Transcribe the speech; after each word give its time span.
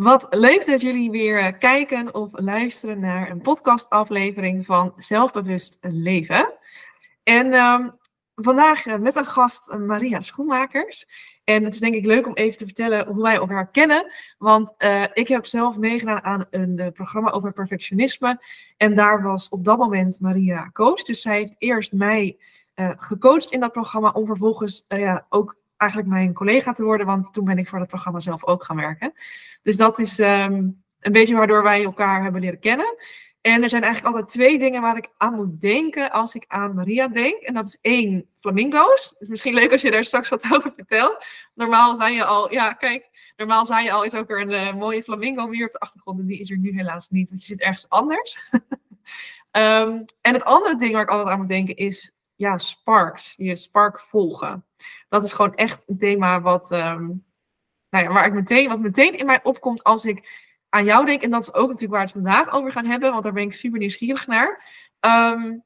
Wat 0.00 0.26
leuk 0.30 0.66
dat 0.66 0.80
jullie 0.80 1.10
weer 1.10 1.38
eh, 1.38 1.58
kijken 1.58 2.14
of 2.14 2.30
luisteren 2.32 3.00
naar 3.00 3.30
een 3.30 3.40
podcastaflevering 3.40 4.66
van 4.66 4.92
Zelfbewust 4.96 5.78
Leven. 5.80 6.52
En 7.22 7.52
ehm, 7.52 7.88
vandaag 8.34 8.86
eh, 8.86 8.96
met 8.96 9.16
een 9.16 9.26
gast 9.26 9.68
eh, 9.68 9.78
Maria 9.78 10.20
Schoenmakers. 10.20 11.06
En 11.44 11.64
het 11.64 11.74
is 11.74 11.80
denk 11.80 11.94
ik 11.94 12.04
leuk 12.04 12.26
om 12.26 12.34
even 12.34 12.58
te 12.58 12.64
vertellen 12.64 13.06
hoe 13.06 13.22
wij 13.22 13.34
elkaar 13.34 13.70
kennen. 13.70 14.12
Want 14.38 14.74
ik 15.14 15.28
heb 15.28 15.46
zelf 15.46 15.78
meegedaan 15.78 16.24
aan 16.24 16.46
een 16.50 16.90
programma 16.92 17.30
over 17.30 17.52
perfectionisme. 17.52 18.40
En 18.76 18.94
daar 18.94 19.22
was 19.22 19.48
op 19.48 19.64
dat 19.64 19.78
moment 19.78 20.20
Maria 20.20 20.70
coach. 20.72 21.02
Dus 21.02 21.20
zij 21.20 21.36
heeft 21.36 21.54
eerst 21.58 21.92
mij 21.92 22.38
gecoacht 22.96 23.50
in 23.50 23.60
dat 23.60 23.72
programma 23.72 24.10
om 24.10 24.26
vervolgens 24.26 24.84
ja, 24.88 25.26
ook 25.28 25.59
eigenlijk 25.80 26.10
mijn 26.10 26.32
collega 26.32 26.72
te 26.72 26.84
worden, 26.84 27.06
want 27.06 27.32
toen 27.32 27.44
ben 27.44 27.58
ik 27.58 27.68
voor 27.68 27.78
dat 27.78 27.88
programma 27.88 28.20
zelf 28.20 28.44
ook 28.44 28.64
gaan 28.64 28.76
werken. 28.76 29.12
Dus 29.62 29.76
dat 29.76 29.98
is 29.98 30.18
ehm, 30.18 30.68
een 31.00 31.12
beetje 31.12 31.34
waardoor 31.34 31.62
wij 31.62 31.84
elkaar 31.84 32.22
hebben 32.22 32.40
leren 32.40 32.58
kennen. 32.58 32.96
En 33.40 33.62
er 33.62 33.70
zijn 33.70 33.82
eigenlijk 33.82 34.14
altijd 34.14 34.32
twee 34.32 34.58
dingen 34.58 34.82
waar 34.82 34.96
ik 34.96 35.08
aan 35.16 35.34
moet 35.34 35.60
denken 35.60 36.10
als 36.10 36.34
ik 36.34 36.44
aan 36.48 36.74
Maria 36.74 37.08
denk. 37.08 37.42
En 37.42 37.54
dat 37.54 37.66
is 37.66 37.78
één, 37.80 38.26
flamingo's. 38.38 39.14
Misschien 39.18 39.54
leuk 39.54 39.72
als 39.72 39.82
je 39.82 39.90
daar 39.90 40.04
straks 40.04 40.28
wat 40.28 40.44
over 40.54 40.72
vertelt. 40.76 41.24
Normaal 41.54 41.94
zijn 41.94 42.14
je 42.14 42.24
al, 42.24 42.52
ja 42.52 42.72
kijk, 42.72 43.32
normaal 43.36 43.66
zijn 43.66 43.84
je 43.84 43.92
al, 43.92 44.04
is 44.04 44.14
ook 44.14 44.30
er 44.30 44.40
een 44.40 44.50
uh, 44.50 44.74
mooie 44.74 45.02
flamingo 45.02 45.50
hier 45.50 45.66
op 45.66 45.72
de 45.72 45.78
achtergrond. 45.78 46.20
En 46.20 46.26
die 46.26 46.38
is 46.38 46.50
er 46.50 46.58
nu 46.58 46.74
helaas 46.74 47.08
niet, 47.08 47.28
want 47.28 47.40
je 47.40 47.46
zit 47.46 47.60
ergens 47.60 47.88
anders. 47.88 48.36
Ehm, 49.50 50.02
en 50.20 50.32
het 50.32 50.44
andere 50.44 50.76
ding 50.76 50.92
waar 50.92 51.02
ik 51.02 51.08
altijd 51.08 51.28
aan 51.28 51.38
moet 51.38 51.48
denken 51.48 51.76
is 51.76 52.12
ja, 52.40 52.58
sparks, 52.58 53.34
je 53.36 53.56
spark 53.56 54.00
volgen. 54.00 54.64
Dat 55.08 55.24
is 55.24 55.32
gewoon 55.32 55.54
echt 55.54 55.88
een 55.88 55.98
thema 55.98 56.40
wat, 56.40 56.72
um, 56.72 57.24
nou 57.90 58.04
ja, 58.04 58.12
waar 58.12 58.26
ik 58.26 58.32
meteen, 58.32 58.68
wat 58.68 58.80
meteen 58.80 59.18
in 59.18 59.26
mij 59.26 59.40
opkomt 59.42 59.84
als 59.84 60.04
ik 60.04 60.48
aan 60.68 60.84
jou 60.84 61.06
denk. 61.06 61.22
En 61.22 61.30
dat 61.30 61.42
is 61.42 61.54
ook 61.54 61.68
natuurlijk 61.68 61.92
waar 61.92 62.00
we 62.00 62.06
het 62.06 62.24
vandaag 62.24 62.52
over 62.52 62.72
gaan 62.72 62.84
hebben, 62.84 63.10
want 63.10 63.22
daar 63.22 63.32
ben 63.32 63.42
ik 63.42 63.52
super 63.52 63.78
nieuwsgierig 63.78 64.26
naar. 64.26 64.64
Ehm, 65.00 65.58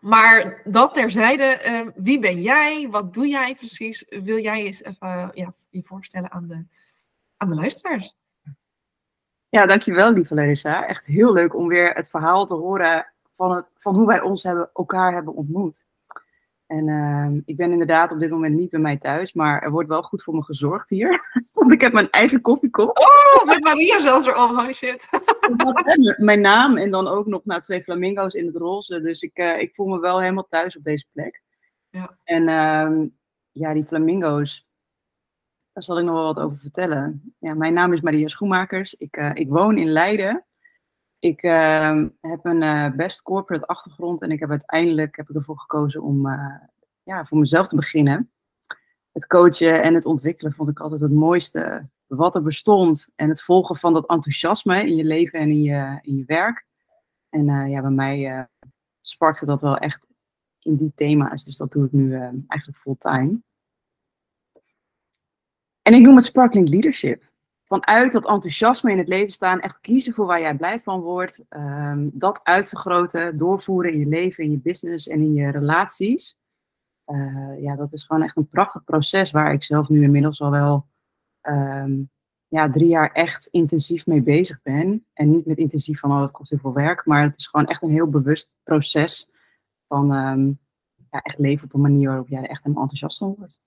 maar 0.00 0.60
dat 0.64 0.94
terzijde, 0.94 1.70
um, 1.70 1.92
wie 1.94 2.18
ben 2.18 2.42
jij? 2.42 2.88
Wat 2.90 3.14
doe 3.14 3.26
jij 3.26 3.54
precies? 3.54 4.04
Wil 4.08 4.38
jij 4.38 4.64
eens 4.64 4.82
even 4.82 5.30
ja, 5.34 5.54
je 5.68 5.82
voorstellen 5.82 6.30
aan 6.30 6.46
de, 6.46 6.66
aan 7.36 7.48
de 7.48 7.54
luisteraars? 7.54 8.16
Ja, 9.48 9.66
dankjewel 9.66 10.12
lieve 10.12 10.34
Larissa. 10.34 10.86
Echt 10.86 11.04
heel 11.04 11.32
leuk 11.32 11.54
om 11.54 11.68
weer 11.68 11.94
het 11.94 12.10
verhaal 12.10 12.46
te 12.46 12.54
horen 12.54 13.12
van, 13.34 13.50
het, 13.50 13.66
van 13.78 13.94
hoe 13.94 14.06
wij 14.06 14.20
ons 14.20 14.42
hebben, 14.42 14.70
elkaar 14.74 15.12
hebben 15.12 15.34
ontmoet. 15.34 15.84
En 16.66 16.88
uh, 16.88 17.40
ik 17.44 17.56
ben 17.56 17.72
inderdaad 17.72 18.10
op 18.10 18.20
dit 18.20 18.30
moment 18.30 18.54
niet 18.54 18.70
bij 18.70 18.80
mij 18.80 18.96
thuis, 18.96 19.32
maar 19.32 19.62
er 19.62 19.70
wordt 19.70 19.88
wel 19.88 20.02
goed 20.02 20.22
voor 20.22 20.34
me 20.34 20.42
gezorgd 20.42 20.88
hier. 20.88 21.20
Want 21.54 21.72
ik 21.72 21.80
heb 21.80 21.92
mijn 21.92 22.10
eigen 22.10 22.40
koffiekop. 22.40 22.98
Oh, 22.98 23.46
met 23.46 23.62
Maria 23.62 24.00
zelfs 24.00 24.26
er. 24.26 24.36
Oh, 24.36 24.68
shit. 24.70 25.08
mijn 26.16 26.40
naam 26.40 26.76
en 26.76 26.90
dan 26.90 27.08
ook 27.08 27.26
nog 27.26 27.44
naar 27.44 27.62
twee 27.62 27.82
flamingo's 27.82 28.34
in 28.34 28.46
het 28.46 28.56
roze. 28.56 29.00
Dus 29.00 29.22
ik, 29.22 29.38
uh, 29.38 29.60
ik 29.60 29.74
voel 29.74 29.86
me 29.86 30.00
wel 30.00 30.20
helemaal 30.20 30.46
thuis 30.48 30.76
op 30.76 30.82
deze 30.82 31.06
plek. 31.12 31.42
Ja. 31.90 32.18
En 32.24 32.42
uh, 32.42 33.06
ja, 33.50 33.72
die 33.72 33.84
flamingo's, 33.84 34.66
daar 35.72 35.82
zal 35.82 35.98
ik 35.98 36.04
nog 36.04 36.14
wel 36.14 36.34
wat 36.34 36.44
over 36.44 36.58
vertellen. 36.58 37.34
Ja, 37.38 37.54
mijn 37.54 37.74
naam 37.74 37.92
is 37.92 38.00
Maria 38.00 38.28
Schoenmakers. 38.28 38.94
Ik, 38.94 39.16
uh, 39.16 39.30
ik 39.34 39.48
woon 39.48 39.78
in 39.78 39.88
Leiden. 39.88 40.44
Ik 41.26 41.42
uh, 41.42 42.04
heb 42.20 42.44
een 42.44 42.62
uh, 42.62 42.90
best 42.90 43.22
corporate 43.22 43.66
achtergrond 43.66 44.22
en 44.22 44.30
ik 44.30 44.40
heb 44.40 44.50
uiteindelijk 44.50 45.16
heb 45.16 45.28
ik 45.28 45.36
ervoor 45.36 45.58
gekozen 45.58 46.02
om 46.02 46.26
uh, 46.26 46.54
ja, 47.02 47.24
voor 47.24 47.38
mezelf 47.38 47.68
te 47.68 47.76
beginnen. 47.76 48.30
Het 49.12 49.26
coachen 49.26 49.82
en 49.82 49.94
het 49.94 50.04
ontwikkelen 50.04 50.52
vond 50.52 50.68
ik 50.68 50.80
altijd 50.80 51.00
het 51.00 51.12
mooiste 51.12 51.88
wat 52.06 52.34
er 52.34 52.42
bestond. 52.42 53.08
En 53.14 53.28
het 53.28 53.42
volgen 53.42 53.76
van 53.76 53.92
dat 53.92 54.08
enthousiasme 54.08 54.86
in 54.86 54.96
je 54.96 55.04
leven 55.04 55.38
en 55.38 55.50
in 55.50 55.62
je, 55.62 55.98
in 56.02 56.16
je 56.16 56.24
werk. 56.26 56.66
En 57.28 57.48
eh, 57.48 57.70
ja, 57.70 57.80
bij 57.80 57.90
mij 57.90 58.48
sparkte 59.00 59.46
dat 59.46 59.60
wel 59.60 59.76
echt 59.76 60.06
in 60.60 60.76
die 60.76 60.92
thema's. 60.94 61.44
Dus 61.44 61.56
dat 61.56 61.72
doe 61.72 61.84
ik 61.84 61.92
nu 61.92 62.14
eigenlijk 62.48 62.78
fulltime. 62.78 63.40
En 65.82 65.94
ik 65.94 66.02
noem 66.02 66.16
het 66.16 66.24
sparkling 66.24 66.68
leadership 66.68 67.25
vanuit 67.66 68.12
dat 68.12 68.28
enthousiasme 68.28 68.90
in 68.90 68.98
het 68.98 69.08
leven 69.08 69.32
staan, 69.32 69.60
echt 69.60 69.80
kiezen 69.80 70.14
voor 70.14 70.26
waar 70.26 70.40
jij 70.40 70.56
blij 70.56 70.80
van 70.80 71.00
wordt. 71.00 71.44
Um, 71.48 72.10
dat 72.12 72.40
uitvergroten, 72.42 73.36
doorvoeren 73.36 73.92
in 73.92 73.98
je 73.98 74.06
leven, 74.06 74.44
in 74.44 74.50
je 74.50 74.58
business 74.58 75.08
en 75.08 75.20
in 75.20 75.34
je 75.34 75.50
relaties. 75.50 76.38
Uh, 77.06 77.62
ja, 77.62 77.76
dat 77.76 77.92
is 77.92 78.04
gewoon 78.04 78.22
echt 78.22 78.36
een 78.36 78.48
prachtig 78.48 78.84
proces 78.84 79.30
waar 79.30 79.52
ik 79.52 79.64
zelf 79.64 79.88
nu 79.88 80.02
inmiddels 80.02 80.40
al 80.40 80.50
wel 80.50 80.86
um, 81.42 82.10
ja, 82.48 82.70
drie 82.70 82.88
jaar 82.88 83.12
echt 83.12 83.46
intensief 83.46 84.06
mee 84.06 84.22
bezig 84.22 84.62
ben. 84.62 85.06
En 85.12 85.30
niet 85.30 85.46
met 85.46 85.58
intensief 85.58 86.00
van, 86.00 86.10
oh, 86.10 86.18
dat 86.18 86.30
kost 86.30 86.50
heel 86.50 86.58
veel 86.58 86.72
werk, 86.72 87.06
maar 87.06 87.22
het 87.22 87.36
is 87.36 87.46
gewoon 87.46 87.66
echt 87.66 87.82
een 87.82 87.90
heel 87.90 88.10
bewust 88.10 88.50
proces 88.62 89.30
van 89.88 90.12
um, 90.12 90.58
ja, 91.10 91.20
echt 91.22 91.38
leven 91.38 91.64
op 91.64 91.74
een 91.74 91.80
manier 91.80 92.08
waarop 92.08 92.28
jij 92.28 92.42
er 92.42 92.48
echt 92.48 92.62
helemaal 92.62 92.82
enthousiast 92.82 93.18
van 93.18 93.34
wordt. 93.38 93.58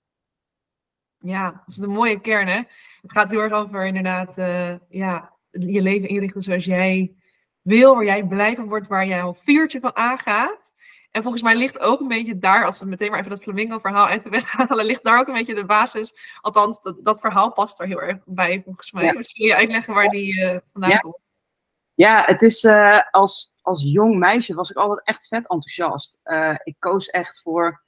Ja, 1.20 1.50
dat 1.50 1.62
is 1.66 1.78
een 1.78 1.90
mooie 1.90 2.20
kern, 2.20 2.48
hè? 2.48 2.62
Het 3.00 3.12
gaat 3.12 3.30
heel 3.30 3.40
erg 3.40 3.52
over 3.52 3.86
inderdaad, 3.86 4.38
uh, 4.38 4.74
ja, 4.88 5.32
je 5.50 5.82
leven 5.82 6.08
inrichten 6.08 6.42
zoals 6.42 6.64
jij 6.64 7.14
wil, 7.62 7.94
waar 7.94 8.04
jij 8.04 8.26
blij 8.26 8.54
van 8.54 8.68
wordt, 8.68 8.86
waar 8.86 9.06
jij 9.06 9.20
een 9.20 9.34
vuurtje 9.34 9.80
van 9.80 9.96
aangaat. 9.96 10.72
En 11.10 11.22
volgens 11.22 11.42
mij 11.42 11.54
ligt 11.54 11.78
ook 11.78 12.00
een 12.00 12.08
beetje 12.08 12.38
daar, 12.38 12.64
als 12.64 12.80
we 12.80 12.86
meteen 12.86 13.10
maar 13.10 13.18
even 13.18 13.30
dat 13.30 13.42
flamingo-verhaal 13.42 14.06
uit 14.06 14.22
de 14.22 14.30
weg 14.30 14.52
halen, 14.52 14.84
ligt 14.84 15.04
daar 15.04 15.18
ook 15.18 15.26
een 15.26 15.34
beetje 15.34 15.54
de 15.54 15.64
basis. 15.64 16.14
Althans, 16.40 16.82
dat, 16.82 16.96
dat 17.04 17.20
verhaal 17.20 17.52
past 17.52 17.80
er 17.80 17.86
heel 17.86 18.00
erg 18.00 18.18
bij, 18.24 18.62
volgens 18.64 18.92
mij. 18.92 19.04
Ja. 19.04 19.12
Misschien 19.12 19.46
je 19.46 19.56
uitleggen 19.56 19.94
waar 19.94 20.08
die 20.08 20.40
uh, 20.40 20.56
vandaan 20.72 20.90
ja. 20.90 20.98
komt. 20.98 21.18
Ja, 21.94 22.22
het 22.26 22.42
is 22.42 22.64
uh, 22.64 23.00
als, 23.10 23.54
als 23.62 23.82
jong 23.82 24.18
meisje 24.18 24.54
was 24.54 24.70
ik 24.70 24.76
altijd 24.76 25.06
echt 25.06 25.26
vet 25.26 25.48
enthousiast. 25.48 26.18
ik 26.64 26.76
koos 26.78 27.06
echt 27.06 27.40
voor 27.40 27.82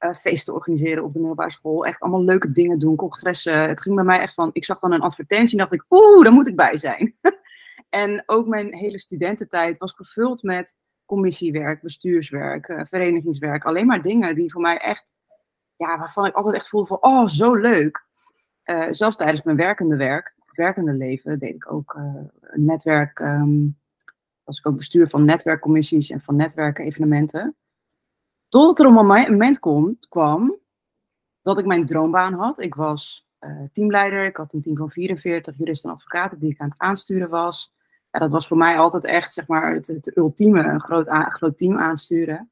uh, 0.00 0.14
feesten 0.14 0.54
organiseren 0.54 1.04
op 1.04 1.12
de 1.12 1.18
middelbare 1.18 1.50
school. 1.50 1.86
Echt 1.86 2.00
allemaal 2.00 2.24
leuke 2.24 2.52
dingen 2.52 2.78
doen, 2.78 2.96
congressen. 2.96 3.68
Het 3.68 3.82
ging 3.82 3.94
bij 3.94 4.04
mij 4.04 4.18
echt 4.18 4.34
van, 4.34 4.50
ik 4.52 4.64
zag 4.64 4.78
dan 4.78 4.92
een 4.92 5.00
advertentie 5.00 5.52
en 5.52 5.58
dacht 5.58 5.72
ik, 5.72 5.84
oeh, 5.88 6.22
daar 6.22 6.32
moet 6.32 6.48
ik 6.48 6.56
bij 6.56 6.76
zijn. 6.76 7.14
en 7.88 8.22
ook 8.26 8.46
mijn 8.46 8.74
hele 8.74 8.98
studententijd 8.98 9.78
was 9.78 9.92
gevuld 9.92 10.42
met 10.42 10.76
commissiewerk, 11.04 11.82
bestuurswerk, 11.82 12.68
uh, 12.68 12.80
verenigingswerk. 12.84 13.64
Alleen 13.64 13.86
maar 13.86 14.02
dingen 14.02 14.34
die 14.34 14.52
voor 14.52 14.60
mij 14.60 14.76
echt, 14.76 15.12
ja, 15.76 15.98
waarvan 15.98 16.26
ik 16.26 16.34
altijd 16.34 16.54
echt 16.54 16.68
voelde 16.68 16.86
van, 16.86 16.98
oh, 17.00 17.26
zo 17.26 17.54
leuk. 17.54 18.06
Uh, 18.64 18.86
zelfs 18.90 19.16
tijdens 19.16 19.42
mijn 19.42 19.56
werkende 19.56 19.96
werk, 19.96 20.34
werkende 20.52 20.92
leven, 20.92 21.38
deed 21.38 21.54
ik 21.54 21.72
ook 21.72 21.94
een 22.40 22.64
netwerk, 22.64 23.18
um, 23.18 23.78
was 24.44 24.58
ik 24.58 24.66
ook 24.66 24.76
bestuur 24.76 25.08
van 25.08 25.24
netwerkcommissies 25.24 26.10
en 26.10 26.20
van 26.20 26.36
netwerkevenementen. 26.36 27.56
Totdat 28.48 28.78
er 28.78 28.86
een 28.86 28.92
moment 28.92 29.58
kwam 30.08 30.56
dat 31.42 31.58
ik 31.58 31.66
mijn 31.66 31.86
droombaan 31.86 32.32
had. 32.32 32.60
Ik 32.60 32.74
was 32.74 33.28
uh, 33.40 33.62
teamleider, 33.72 34.24
ik 34.24 34.36
had 34.36 34.52
een 34.52 34.62
team 34.62 34.76
van 34.76 34.90
44 34.90 35.56
juristen 35.58 35.90
en 35.90 35.94
advocaten 35.96 36.38
die 36.38 36.50
ik 36.50 36.60
aan 36.60 36.68
het 36.68 36.78
aansturen 36.78 37.28
was. 37.28 37.72
Dat 38.10 38.30
was 38.30 38.46
voor 38.46 38.56
mij 38.56 38.78
altijd 38.78 39.04
echt 39.04 39.32
zeg 39.32 39.46
maar, 39.46 39.74
het, 39.74 40.16
ultieme, 40.16 40.62
een 40.62 40.80
groot, 40.80 41.08
groot 41.08 41.58
team 41.58 41.78
aansturen. 41.78 42.50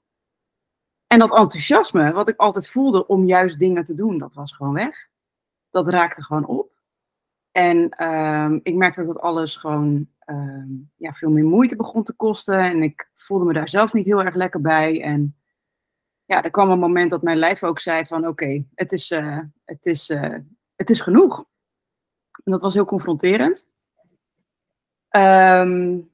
En 1.07 1.19
dat 1.19 1.37
enthousiasme, 1.37 2.13
wat 2.13 2.29
ik 2.29 2.37
altijd 2.37 2.69
voelde 2.69 3.07
om 3.07 3.25
juist 3.25 3.59
dingen 3.59 3.85
te 3.85 3.95
doen, 3.95 4.19
dat 4.19 4.35
was 4.35 4.53
gewoon 4.53 4.73
weg. 4.73 5.09
Dat 5.71 5.89
raakte 5.89 6.23
gewoon 6.23 6.47
op. 6.47 6.73
En 7.51 8.05
um, 8.07 8.61
ik 8.63 8.75
merkte 8.75 9.07
dat 9.07 9.21
alles 9.21 9.57
gewoon 9.57 10.09
um, 10.27 10.91
ja, 10.97 11.13
veel 11.13 11.31
meer 11.31 11.45
moeite 11.45 11.77
begon 11.77 12.03
te 12.03 12.13
kosten. 12.13 12.59
En 12.59 12.83
ik 12.83 13.11
voelde 13.17 13.45
me 13.45 13.53
daar 13.53 13.69
zelf 13.69 13.93
niet 13.93 14.07
heel 14.07 14.25
erg 14.25 14.35
lekker 14.35 14.61
bij. 14.61 15.03
En 15.03 15.37
ja, 16.27 16.43
er 16.43 16.51
kwam 16.51 16.71
een 16.71 16.79
moment 16.79 17.11
dat 17.11 17.23
mijn 17.23 17.39
lijf 17.39 17.63
ook 17.63 17.79
zei 17.79 18.07
van 18.07 18.27
oké, 18.27 18.65
het, 18.75 18.93
is, 18.93 19.11
uh, 19.11 19.41
het, 19.65 19.87
is, 19.87 20.11
uh, 20.11 20.37
het 20.77 20.91
is 20.91 21.01
genoeg. 21.01 21.45
En 22.45 22.53
dat 22.53 22.63
was 22.63 22.75
heel 22.75 22.85
confronterend. 22.85 23.69
Um, 25.11 26.11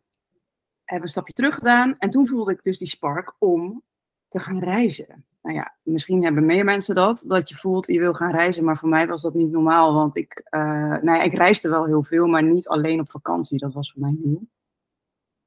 hebben 0.85 1.09
een 1.09 1.09
stapje 1.09 1.33
terug 1.33 1.55
gedaan 1.55 1.99
en 1.99 2.11
toen 2.11 2.29
voelde 2.29 2.53
ik 2.53 2.63
dus 2.63 2.79
die 2.79 2.89
spark 2.89 3.35
om 3.39 3.83
te 4.29 4.41
gaan 4.41 4.59
reizen. 4.59 5.25
Nou 5.43 5.57
ja, 5.57 5.75
misschien 5.83 6.25
hebben 6.25 6.47
meer 6.47 6.65
mensen 6.65 6.95
dat, 6.95 7.25
dat 7.27 7.49
je 7.49 7.55
voelt 7.55 7.87
je 7.87 7.99
wil 7.99 8.15
gaan 8.15 8.31
reizen, 8.31 8.65
maar 8.65 8.79
voor 8.79 8.89
mij 8.89 9.07
was 9.07 9.23
dat 9.23 9.35
niet 9.35 9.51
normaal, 9.51 9.95
want 9.95 10.17
ik, 10.17 10.43
uh, 10.51 10.61
nou 11.03 11.05
ja, 11.05 11.23
ik 11.23 11.35
reisde 11.35 11.69
wel 11.69 11.85
heel 11.85 12.03
veel, 12.03 12.27
maar 12.27 12.43
niet 12.43 12.69
alleen 12.69 13.01
op 13.01 13.11
vakantie, 13.11 13.59
dat 13.59 13.73
was 13.73 13.93
voor 13.93 14.03
mij 14.03 14.17
nieuw. 14.19 14.47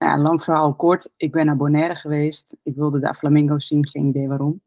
Ja, 0.05 0.17
lang 0.17 0.43
verhaal 0.43 0.75
kort. 0.75 1.13
Ik 1.17 1.31
ben 1.31 1.45
naar 1.45 1.57
Bonaire 1.57 1.95
geweest. 1.95 2.55
Ik 2.63 2.75
wilde 2.75 2.99
daar 2.99 3.15
flamingo's 3.15 3.67
zien, 3.67 3.87
geen 3.87 4.05
idee 4.05 4.27
waarom. 4.27 4.61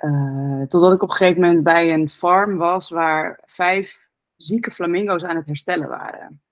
Uh, 0.00 0.62
totdat 0.72 0.92
ik 0.92 1.02
op 1.02 1.08
een 1.08 1.14
gegeven 1.14 1.40
moment 1.40 1.62
bij 1.62 1.92
een 1.92 2.08
farm 2.08 2.56
was 2.56 2.90
waar 2.90 3.42
vijf 3.44 4.08
zieke 4.36 4.70
flamingo's 4.70 5.24
aan 5.24 5.36
het 5.36 5.46
herstellen 5.46 5.88
waren. 5.88 6.42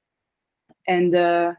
En 0.82 1.10
de 1.10 1.56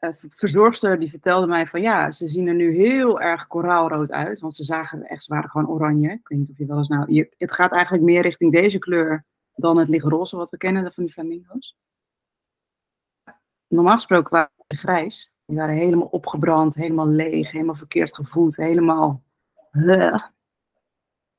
uh, 0.00 0.10
verzorgster 0.28 0.98
die 0.98 1.10
vertelde 1.10 1.46
mij 1.46 1.66
van 1.66 1.80
ja, 1.80 2.10
ze 2.10 2.28
zien 2.28 2.46
er 2.46 2.54
nu 2.54 2.74
heel 2.74 3.20
erg 3.20 3.46
koraalrood 3.46 4.10
uit. 4.10 4.40
Want 4.40 4.54
ze 4.54 4.64
zagen 4.64 5.02
echt, 5.02 5.24
ze 5.24 5.34
waren 5.34 5.50
gewoon 5.50 5.68
oranje. 5.68 6.12
Ik 6.12 6.28
weet 6.28 6.38
niet 6.38 6.50
of 6.50 6.58
je 6.58 6.66
wel 6.66 6.78
eens 6.78 6.88
nou, 6.88 7.12
je, 7.12 7.34
het 7.38 7.52
gaat 7.52 7.72
eigenlijk 7.72 8.04
meer 8.04 8.22
richting 8.22 8.52
deze 8.52 8.78
kleur 8.78 9.24
dan 9.54 9.76
het 9.76 9.88
lichtroze 9.88 10.36
wat 10.36 10.50
we 10.50 10.56
kennen 10.56 10.92
van 10.92 11.04
die 11.04 11.12
flamingo's. 11.12 11.76
normaal 13.68 13.94
gesproken 13.94 14.30
waren 14.30 14.56
grijs. 14.76 15.32
Die 15.44 15.56
waren 15.56 15.74
helemaal 15.74 16.06
opgebrand, 16.06 16.74
helemaal 16.74 17.08
leeg, 17.08 17.50
helemaal 17.50 17.74
verkeerd 17.74 18.14
gevoed, 18.14 18.56
helemaal... 18.56 19.22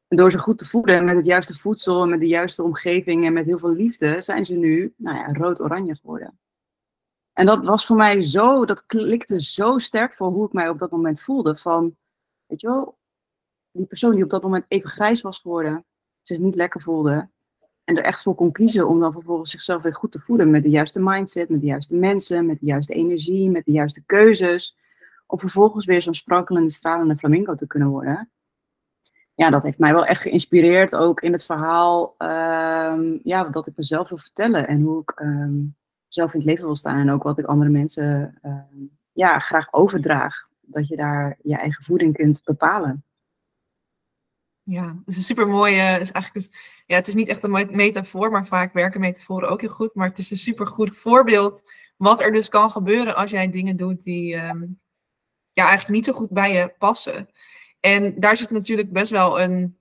En 0.07 0.17
door 0.17 0.31
ze 0.31 0.39
goed 0.39 0.57
te 0.57 0.65
voeden 0.65 1.05
met 1.05 1.15
het 1.15 1.25
juiste 1.25 1.55
voedsel, 1.55 2.07
met 2.07 2.19
de 2.19 2.27
juiste 2.27 2.63
omgeving 2.63 3.25
en 3.25 3.33
met 3.33 3.45
heel 3.45 3.57
veel 3.57 3.73
liefde, 3.73 4.21
zijn 4.21 4.45
ze 4.45 4.55
nu 4.55 4.93
nou 4.97 5.17
ja, 5.17 5.33
rood-oranje 5.33 5.95
geworden. 5.95 6.39
En 7.33 7.45
dat 7.45 7.63
was 7.63 7.85
voor 7.85 7.95
mij 7.95 8.21
zo, 8.21 8.65
dat 8.65 8.85
klikte 8.85 9.41
zo 9.41 9.77
sterk 9.77 10.13
voor 10.13 10.27
hoe 10.27 10.45
ik 10.45 10.53
mij 10.53 10.69
op 10.69 10.77
dat 10.77 10.91
moment 10.91 11.21
voelde. 11.21 11.57
Van, 11.57 11.97
weet 12.45 12.61
je 12.61 12.67
wel, 12.67 12.97
die 13.71 13.85
persoon 13.85 14.15
die 14.15 14.23
op 14.23 14.29
dat 14.29 14.41
moment 14.41 14.65
even 14.67 14.89
grijs 14.89 15.21
was 15.21 15.39
geworden, 15.39 15.85
zich 16.21 16.37
niet 16.37 16.55
lekker 16.55 16.81
voelde. 16.81 17.29
En 17.89 17.97
er 17.97 18.03
echt 18.03 18.21
voor 18.21 18.35
kon 18.35 18.51
kiezen 18.51 18.87
om 18.87 18.99
dan 18.99 19.11
vervolgens 19.11 19.51
zichzelf 19.51 19.81
weer 19.81 19.95
goed 19.95 20.11
te 20.11 20.19
voeden 20.19 20.49
met 20.49 20.63
de 20.63 20.69
juiste 20.69 20.99
mindset, 21.01 21.49
met 21.49 21.59
de 21.59 21.65
juiste 21.65 21.95
mensen, 21.95 22.45
met 22.45 22.59
de 22.59 22.65
juiste 22.65 22.93
energie, 22.93 23.49
met 23.49 23.65
de 23.65 23.71
juiste 23.71 24.03
keuzes. 24.05 24.77
Om 25.27 25.39
vervolgens 25.39 25.85
weer 25.85 26.01
zo'n 26.01 26.13
sprankelende, 26.13 26.69
stralende 26.69 27.17
flamingo 27.17 27.55
te 27.55 27.67
kunnen 27.67 27.87
worden. 27.87 28.29
Ja, 29.35 29.49
dat 29.49 29.63
heeft 29.63 29.77
mij 29.77 29.93
wel 29.93 30.05
echt 30.05 30.21
geïnspireerd, 30.21 30.95
ook 30.95 31.21
in 31.21 31.31
het 31.31 31.45
verhaal 31.45 32.15
ehm, 32.17 33.17
ja, 33.23 33.43
dat 33.43 33.67
ik 33.67 33.73
mezelf 33.75 34.09
wil 34.09 34.17
vertellen 34.17 34.67
en 34.67 34.81
hoe 34.81 35.01
ik 35.01 35.09
ehm, 35.09 35.61
zelf 36.07 36.33
in 36.33 36.39
het 36.39 36.49
leven 36.49 36.65
wil 36.65 36.75
staan 36.75 36.97
en 36.97 37.11
ook 37.11 37.23
wat 37.23 37.39
ik 37.39 37.45
andere 37.45 37.69
mensen 37.69 38.37
ehm, 38.41 38.85
ja, 39.11 39.39
graag 39.39 39.73
overdraag. 39.73 40.47
Dat 40.61 40.87
je 40.87 40.95
daar 40.95 41.37
je 41.41 41.55
eigen 41.55 41.83
voeding 41.83 42.13
kunt 42.13 42.41
bepalen. 42.43 43.03
Ja, 44.69 44.85
het 44.85 45.07
is 45.07 45.17
een 45.17 45.23
super 45.23 45.47
mooie. 45.47 45.99
Is 45.99 46.11
eigenlijk, 46.11 46.47
ja, 46.85 46.95
het 46.95 47.07
is 47.07 47.13
niet 47.13 47.27
echt 47.27 47.43
een 47.43 47.69
metafoor, 47.71 48.31
maar 48.31 48.47
vaak 48.47 48.73
werken 48.73 48.99
metaforen 48.99 49.49
ook 49.49 49.61
heel 49.61 49.69
goed. 49.69 49.95
Maar 49.95 50.07
het 50.07 50.17
is 50.17 50.31
een 50.31 50.37
super 50.37 50.67
goed 50.67 50.97
voorbeeld 50.97 51.71
wat 51.97 52.21
er 52.21 52.31
dus 52.31 52.49
kan 52.49 52.69
gebeuren 52.69 53.15
als 53.15 53.31
jij 53.31 53.51
dingen 53.51 53.75
doet 53.75 54.03
die 54.03 54.35
ehm, 54.35 54.65
ja, 55.51 55.67
eigenlijk 55.67 55.89
niet 55.89 56.05
zo 56.05 56.13
goed 56.13 56.29
bij 56.29 56.53
je 56.53 56.73
passen. 56.77 57.29
En 57.79 58.19
daar 58.19 58.37
zit 58.37 58.49
natuurlijk 58.49 58.91
best 58.91 59.11
wel 59.11 59.41
een, 59.41 59.77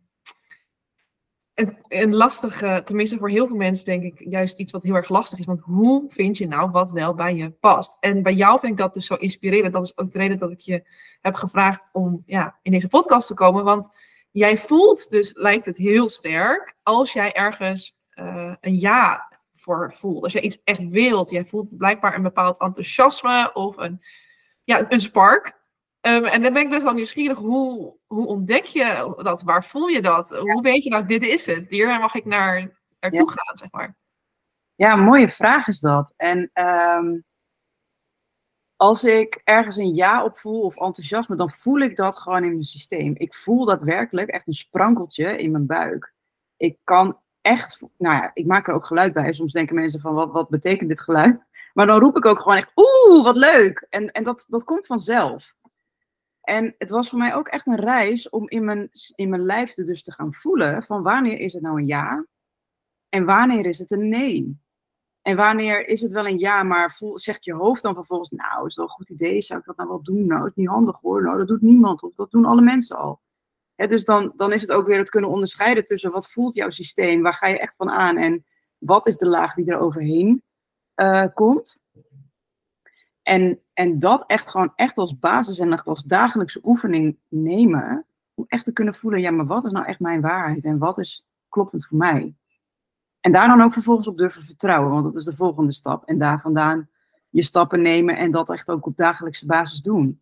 een, 1.55 1.77
een 1.89 2.15
lastige, 2.15 2.83
tenminste 2.85 3.19
voor 3.19 3.31
heel 3.31 3.47
veel 3.47 3.57
mensen 3.57 3.85
denk 3.85 4.03
ik, 4.03 4.23
juist 4.31 4.59
iets 4.59 4.73
wat 4.73 4.83
heel 4.83 4.95
erg 4.95 5.09
lastig 5.09 5.39
is. 5.39 5.47
Want 5.47 5.61
hoe 5.61 6.05
vind 6.09 6.39
je 6.39 6.47
nou 6.47 6.71
wat 6.71 6.91
wel 6.91 7.15
bij 7.15 7.35
je 7.35 7.51
past? 7.51 7.97
En 8.01 8.23
bij 8.23 8.35
jou 8.35 8.59
vind 8.59 8.73
ik 8.73 8.79
dat 8.79 8.95
dus 8.95 9.07
zo 9.07 9.15
inspirerend. 9.15 9.73
Dat 9.73 9.85
is 9.85 9.99
ook 9.99 10.13
de 10.13 10.19
reden 10.19 10.39
dat 10.39 10.51
ik 10.51 10.61
je 10.61 10.89
heb 11.21 11.35
gevraagd 11.35 11.89
om 11.93 12.23
ja, 12.27 12.59
in 12.63 12.73
deze 12.73 12.89
podcast 12.89 13.27
te 13.27 13.35
komen. 13.35 13.65
Want 13.65 13.89
jij 14.31 14.57
voelt 14.57 15.11
dus, 15.11 15.35
lijkt 15.35 15.65
het 15.65 15.77
heel 15.77 16.09
sterk, 16.09 16.75
als 16.83 17.13
jij 17.13 17.33
ergens 17.33 17.99
uh, 18.15 18.55
een 18.61 18.79
ja 18.79 19.33
voor 19.55 19.93
voelt. 19.93 20.23
Als 20.23 20.33
jij 20.33 20.43
iets 20.43 20.61
echt 20.65 20.89
wilt, 20.89 21.31
jij 21.31 21.45
voelt 21.45 21.77
blijkbaar 21.77 22.15
een 22.15 22.23
bepaald 22.23 22.61
enthousiasme 22.61 23.51
of 23.53 23.77
een, 23.77 24.01
ja, 24.65 24.87
een 24.89 25.01
spark. 25.01 25.57
Um, 26.01 26.25
en 26.25 26.43
dan 26.43 26.53
ben 26.53 26.63
ik 26.63 26.71
best 26.71 26.83
wel 26.83 26.93
nieuwsgierig, 26.93 27.39
hoe, 27.39 27.97
hoe 28.07 28.27
ontdek 28.27 28.65
je 28.65 29.15
dat? 29.23 29.43
Waar 29.43 29.65
voel 29.65 29.87
je 29.87 30.03
dat? 30.03 30.31
Hoe 30.31 30.63
weet 30.63 30.85
je 30.85 30.91
nou, 30.91 31.07
dit 31.07 31.27
is 31.27 31.47
het? 31.47 31.67
Hier 31.69 31.99
mag 31.99 32.15
ik 32.15 32.25
naar, 32.25 32.81
naartoe 33.01 33.31
gaan, 33.31 33.57
zeg 33.57 33.71
maar. 33.71 33.97
Ja, 34.75 34.97
mooie 34.97 35.29
vraag 35.29 35.69
is 35.69 35.81
dat. 35.81 36.15
En 36.17 36.51
um, 36.55 37.25
als 38.79 39.05
ik 39.05 39.41
ergens 39.45 39.77
een 39.77 39.95
ja 39.95 40.25
op 40.25 40.39
voel 40.39 40.61
of 40.61 40.77
enthousiasme, 40.77 41.37
dan 41.37 41.51
voel 41.51 41.79
ik 41.79 41.97
dat 41.97 42.19
gewoon 42.19 42.45
in 42.45 42.53
mijn 42.53 42.65
systeem. 42.65 43.15
Ik 43.17 43.35
voel 43.35 43.65
daadwerkelijk 43.65 44.29
echt 44.29 44.47
een 44.47 44.53
sprankeltje 44.53 45.39
in 45.39 45.51
mijn 45.51 45.67
buik. 45.67 46.13
Ik 46.57 46.79
kan 46.85 47.19
echt, 47.41 47.81
nou 47.97 48.15
ja, 48.15 48.31
ik 48.35 48.47
maak 48.47 48.69
er 48.69 48.75
ook 48.75 48.87
geluid 48.87 49.13
bij. 49.13 49.33
Soms 49.33 49.53
denken 49.53 49.75
mensen 49.75 50.01
van, 50.01 50.15
wat, 50.15 50.33
wat 50.33 50.49
betekent 50.49 50.89
dit 50.89 51.01
geluid? 51.01 51.47
Maar 51.75 51.87
dan 51.87 52.01
roep 52.01 52.17
ik 52.17 52.27
ook 52.27 52.39
gewoon 52.39 52.57
echt, 52.57 52.73
oeh, 52.77 53.25
wat 53.25 53.37
leuk. 53.37 53.87
En, 53.91 54.11
en 54.13 54.25
dat, 54.25 54.45
dat 54.49 54.65
komt 54.65 54.87
vanzelf. 54.87 55.55
En 56.41 56.75
het 56.79 56.91
was 56.91 57.09
voor 57.09 57.19
mij 57.19 57.35
ook 57.35 57.49
echt 57.49 57.67
een 57.67 57.81
reis 57.81 58.29
om 58.29 58.49
in 58.49 58.65
mijn, 58.65 58.91
in 59.15 59.29
mijn 59.29 59.45
lijf 59.45 59.73
te, 59.73 59.85
dus 59.85 60.03
te 60.03 60.13
gaan 60.13 60.35
voelen 60.35 60.83
van 60.83 61.03
wanneer 61.03 61.39
is 61.39 61.53
het 61.53 61.63
nou 61.63 61.79
een 61.79 61.87
ja 61.87 62.27
en 63.09 63.25
wanneer 63.25 63.67
is 63.67 63.79
het 63.79 63.91
een 63.91 64.09
nee. 64.09 64.59
En 65.29 65.37
wanneer 65.37 65.89
is 65.89 66.01
het 66.01 66.13
wel 66.13 66.27
een 66.27 66.39
ja, 66.39 66.63
maar 66.63 67.01
zegt 67.15 67.45
je 67.45 67.55
hoofd 67.55 67.83
dan 67.83 67.95
vervolgens, 67.95 68.31
nou, 68.31 68.67
is 68.67 68.75
dat 68.75 68.85
een 68.85 68.95
goed 68.95 69.09
idee? 69.09 69.43
Zou 69.43 69.59
ik 69.61 69.67
dat 69.67 69.77
nou 69.77 69.89
wel 69.89 70.03
doen? 70.03 70.27
Nou, 70.27 70.47
is 70.47 70.53
niet 70.55 70.69
handig 70.69 70.99
hoor. 71.01 71.23
Nou, 71.23 71.39
dat 71.39 71.47
doet 71.47 71.61
niemand 71.61 72.03
of 72.03 72.15
dat 72.15 72.31
doen 72.31 72.45
alle 72.45 72.61
mensen 72.61 72.97
al. 72.97 73.21
dus 73.77 74.05
dan, 74.05 74.33
dan 74.37 74.53
is 74.53 74.61
het 74.61 74.73
ook 74.73 74.87
weer 74.87 74.99
het 74.99 75.11
kunnen 75.11 75.31
onderscheiden 75.31 75.85
tussen 75.85 76.11
wat 76.11 76.31
voelt 76.31 76.55
jouw 76.55 76.71
systeem, 76.71 77.23
waar 77.23 77.35
ga 77.35 77.47
je 77.47 77.59
echt 77.59 77.77
van 77.77 77.91
aan 77.91 78.17
en 78.17 78.45
wat 78.79 79.07
is 79.07 79.17
de 79.17 79.27
laag 79.27 79.55
die 79.55 79.71
er 79.71 79.79
overheen 79.79 80.43
uh, 80.97 81.27
komt. 81.35 81.81
En, 83.23 83.61
en 83.73 83.99
dat 83.99 84.25
echt 84.27 84.49
gewoon 84.49 84.73
echt 84.75 84.97
als 84.97 85.19
basis 85.19 85.59
en 85.59 85.83
als 85.83 86.03
dagelijkse 86.03 86.61
oefening 86.63 87.19
nemen, 87.29 88.07
om 88.35 88.45
echt 88.47 88.65
te 88.65 88.73
kunnen 88.73 88.95
voelen, 88.95 89.21
ja, 89.21 89.31
maar 89.31 89.47
wat 89.47 89.65
is 89.65 89.73
nou 89.73 89.87
echt 89.87 90.01
mijn 90.01 90.21
waarheid 90.21 90.65
en 90.65 90.79
wat 90.79 90.99
is 90.99 91.27
kloppend 91.49 91.87
voor 91.87 91.99
mij? 91.99 92.35
En 93.29 93.35
daar 93.35 93.49
dan 93.49 93.63
ook 93.63 93.73
vervolgens 93.73 94.09
op 94.09 94.19
durven 94.19 94.43
vertrouwen, 94.43 94.91
want 94.91 95.05
dat 95.05 95.17
is 95.17 95.25
de 95.25 95.37
volgende 95.37 95.73
stap. 95.73 96.05
En 96.05 96.19
daar 96.19 96.41
vandaan 96.41 96.89
je 97.31 97.43
stappen 97.43 97.83
nemen 97.83 98.17
en 98.17 98.31
dat 98.31 98.51
echt 98.51 98.71
ook 98.71 98.87
op 98.87 98.97
dagelijkse 98.97 99.47
basis 99.47 99.81
doen. 99.81 100.21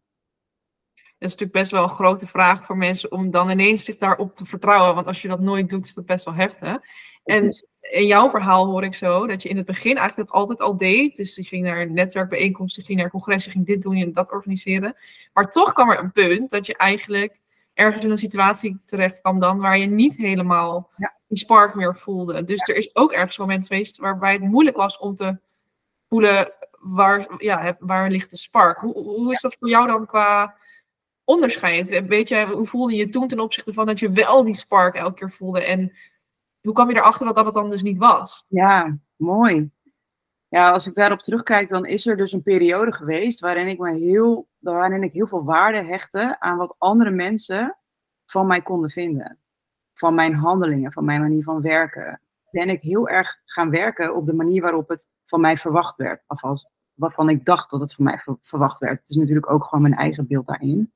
Dat 0.95 1.05
is 1.19 1.31
natuurlijk 1.31 1.53
best 1.53 1.71
wel 1.71 1.83
een 1.83 1.89
grote 1.89 2.27
vraag 2.27 2.65
voor 2.65 2.77
mensen 2.77 3.13
om 3.13 3.31
dan 3.31 3.51
ineens 3.51 3.85
zich 3.85 3.97
daarop 3.97 4.35
te 4.35 4.45
vertrouwen. 4.45 4.95
Want 4.95 5.07
als 5.07 5.23
je 5.23 5.29
dat 5.29 5.41
nooit 5.41 5.71
doet, 5.71 5.87
is 5.87 5.95
dat 5.95 6.07
best 6.07 6.25
wel 6.25 6.35
heftig. 6.35 6.79
En 7.25 7.65
in 7.81 8.07
jouw 8.07 8.31
verhaal 8.31 8.67
hoor 8.67 8.85
ik 8.85 8.95
zo 8.95 9.27
dat 9.27 9.43
je 9.43 9.49
in 9.49 9.57
het 9.57 9.67
begin 9.67 9.97
eigenlijk 9.97 10.29
dat 10.29 10.39
altijd 10.39 10.61
al 10.61 10.77
deed. 10.77 11.17
Dus 11.17 11.35
je 11.35 11.45
ging 11.45 11.65
naar 11.65 11.91
netwerkbijeenkomsten, 11.91 12.83
je 12.83 12.89
ging 12.89 13.01
naar 13.01 13.11
congressen, 13.11 13.51
je 13.51 13.57
ging 13.57 13.67
dit 13.67 13.83
doen 13.83 13.97
en 13.97 14.13
dat 14.13 14.33
organiseren. 14.33 14.97
Maar 15.33 15.51
toch 15.51 15.73
kwam 15.73 15.91
er 15.91 15.99
een 15.99 16.13
punt 16.13 16.51
dat 16.51 16.67
je 16.67 16.77
eigenlijk 16.77 17.41
ergens 17.77 18.05
in 18.05 18.11
een 18.11 18.19
situatie 18.19 18.81
terecht 18.85 19.21
kwam 19.21 19.39
dan 19.39 19.59
waar 19.59 19.79
je 19.79 19.87
niet 19.87 20.17
helemaal 20.17 20.91
die 21.29 21.39
spark 21.39 21.75
meer 21.75 21.97
voelde. 21.97 22.45
Dus 22.45 22.69
er 22.69 22.77
is 22.77 22.97
ook 22.97 23.13
ergens 23.13 23.39
een 23.39 23.45
moment 23.45 23.67
geweest 23.67 23.99
waarbij 23.99 24.33
het 24.33 24.43
moeilijk 24.43 24.77
was 24.77 24.99
om 24.99 25.15
te 25.15 25.39
voelen 26.09 26.53
waar, 26.81 27.27
ja, 27.39 27.77
waar 27.79 28.11
ligt 28.11 28.31
de 28.31 28.37
spark. 28.37 28.79
Hoe, 28.79 28.93
hoe 28.93 29.33
is 29.33 29.41
dat 29.41 29.57
voor 29.59 29.69
jou 29.69 29.87
dan 29.87 30.07
qua 30.07 30.55
onderscheid? 31.25 32.07
Weet 32.07 32.29
je, 32.29 32.47
hoe 32.47 32.67
voelde 32.67 32.95
je 32.95 33.09
toen 33.09 33.29
ten 33.29 33.41
opzichte 33.41 33.73
van 33.73 33.87
dat 33.87 33.99
je 33.99 34.11
wel 34.11 34.45
die 34.45 34.57
spark 34.57 34.95
elke 34.95 35.15
keer 35.15 35.31
voelde? 35.31 35.65
En 35.65 35.93
hoe 36.61 36.73
kwam 36.73 36.91
je 36.91 36.97
erachter 36.97 37.27
dat 37.27 37.37
dat 37.37 37.45
het 37.45 37.55
dan 37.55 37.71
dus 37.71 37.83
niet 37.83 37.99
was? 37.99 38.45
Ja, 38.49 38.99
mooi. 39.17 39.71
Ja, 40.49 40.71
als 40.71 40.87
ik 40.87 40.95
daarop 40.95 41.23
terugkijk, 41.23 41.69
dan 41.69 41.87
is 41.87 42.07
er 42.07 42.17
dus 42.17 42.33
een 42.33 42.43
periode 42.43 42.93
geweest 42.93 43.41
waarin 43.41 43.67
ik, 43.67 43.79
me 43.79 43.99
heel, 43.99 44.49
waarin 44.59 45.03
ik 45.03 45.13
heel 45.13 45.27
veel 45.27 45.45
waarde 45.45 45.85
hechtte 45.85 46.41
aan 46.41 46.57
wat 46.57 46.75
andere 46.79 47.11
mensen 47.11 47.77
van 48.27 48.47
mij 48.47 48.63
konden 48.63 48.91
vinden. 48.91 49.39
Van 49.95 50.15
mijn 50.15 50.35
handelingen, 50.35 50.93
van 50.93 51.05
mijn 51.05 51.21
manier 51.21 51.43
van 51.43 51.63
werken. 51.63 52.21
Ben 52.51 52.69
ik 52.69 52.83
heel 52.83 53.09
erg 53.09 53.41
gaan 53.45 53.71
werken 53.71 54.15
op 54.15 54.27
de 54.27 54.35
manier 54.35 54.63
waarop 54.63 54.89
het 54.89 55.09
van 55.25 55.41
mij 55.41 55.57
verwacht 55.57 55.97
werd. 55.97 56.23
Alvast 56.27 56.69
waarvan 56.95 57.29
ik 57.29 57.45
dacht 57.45 57.71
dat 57.71 57.81
het 57.81 57.95
van 57.95 58.05
mij 58.05 58.21
verwacht 58.43 58.79
werd. 58.79 58.99
Het 58.99 59.11
is 59.11 59.17
natuurlijk 59.17 59.51
ook 59.51 59.65
gewoon 59.65 59.83
mijn 59.83 60.01
eigen 60.01 60.27
beeld 60.27 60.47
daarin. 60.47 60.93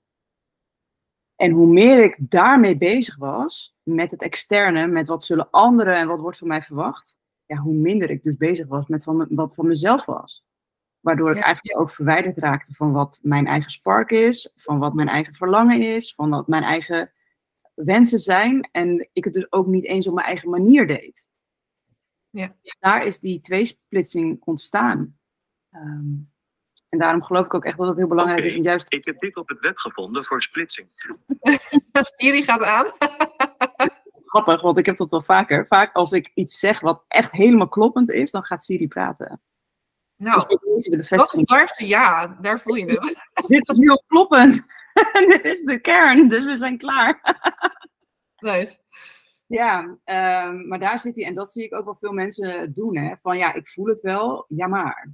En 1.36 1.50
hoe 1.50 1.66
meer 1.66 1.98
ik 1.98 2.16
daarmee 2.18 2.76
bezig 2.76 3.16
was, 3.16 3.76
met 3.82 4.10
het 4.10 4.22
externe, 4.22 4.86
met 4.86 5.08
wat 5.08 5.24
zullen 5.24 5.50
anderen 5.50 5.96
en 5.96 6.08
wat 6.08 6.20
wordt 6.20 6.38
van 6.38 6.48
mij 6.48 6.62
verwacht, 6.62 7.16
ja, 7.50 7.56
hoe 7.56 7.74
minder 7.74 8.10
ik 8.10 8.22
dus 8.22 8.36
bezig 8.36 8.66
was 8.66 8.86
met 8.86 9.02
van, 9.02 9.26
wat 9.30 9.54
van 9.54 9.66
mezelf 9.66 10.04
was. 10.04 10.44
Waardoor 11.00 11.30
ik 11.30 11.42
eigenlijk 11.42 11.80
ook 11.80 11.90
verwijderd 11.90 12.36
raakte 12.36 12.74
van 12.74 12.92
wat 12.92 13.20
mijn 13.22 13.46
eigen 13.46 13.70
spark 13.70 14.10
is, 14.10 14.52
van 14.56 14.78
wat 14.78 14.94
mijn 14.94 15.08
eigen 15.08 15.34
verlangen 15.34 15.80
is, 15.94 16.14
van 16.14 16.30
wat 16.30 16.48
mijn 16.48 16.62
eigen 16.62 17.12
wensen 17.74 18.18
zijn. 18.18 18.68
En 18.72 19.08
ik 19.12 19.24
het 19.24 19.32
dus 19.32 19.52
ook 19.52 19.66
niet 19.66 19.84
eens 19.84 20.06
op 20.06 20.14
mijn 20.14 20.26
eigen 20.26 20.50
manier 20.50 20.86
deed. 20.86 21.28
Ja. 22.30 22.54
Daar 22.78 23.06
is 23.06 23.18
die 23.18 23.40
tweesplitsing 23.40 24.40
ontstaan. 24.44 25.18
Ehm, 25.70 26.14
en 26.88 26.98
daarom 26.98 27.22
geloof 27.22 27.44
ik 27.44 27.54
ook 27.54 27.64
echt 27.64 27.78
dat 27.78 27.88
het 27.88 27.96
heel 27.96 28.06
belangrijk 28.06 28.44
is 28.44 28.56
om 28.56 28.62
juist... 28.62 28.94
Ik 28.94 29.04
heb 29.04 29.20
dit 29.20 29.36
op 29.36 29.48
het 29.48 29.60
web 29.60 29.76
gevonden 29.76 30.24
voor 30.24 30.42
splitsing. 30.42 30.88
Siri 32.16 32.42
gaat 32.42 32.62
aan. 32.62 32.86
Grappig, 34.30 34.60
want 34.60 34.78
ik 34.78 34.86
heb 34.86 34.96
dat 34.96 35.10
wel 35.10 35.22
vaker. 35.22 35.66
Vaak 35.66 35.94
als 35.94 36.12
ik 36.12 36.30
iets 36.34 36.58
zeg 36.58 36.80
wat 36.80 37.04
echt 37.08 37.32
helemaal 37.32 37.68
kloppend 37.68 38.10
is, 38.10 38.30
dan 38.30 38.44
gaat 38.44 38.62
Siri 38.62 38.88
praten. 38.88 39.40
Nou, 40.16 40.46
dus 40.48 40.84
de 40.84 41.16
dat 41.16 41.34
is 41.34 41.88
ja, 41.88 42.26
daar 42.26 42.60
voel 42.60 42.74
je 42.74 42.84
het. 42.84 43.26
dit 43.46 43.68
is 43.68 43.78
heel 43.78 44.04
kloppend. 44.06 44.54
dit 45.26 45.44
is 45.44 45.60
de 45.60 45.78
kern, 45.80 46.28
dus 46.28 46.44
we 46.44 46.56
zijn 46.56 46.78
klaar. 46.78 47.20
nice. 48.36 48.78
Ja, 49.46 49.80
um, 49.82 50.68
maar 50.68 50.78
daar 50.78 50.98
zit 50.98 51.16
hij, 51.16 51.24
en 51.24 51.34
dat 51.34 51.52
zie 51.52 51.64
ik 51.64 51.74
ook 51.74 51.84
wel 51.84 51.96
veel 51.96 52.12
mensen 52.12 52.72
doen, 52.72 52.96
hè, 52.96 53.14
van 53.16 53.36
ja, 53.36 53.54
ik 53.54 53.68
voel 53.68 53.86
het 53.86 54.00
wel, 54.00 54.44
ja 54.48 54.66
maar. 54.66 55.12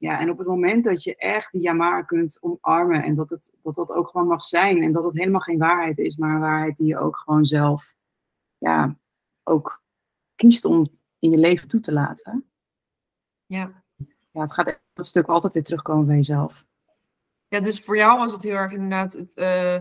Ja, 0.00 0.20
en 0.20 0.30
op 0.30 0.38
het 0.38 0.46
moment 0.46 0.84
dat 0.84 1.02
je 1.02 1.16
echt 1.16 1.52
die 1.52 1.62
ja 1.62 1.72
maar 1.72 2.06
kunt 2.06 2.38
omarmen 2.40 3.02
en 3.02 3.14
dat, 3.14 3.30
het, 3.30 3.52
dat 3.60 3.74
dat 3.74 3.90
ook 3.90 4.08
gewoon 4.08 4.26
mag 4.26 4.44
zijn 4.44 4.82
en 4.82 4.92
dat 4.92 5.04
het 5.04 5.16
helemaal 5.16 5.40
geen 5.40 5.58
waarheid 5.58 5.98
is, 5.98 6.16
maar 6.16 6.34
een 6.34 6.40
waarheid 6.40 6.76
die 6.76 6.86
je 6.86 6.98
ook 6.98 7.16
gewoon 7.16 7.44
zelf, 7.44 7.94
ja, 8.58 8.96
ook 9.42 9.82
kiest 10.34 10.64
om 10.64 10.98
in 11.18 11.30
je 11.30 11.38
leven 11.38 11.68
toe 11.68 11.80
te 11.80 11.92
laten. 11.92 12.50
Ja. 13.46 13.82
ja, 14.30 14.40
het 14.40 14.52
gaat 14.52 14.80
dat 14.92 15.06
stuk 15.06 15.26
altijd 15.26 15.52
weer 15.52 15.64
terugkomen 15.64 16.06
bij 16.06 16.16
jezelf. 16.16 16.64
Ja, 17.48 17.60
dus 17.60 17.80
voor 17.80 17.96
jou 17.96 18.18
was 18.18 18.32
het 18.32 18.42
heel 18.42 18.54
erg 18.54 18.72
inderdaad 18.72 19.12
het 19.12 19.34
eh, 19.34 19.78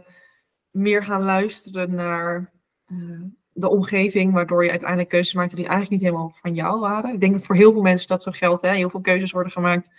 meer 0.70 1.04
gaan 1.04 1.22
luisteren 1.22 1.96
naar 1.96 2.54
eh, 2.86 3.22
de 3.60 3.70
omgeving, 3.70 4.34
waardoor 4.34 4.64
je 4.64 4.70
uiteindelijk 4.70 5.10
keuzes 5.10 5.34
maakte 5.34 5.56
die 5.56 5.68
eigenlijk 5.68 5.94
niet 6.02 6.10
helemaal 6.10 6.32
van 6.42 6.54
jou 6.54 6.80
waren. 6.80 7.14
Ik 7.14 7.20
denk 7.20 7.34
dat 7.34 7.46
voor 7.46 7.56
heel 7.56 7.72
veel 7.72 7.82
mensen 7.82 8.08
dat 8.08 8.24
zo 8.24 8.32
geldt. 8.32 8.62
Hè? 8.62 8.74
Heel 8.74 8.90
veel 8.90 9.02
keuzes 9.02 9.32
worden 9.32 9.52
gemaakt 9.52 9.90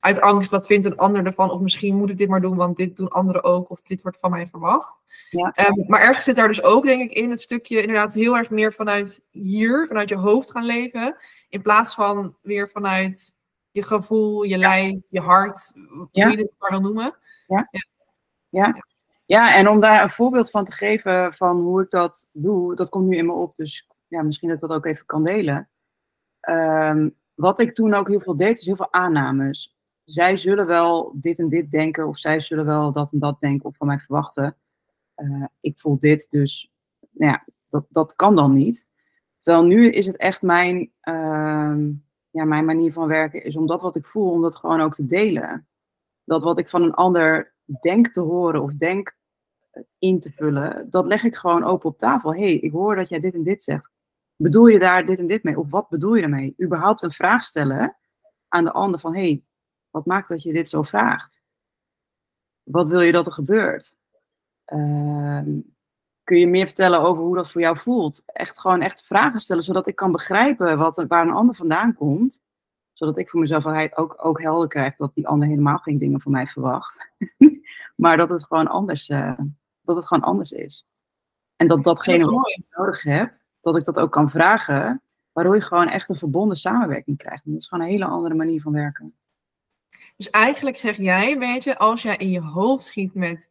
uit 0.00 0.20
angst, 0.20 0.50
wat 0.50 0.66
vindt 0.66 0.86
een 0.86 0.96
ander 0.96 1.26
ervan? 1.26 1.50
Of 1.50 1.60
misschien 1.60 1.96
moet 1.96 2.10
ik 2.10 2.18
dit 2.18 2.28
maar 2.28 2.40
doen, 2.40 2.56
want 2.56 2.76
dit 2.76 2.96
doen 2.96 3.08
anderen 3.08 3.44
ook. 3.44 3.70
Of 3.70 3.82
dit 3.82 4.02
wordt 4.02 4.18
van 4.18 4.30
mij 4.30 4.46
verwacht. 4.46 5.00
Ja. 5.30 5.52
Ehm, 5.54 5.84
maar 5.86 6.00
ergens 6.00 6.24
zit 6.24 6.36
daar 6.36 6.48
dus 6.48 6.62
ook, 6.62 6.84
denk 6.84 7.02
ik, 7.02 7.16
in 7.16 7.30
het 7.30 7.40
stukje 7.40 7.80
inderdaad 7.80 8.14
heel 8.14 8.36
erg 8.36 8.50
meer 8.50 8.72
vanuit 8.72 9.24
hier, 9.30 9.86
vanuit 9.88 10.08
je 10.08 10.16
hoofd 10.16 10.50
gaan 10.50 10.64
leven. 10.64 11.16
In 11.48 11.62
plaats 11.62 11.94
van 11.94 12.36
weer 12.42 12.68
vanuit 12.68 13.36
je 13.70 13.82
gevoel, 13.82 14.42
je 14.42 14.58
lijf, 14.58 14.96
je 15.08 15.20
hart, 15.20 15.72
hoe 15.88 16.08
Ja. 16.12 16.28
je 16.28 16.36
dit 16.36 16.54
maar 16.58 16.70
wil 16.70 16.80
noemen. 16.80 17.16
Ja. 17.46 17.68
ja, 18.48 18.82
en 19.28 19.68
om 19.68 19.80
daar 19.80 20.02
een 20.02 20.10
voorbeeld 20.10 20.50
van 20.50 20.64
te 20.64 20.72
geven 20.72 21.34
van 21.34 21.60
hoe 21.60 21.82
ik 21.82 21.90
dat 21.90 22.28
doe, 22.32 22.74
dat 22.74 22.88
komt 22.88 23.06
nu 23.06 23.16
in 23.16 23.26
me 23.26 23.32
op. 23.32 23.54
Dus 23.54 23.88
ja, 24.06 24.22
misschien 24.22 24.48
dat 24.48 24.62
ik 24.62 24.68
dat 24.68 24.76
ook 24.76 24.86
even 24.86 25.06
kan 25.06 25.24
delen. 25.24 25.68
Ehm, 26.40 27.08
wat 27.34 27.60
ik 27.60 27.74
toen 27.74 27.94
ook 27.94 28.08
heel 28.08 28.20
veel 28.20 28.36
deed, 28.36 28.58
is 28.58 28.66
heel 28.66 28.76
veel 28.76 28.92
aannames. 28.92 29.76
Zij 30.04 30.36
zullen 30.36 30.66
wel 30.66 31.12
dit 31.14 31.38
en 31.38 31.48
dit 31.48 31.70
denken, 31.70 32.06
of 32.06 32.18
zij 32.18 32.40
zullen 32.40 32.64
wel 32.64 32.92
dat 32.92 33.12
en 33.12 33.18
dat 33.18 33.40
denken 33.40 33.68
of 33.68 33.76
van 33.76 33.86
mij 33.86 33.98
verwachten. 33.98 34.56
Eh, 35.14 35.44
ik 35.60 35.78
voel 35.78 35.98
dit, 35.98 36.30
dus 36.30 36.72
nou 37.10 37.32
ja, 37.32 37.44
dat, 37.70 37.86
dat 37.88 38.14
kan 38.14 38.36
dan 38.36 38.52
niet. 38.52 38.86
Terwijl 39.38 39.64
nu 39.64 39.90
is 39.90 40.06
het 40.06 40.16
echt 40.16 40.42
mijn, 40.42 40.92
ehm, 41.00 41.92
ja, 42.30 42.44
mijn 42.44 42.64
manier 42.64 42.92
van 42.92 43.06
werken, 43.06 43.44
is 43.44 43.56
om 43.56 43.66
dat 43.66 43.80
wat 43.80 43.96
ik 43.96 44.06
voel, 44.06 44.30
om 44.30 44.42
dat 44.42 44.56
gewoon 44.56 44.80
ook 44.80 44.94
te 44.94 45.06
delen. 45.06 45.68
Dat 46.24 46.42
wat 46.42 46.58
ik 46.58 46.68
van 46.68 46.82
een 46.82 46.94
ander 46.94 47.54
denk 47.80 48.08
te 48.08 48.20
horen 48.20 48.62
of 48.62 48.72
denk 48.72 49.17
in 49.98 50.20
te 50.20 50.32
vullen, 50.32 50.90
dat 50.90 51.06
leg 51.06 51.24
ik 51.24 51.36
gewoon 51.36 51.64
open 51.64 51.88
op 51.88 51.98
tafel. 51.98 52.34
hey, 52.34 52.54
ik 52.54 52.72
hoor 52.72 52.96
dat 52.96 53.08
jij 53.08 53.20
dit 53.20 53.34
en 53.34 53.42
dit 53.42 53.62
zegt. 53.62 53.90
Bedoel 54.36 54.66
je 54.66 54.78
daar 54.78 55.06
dit 55.06 55.18
en 55.18 55.26
dit 55.26 55.42
mee? 55.42 55.58
Of 55.58 55.70
wat 55.70 55.88
bedoel 55.88 56.14
je 56.14 56.22
ermee? 56.22 56.54
Überhaupt 56.62 57.02
een 57.02 57.10
vraag 57.10 57.44
stellen 57.44 57.96
aan 58.48 58.64
de 58.64 58.72
ander 58.72 59.00
van, 59.00 59.14
hey, 59.14 59.42
wat 59.90 60.06
maakt 60.06 60.28
dat 60.28 60.42
je 60.42 60.52
dit 60.52 60.68
zo 60.68 60.82
vraagt? 60.82 61.42
Wat 62.62 62.88
wil 62.88 63.00
je 63.00 63.12
dat 63.12 63.26
er 63.26 63.32
gebeurt? 63.32 63.96
Ehm, 64.64 65.60
kun 66.22 66.38
je 66.38 66.46
meer 66.46 66.66
vertellen 66.66 67.00
over 67.00 67.22
hoe 67.22 67.36
dat 67.36 67.50
voor 67.50 67.60
jou 67.60 67.78
voelt? 67.78 68.22
Echt 68.26 68.60
gewoon 68.60 68.80
echt 68.80 69.06
vragen 69.06 69.40
stellen, 69.40 69.62
zodat 69.62 69.86
ik 69.86 69.96
kan 69.96 70.12
begrijpen 70.12 70.78
wat, 70.78 71.04
waar 71.08 71.26
een 71.26 71.32
ander 71.32 71.54
vandaan 71.54 71.94
komt. 71.94 72.40
Zodat 72.98 73.18
ik 73.18 73.30
voor 73.30 73.40
mezelf 73.40 73.64
ook, 73.66 73.98
ook, 73.98 74.24
ook 74.24 74.42
helder 74.42 74.68
krijg 74.68 74.96
dat 74.96 75.14
die 75.14 75.26
ander 75.26 75.48
helemaal 75.48 75.78
geen 75.78 75.98
dingen 75.98 76.20
van 76.20 76.32
mij 76.32 76.46
verwacht. 76.46 77.10
maar 77.96 78.16
dat 78.16 78.28
het 78.28 78.44
gewoon 78.44 78.66
anders, 78.66 79.08
eh, 79.08 79.38
dat 79.82 79.96
het 79.96 80.06
gewoon 80.06 80.24
anders 80.24 80.50
is. 80.50 80.86
En 81.56 81.66
dat 81.66 81.84
datgene 81.84 82.18
Dat 82.18 82.30
wat 82.30 82.48
ik 82.48 82.64
nodig 82.70 83.02
heb, 83.02 83.34
dat 83.60 83.76
ik 83.76 83.84
dat 83.84 83.98
ook 83.98 84.12
kan 84.12 84.30
vragen, 84.30 85.02
waardoor 85.32 85.54
je 85.54 85.60
gewoon 85.60 85.88
echt 85.88 86.08
een 86.08 86.16
verbonden 86.16 86.56
samenwerking 86.56 87.18
krijgt. 87.18 87.44
En 87.44 87.50
dat 87.52 87.60
is 87.60 87.68
gewoon 87.68 87.84
een 87.84 87.90
hele 87.90 88.04
andere 88.04 88.34
manier 88.34 88.60
van 88.60 88.72
werken. 88.72 89.14
Dus 90.16 90.30
eigenlijk 90.30 90.76
zeg 90.76 90.96
jij 90.96 91.32
een 91.32 91.38
beetje, 91.38 91.78
als 91.78 92.02
jij 92.02 92.16
in 92.16 92.30
je 92.30 92.40
hoofd 92.40 92.84
schiet 92.84 93.14
met, 93.14 93.50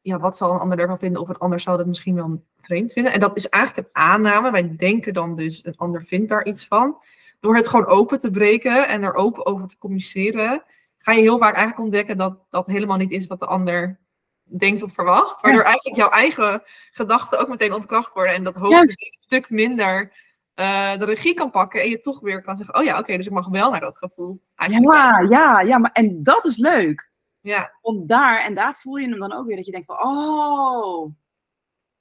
ja, 0.00 0.18
wat 0.18 0.36
zal 0.36 0.54
een 0.54 0.60
ander 0.60 0.78
ervan 0.78 0.98
vinden, 0.98 1.20
of 1.20 1.28
een 1.28 1.38
ander 1.38 1.60
zou 1.60 1.76
dat 1.76 1.86
misschien 1.86 2.14
wel 2.14 2.44
vreemd 2.60 2.92
vinden. 2.92 3.12
En 3.12 3.20
dat 3.20 3.36
is 3.36 3.48
eigenlijk 3.48 3.86
een 3.86 4.02
aanname. 4.02 4.50
Wij 4.50 4.76
denken 4.76 5.12
dan 5.12 5.36
dus, 5.36 5.64
een 5.64 5.76
ander 5.76 6.04
vindt 6.04 6.28
daar 6.28 6.44
iets 6.44 6.66
van. 6.66 6.96
Door 7.40 7.56
het 7.56 7.68
gewoon 7.68 7.86
open 7.86 8.18
te 8.18 8.30
breken 8.30 8.88
en 8.88 9.02
er 9.02 9.14
open 9.14 9.46
over 9.46 9.68
te 9.68 9.78
communiceren, 9.78 10.64
ga 10.98 11.12
je 11.12 11.20
heel 11.20 11.38
vaak 11.38 11.54
eigenlijk 11.54 11.82
ontdekken 11.82 12.18
dat 12.18 12.38
dat 12.50 12.66
helemaal 12.66 12.96
niet 12.96 13.10
is 13.10 13.26
wat 13.26 13.38
de 13.38 13.46
ander 13.46 14.00
denkt 14.42 14.82
of 14.82 14.92
verwacht. 14.92 15.40
Waardoor 15.40 15.62
eigenlijk 15.62 15.96
jouw 15.96 16.10
eigen 16.10 16.62
gedachten 16.90 17.38
ook 17.38 17.48
meteen 17.48 17.74
ontkracht 17.74 18.14
worden. 18.14 18.34
En 18.34 18.44
dat 18.44 18.54
hoofd 18.54 18.80
een 18.80 19.18
stuk 19.20 19.50
minder 19.50 20.12
eh, 20.54 20.98
de 20.98 21.04
regie 21.04 21.34
kan 21.34 21.50
pakken. 21.50 21.80
En 21.80 21.88
je 21.88 21.98
toch 21.98 22.20
weer 22.20 22.42
kan 22.42 22.56
zeggen, 22.56 22.74
oh 22.74 22.84
ja, 22.84 22.98
oké, 22.98 23.16
dus 23.16 23.26
ik 23.26 23.32
mag 23.32 23.48
wel 23.48 23.70
naar 23.70 23.80
dat 23.80 23.98
gevoel. 23.98 24.42
Eigenlijk. 24.54 24.98
Ja, 24.98 25.20
ja, 25.20 25.60
ja, 25.60 25.78
maar 25.78 25.92
en 25.92 26.22
dat 26.22 26.44
is 26.44 26.56
leuk. 26.56 27.10
ja. 27.40 27.72
Want 27.82 28.08
daar, 28.08 28.40
en 28.40 28.54
daar 28.54 28.74
voel 28.74 28.96
je 28.96 29.08
hem 29.08 29.18
dan 29.18 29.32
ook 29.32 29.46
weer, 29.46 29.56
dat 29.56 29.66
je 29.66 29.72
denkt 29.72 29.86
van, 29.86 30.02
oh, 30.02 31.12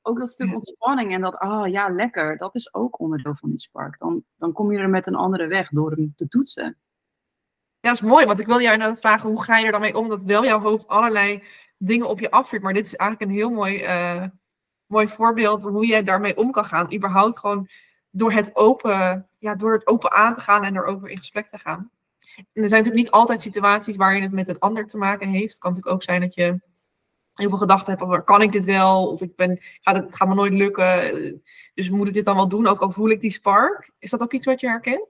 ook 0.07 0.19
dat 0.19 0.29
stuk 0.29 0.53
ontspanning 0.53 1.13
en 1.13 1.21
dat, 1.21 1.41
oh 1.41 1.67
ja, 1.67 1.89
lekker, 1.89 2.37
dat 2.37 2.55
is 2.55 2.73
ook 2.73 2.99
onderdeel 2.99 3.35
van 3.35 3.49
die 3.49 3.59
spark. 3.59 3.99
Dan, 3.99 4.23
dan 4.37 4.51
kom 4.51 4.71
je 4.71 4.79
er 4.79 4.89
met 4.89 5.07
een 5.07 5.15
andere 5.15 5.47
weg 5.47 5.69
door 5.69 5.91
hem 5.91 6.13
te 6.15 6.27
toetsen. 6.27 6.77
Ja, 7.79 7.89
dat 7.89 7.93
is 7.93 8.01
mooi, 8.01 8.25
want 8.25 8.39
ik 8.39 8.45
wil 8.45 8.61
jou 8.61 8.73
inderdaad 8.73 8.99
vragen, 8.99 9.29
hoe 9.29 9.43
ga 9.43 9.57
je 9.57 9.65
er 9.65 9.71
dan 9.71 9.81
mee 9.81 9.97
om 9.97 10.09
dat 10.09 10.23
wel 10.23 10.45
jouw 10.45 10.59
hoofd 10.59 10.87
allerlei 10.87 11.43
dingen 11.77 12.09
op 12.09 12.19
je 12.19 12.31
afvuurt. 12.31 12.63
Maar 12.63 12.73
dit 12.73 12.85
is 12.85 12.95
eigenlijk 12.95 13.31
een 13.31 13.37
heel 13.37 13.49
mooi, 13.49 13.81
eh, 13.81 14.23
mooi 14.85 15.07
voorbeeld 15.07 15.63
hoe 15.63 15.87
je 15.87 16.03
daarmee 16.03 16.37
om 16.37 16.51
kan 16.51 16.65
gaan. 16.65 16.93
Überhaupt 16.93 17.39
gewoon 17.39 17.69
door 18.09 18.31
het 18.31 18.55
open, 18.55 19.29
ja, 19.37 19.55
door 19.55 19.73
het 19.73 19.87
open 19.87 20.11
aan 20.11 20.33
te 20.33 20.41
gaan 20.41 20.63
en 20.63 20.75
erover 20.75 21.09
in 21.09 21.17
gesprek 21.17 21.47
te 21.47 21.57
gaan. 21.57 21.91
En 22.35 22.63
er 22.63 22.69
zijn 22.69 22.83
natuurlijk 22.83 23.03
niet 23.05 23.11
altijd 23.11 23.41
situaties 23.41 23.95
waar 23.95 24.15
je 24.15 24.21
het 24.21 24.31
met 24.31 24.47
een 24.47 24.59
ander 24.59 24.87
te 24.87 24.97
maken 24.97 25.27
heeft. 25.27 25.51
Het 25.51 25.61
kan 25.61 25.69
natuurlijk 25.69 25.95
ook 25.95 26.03
zijn 26.03 26.21
dat 26.21 26.33
je 26.33 26.59
heel 27.37 27.49
veel 27.49 27.57
gedachten 27.57 27.89
hebt 27.89 28.03
over, 28.03 28.21
kan 28.21 28.41
ik 28.41 28.51
dit 28.51 28.65
wel? 28.65 29.07
Of 29.07 29.21
ik 29.21 29.35
ben, 29.35 29.57
gaat 29.81 29.95
het, 29.95 30.15
gaat 30.15 30.27
me 30.27 30.35
nooit 30.35 30.53
lukken. 30.53 31.41
Dus 31.73 31.89
moet 31.89 32.07
ik 32.07 32.13
dit 32.13 32.25
dan 32.25 32.35
wel 32.35 32.47
doen, 32.47 32.67
ook 32.67 32.81
al 32.81 32.91
voel 32.91 33.09
ik 33.09 33.21
die 33.21 33.31
spark? 33.31 33.91
Is 33.99 34.09
dat 34.09 34.21
ook 34.21 34.33
iets 34.33 34.45
wat 34.45 34.59
je 34.59 34.67
herkent? 34.67 35.07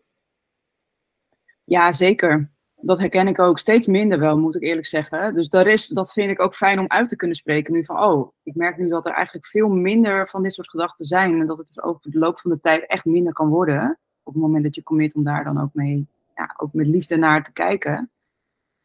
Ja, 1.64 1.94
zeker. 1.94 2.52
Dat 2.76 3.00
herken 3.00 3.28
ik 3.28 3.40
ook 3.40 3.60
steeds 3.60 3.88
minder 3.88 4.20
wel, 4.20 4.38
moet 4.40 4.56
ik 4.56 4.62
eerlijk 4.62 4.88
zeggen. 4.88 5.34
Dus 5.34 5.50
daar 5.50 5.68
is, 5.68 5.88
dat 5.88 6.14
vind 6.14 6.32
ik 6.32 6.42
ook 6.42 6.56
fijn 6.56 6.80
om 6.80 6.88
uit 6.88 7.10
te 7.10 7.16
kunnen 7.16 7.36
spreken. 7.38 7.74
Nu 7.74 7.86
van, 7.86 8.04
oh, 8.04 8.32
ik 8.44 8.56
merk 8.56 8.78
nu 8.78 8.90
dat 8.90 9.06
er 9.06 9.14
eigenlijk 9.14 9.46
veel 9.46 9.70
minder 9.70 10.28
van 10.28 10.44
dit 10.44 10.54
soort 10.54 10.70
gedachten 10.70 11.06
zijn. 11.06 11.40
En 11.40 11.48
dat 11.48 11.58
het 11.58 11.68
dus 11.68 11.82
over 11.82 12.12
de 12.12 12.20
loop 12.20 12.40
van 12.40 12.52
de 12.52 12.60
tijd 12.60 12.86
echt 12.86 13.06
minder 13.06 13.34
kan 13.34 13.48
worden. 13.48 14.00
Op 14.24 14.34
het 14.34 14.42
moment 14.42 14.64
dat 14.64 14.76
je 14.76 14.84
commit 14.84 15.16
om 15.16 15.24
daar 15.24 15.44
dan 15.44 15.62
ook 15.62 15.74
mee, 15.74 16.08
ja, 16.36 16.54
ook 16.58 16.74
met 16.74 16.88
liefde 16.88 17.18
naar 17.18 17.44
te 17.44 17.52
kijken. 17.52 18.12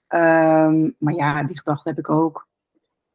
Ehm, 0.07 0.91
maar 0.99 1.15
ja, 1.15 1.43
die 1.43 1.59
gedachte 1.59 1.89
heb 1.89 1.99
ik 1.99 2.11
ook. 2.11 2.47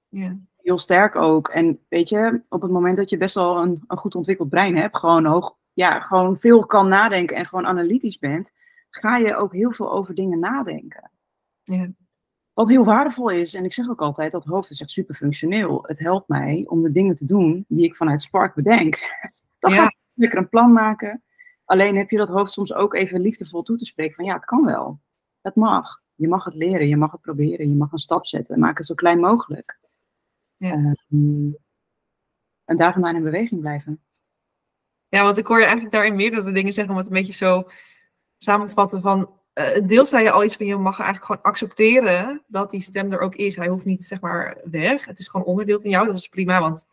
Ja. 0.09 0.37
Heel 0.57 0.77
sterk 0.77 1.15
ook. 1.15 1.47
En 1.47 1.79
weet 1.89 2.09
je, 2.09 2.41
op 2.49 2.61
het 2.61 2.71
moment 2.71 2.97
dat 2.97 3.09
je 3.09 3.17
best 3.17 3.35
wel 3.35 3.57
een, 3.57 3.83
een 3.87 3.97
goed 3.97 4.15
ontwikkeld 4.15 4.49
brein 4.49 4.77
hebt, 4.77 4.97
gewoon, 4.97 5.25
hoog, 5.25 5.55
ja, 5.73 5.99
gewoon 5.99 6.39
veel 6.39 6.65
kan 6.65 6.87
nadenken 6.87 7.35
en 7.35 7.45
gewoon 7.45 7.65
analytisch 7.65 8.19
bent, 8.19 8.51
ga 8.89 9.17
je 9.17 9.35
ook 9.35 9.53
heel 9.53 9.71
veel 9.71 9.91
over 9.91 10.15
dingen 10.15 10.39
nadenken. 10.39 11.11
Ja. 11.63 11.89
Wat 12.53 12.69
heel 12.69 12.83
waardevol 12.83 13.29
is, 13.29 13.53
en 13.53 13.65
ik 13.65 13.73
zeg 13.73 13.89
ook 13.89 14.01
altijd, 14.01 14.31
dat 14.31 14.45
hoofd 14.45 14.71
is 14.71 14.81
echt 14.81 14.89
super 14.89 15.15
functioneel. 15.15 15.83
Het 15.87 15.99
helpt 15.99 16.27
mij 16.27 16.63
om 16.67 16.83
de 16.83 16.91
dingen 16.91 17.15
te 17.15 17.25
doen 17.25 17.65
die 17.67 17.85
ik 17.85 17.95
vanuit 17.95 18.21
Spark 18.21 18.53
bedenk. 18.53 18.99
Dan 19.59 19.71
ga 19.71 19.83
ik 19.83 19.97
lekker 20.13 20.39
een 20.39 20.49
plan 20.49 20.71
maken. 20.71 21.23
Alleen 21.65 21.95
heb 21.95 22.09
je 22.09 22.17
dat 22.17 22.29
hoofd 22.29 22.51
soms 22.51 22.73
ook 22.73 22.93
even 22.93 23.21
liefdevol 23.21 23.63
toe 23.63 23.77
te 23.77 23.85
spreken 23.85 24.15
van 24.15 24.25
ja, 24.25 24.33
het 24.33 24.45
kan 24.45 24.65
wel. 24.65 24.99
Het 25.41 25.55
mag. 25.55 26.01
Je 26.15 26.27
mag 26.27 26.43
het 26.43 26.55
leren, 26.55 26.87
je 26.87 26.97
mag 26.97 27.11
het 27.11 27.21
proberen, 27.21 27.69
je 27.69 27.75
mag 27.75 27.91
een 27.91 27.97
stap 27.97 28.25
zetten. 28.25 28.59
Maak 28.59 28.77
het 28.77 28.85
zo 28.85 28.95
klein 28.95 29.19
mogelijk. 29.19 29.79
Ja. 30.57 30.71
Ehm, 30.71 31.51
en 32.65 32.77
daar 32.77 32.93
vandaan 32.93 33.15
in 33.15 33.23
beweging 33.23 33.61
blijven. 33.61 34.01
Ja, 35.09 35.23
want 35.23 35.37
ik 35.37 35.47
hoor 35.47 35.57
je 35.57 35.63
eigenlijk 35.63 35.93
daarin 35.93 36.15
meerdere 36.15 36.51
dingen 36.51 36.73
zeggen 36.73 36.93
om 36.93 36.99
het 36.99 37.07
een 37.07 37.13
beetje 37.13 37.33
zo 37.33 37.63
samen 38.37 38.67
te 38.67 38.73
vatten 38.73 39.01
van... 39.01 39.29
eh 39.53 39.87
deels 39.87 40.09
zei 40.09 40.23
je 40.23 40.31
al 40.31 40.43
iets 40.43 40.55
van 40.55 40.65
je 40.65 40.75
mag 40.75 40.99
eigenlijk 40.99 41.25
gewoon 41.25 41.41
accepteren 41.41 42.43
dat 42.47 42.71
die 42.71 42.81
stem 42.81 43.11
er 43.11 43.19
ook 43.19 43.35
is. 43.35 43.55
Hij 43.55 43.67
hoeft 43.67 43.85
niet 43.85 44.03
zeg 44.03 44.21
maar 44.21 44.57
weg. 44.63 45.05
Het 45.05 45.19
is 45.19 45.27
gewoon 45.27 45.45
onderdeel 45.45 45.81
van 45.81 45.89
jou, 45.89 46.07
dat 46.07 46.15
is 46.15 46.27
prima, 46.27 46.59
want 46.59 46.85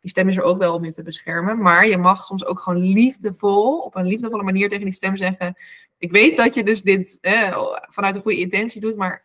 die 0.00 0.10
stem 0.10 0.28
is 0.28 0.36
er 0.36 0.42
ook 0.42 0.58
wel 0.58 0.74
om 0.74 0.84
je 0.84 0.92
te 0.92 1.02
beschermen. 1.02 1.58
Maar 1.58 1.86
je 1.86 1.96
mag 1.96 2.24
soms 2.24 2.44
ook 2.44 2.60
gewoon 2.60 2.82
liefdevol, 2.82 3.78
op 3.78 3.94
een 3.94 4.06
liefdevolle 4.06 4.42
manier 4.42 4.68
tegen 4.68 4.84
die 4.84 4.94
stem 4.94 5.16
zeggen... 5.16 5.56
Ik 5.98 6.10
weet 6.10 6.36
dat 6.36 6.54
je 6.54 6.64
dus 6.64 6.82
dit 6.82 7.18
eh, 7.20 7.56
vanuit 7.88 8.14
een 8.14 8.22
goede 8.22 8.40
intentie 8.40 8.80
doet, 8.80 8.96
maar 8.96 9.24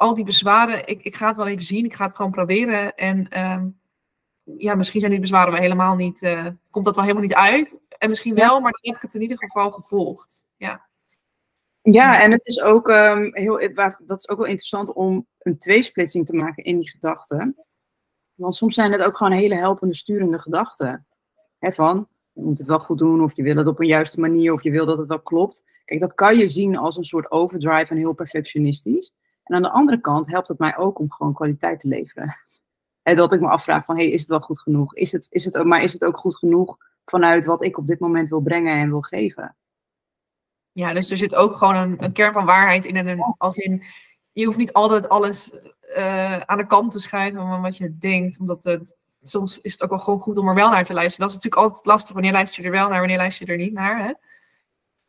al 0.00 0.14
die 0.14 0.24
bezwaren, 0.24 0.86
ik, 0.86 1.02
ik 1.02 1.14
ga 1.14 1.26
het 1.26 1.36
wel 1.36 1.46
even 1.46 1.64
zien. 1.64 1.84
Ik 1.84 1.94
ga 1.94 2.04
het 2.04 2.14
gewoon 2.14 2.30
proberen 2.30 2.94
en... 2.94 3.28
ehm, 3.28 3.66
ja, 4.58 4.74
misschien 4.74 5.00
zijn 5.00 5.12
die 5.12 5.20
bezwaren 5.20 5.52
wel 5.52 5.60
helemaal 5.60 5.96
niet, 5.96 6.22
eh, 6.22 6.46
komt 6.70 6.84
dat 6.84 6.94
wel 6.94 7.04
helemaal 7.04 7.26
niet 7.26 7.34
uit. 7.34 7.76
En 7.98 8.08
misschien 8.08 8.34
wel, 8.34 8.60
maar 8.60 8.72
dan 8.72 8.80
heb 8.80 8.94
ik 8.94 9.02
het 9.02 9.14
in 9.14 9.22
ieder 9.22 9.38
geval 9.38 9.70
gevolgd. 9.70 10.44
Ja, 10.56 10.88
Ja, 11.82 12.20
en 12.22 12.30
het 12.30 12.46
is 12.46 12.60
ook 12.60 12.88
ehm, 12.88 13.28
heel, 13.32 13.74
dat 14.04 14.18
is 14.18 14.28
ook 14.28 14.38
wel 14.38 14.46
interessant 14.46 14.92
om 14.92 15.26
een 15.38 15.58
tweesplitsing 15.58 16.26
te 16.26 16.36
maken 16.36 16.64
in 16.64 16.78
die 16.78 16.90
gedachten. 16.90 17.56
Want 18.34 18.54
soms 18.54 18.74
zijn 18.74 18.92
het 18.92 19.02
ook 19.02 19.16
gewoon 19.16 19.32
hele 19.32 19.54
helpende, 19.54 19.94
sturende 19.94 20.38
gedachten. 20.38 21.06
Hè, 21.58 21.72
van, 21.72 22.08
je 22.32 22.42
moet 22.42 22.58
het 22.58 22.66
wel 22.66 22.80
goed 22.80 22.98
doen, 22.98 23.22
of 23.22 23.36
je 23.36 23.42
wil 23.42 23.56
het 23.56 23.66
op 23.66 23.80
een 23.80 23.86
juiste 23.86 24.20
manier, 24.20 24.52
of 24.52 24.62
je 24.62 24.70
wil 24.70 24.86
dat 24.86 24.98
het 24.98 25.08
wel 25.08 25.20
klopt. 25.20 25.64
Kijk, 25.84 26.00
dat 26.00 26.14
kan 26.14 26.36
je 26.36 26.48
zien 26.48 26.76
als 26.76 26.96
een 26.96 27.04
soort 27.04 27.30
overdrive 27.30 27.90
en 27.90 27.96
heel 27.96 28.12
perfectionistisch. 28.12 29.12
En 29.50 29.56
aan 29.56 29.62
de 29.62 29.70
andere 29.70 30.00
kant 30.00 30.26
helpt 30.26 30.48
het 30.48 30.58
mij 30.58 30.76
ook 30.76 30.98
om 30.98 31.10
gewoon 31.10 31.34
kwaliteit 31.34 31.80
te 31.80 31.88
leveren. 31.88 32.36
En 33.02 33.16
dat 33.16 33.32
ik 33.32 33.40
me 33.40 33.48
afvraag 33.48 33.84
van, 33.84 33.96
hey, 33.96 34.10
is 34.10 34.20
het 34.20 34.30
wel 34.30 34.40
goed 34.40 34.60
genoeg? 34.60 34.94
Is 34.94 35.12
het, 35.12 35.26
is 35.30 35.44
het, 35.44 35.64
maar 35.64 35.82
is 35.82 35.92
het 35.92 36.04
ook 36.04 36.16
goed 36.16 36.36
genoeg 36.36 36.76
vanuit 37.04 37.46
wat 37.46 37.62
ik 37.62 37.78
op 37.78 37.86
dit 37.86 37.98
moment 37.98 38.28
wil 38.28 38.40
brengen 38.40 38.76
en 38.76 38.88
wil 38.88 39.00
geven? 39.00 39.56
Ja, 40.72 40.92
dus 40.92 41.10
er 41.10 41.16
zit 41.16 41.34
ook 41.34 41.56
gewoon 41.56 41.76
een, 41.76 42.04
een 42.04 42.12
kern 42.12 42.32
van 42.32 42.44
waarheid 42.44 42.84
in. 42.84 42.96
En 42.96 43.06
een, 43.06 43.34
als 43.38 43.56
in, 43.56 43.82
je 44.32 44.44
hoeft 44.44 44.58
niet 44.58 44.72
altijd 44.72 45.08
alles 45.08 45.52
eh, 45.80 46.40
aan 46.40 46.58
de 46.58 46.66
kant 46.66 46.92
te 46.92 47.00
schuiven 47.00 47.40
van 47.40 47.62
wat 47.62 47.76
je 47.76 47.98
denkt. 47.98 48.38
Omdat 48.40 48.64
het, 48.64 48.96
soms 49.22 49.60
is 49.60 49.72
het 49.72 49.82
ook 49.82 49.90
wel 49.90 49.98
gewoon 49.98 50.20
goed 50.20 50.38
om 50.38 50.48
er 50.48 50.54
wel 50.54 50.70
naar 50.70 50.84
te 50.84 50.94
luisteren. 50.94 51.28
Dat 51.28 51.36
is 51.36 51.42
natuurlijk 51.42 51.62
altijd 51.62 51.86
lastig. 51.86 52.14
Wanneer 52.14 52.32
luister 52.32 52.62
je 52.62 52.68
er 52.68 52.74
wel 52.74 52.88
naar, 52.88 52.98
wanneer 52.98 53.16
luister 53.16 53.46
je 53.46 53.52
er 53.52 53.58
niet 53.58 53.72
naar. 53.72 53.98
Hè? 53.98 54.12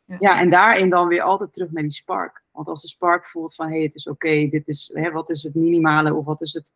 Ja. 0.04 0.16
ja. 0.18 0.40
en 0.40 0.50
daarin 0.50 0.90
dan 0.90 1.08
weer 1.08 1.22
altijd 1.22 1.52
terug 1.52 1.70
naar 1.70 1.82
die 1.82 1.92
spark. 1.92 2.41
Want 2.52 2.68
als 2.68 2.82
de 2.82 2.88
spark 2.88 3.26
voelt 3.26 3.54
van, 3.54 3.66
hé, 3.66 3.74
hey, 3.74 3.82
het 3.82 3.94
is 3.94 4.06
oké, 4.06 4.48
dit 4.48 4.68
is, 4.68 4.98
wat 5.12 5.30
is 5.30 5.42
het 5.42 5.54
minimale 5.54 6.14
of 6.14 6.24
wat 6.24 6.40
is 6.40 6.52
het, 6.52 6.74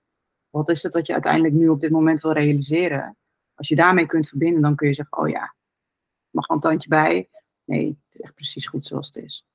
wat 0.50 0.68
is 0.68 0.83
het 0.83 0.92
dat 0.92 1.06
je 1.06 1.12
uiteindelijk 1.12 1.54
nu 1.54 1.68
op 1.68 1.80
dit 1.80 1.90
moment 1.90 2.23
wil 2.23 2.33
realiseren? 2.33 3.16
Als 3.54 3.68
je 3.68 3.76
daarmee 3.76 4.06
kunt 4.06 4.28
verbinden, 4.28 4.62
dan 4.62 4.76
kun 4.76 4.88
je 4.88 4.95
zeggen, 4.95 5.18
oh 5.18 5.28
ja, 5.28 5.54
mag 6.30 6.49
een 6.49 6.61
tandje 6.61 6.88
bij. 6.88 7.28
Nee, 7.64 7.87
het 7.87 8.14
is 8.14 8.21
echt 8.21 8.35
precies 8.35 8.66
goed 8.66 8.85
zoals 8.85 9.14
het 9.14 9.25
is. 9.25 9.47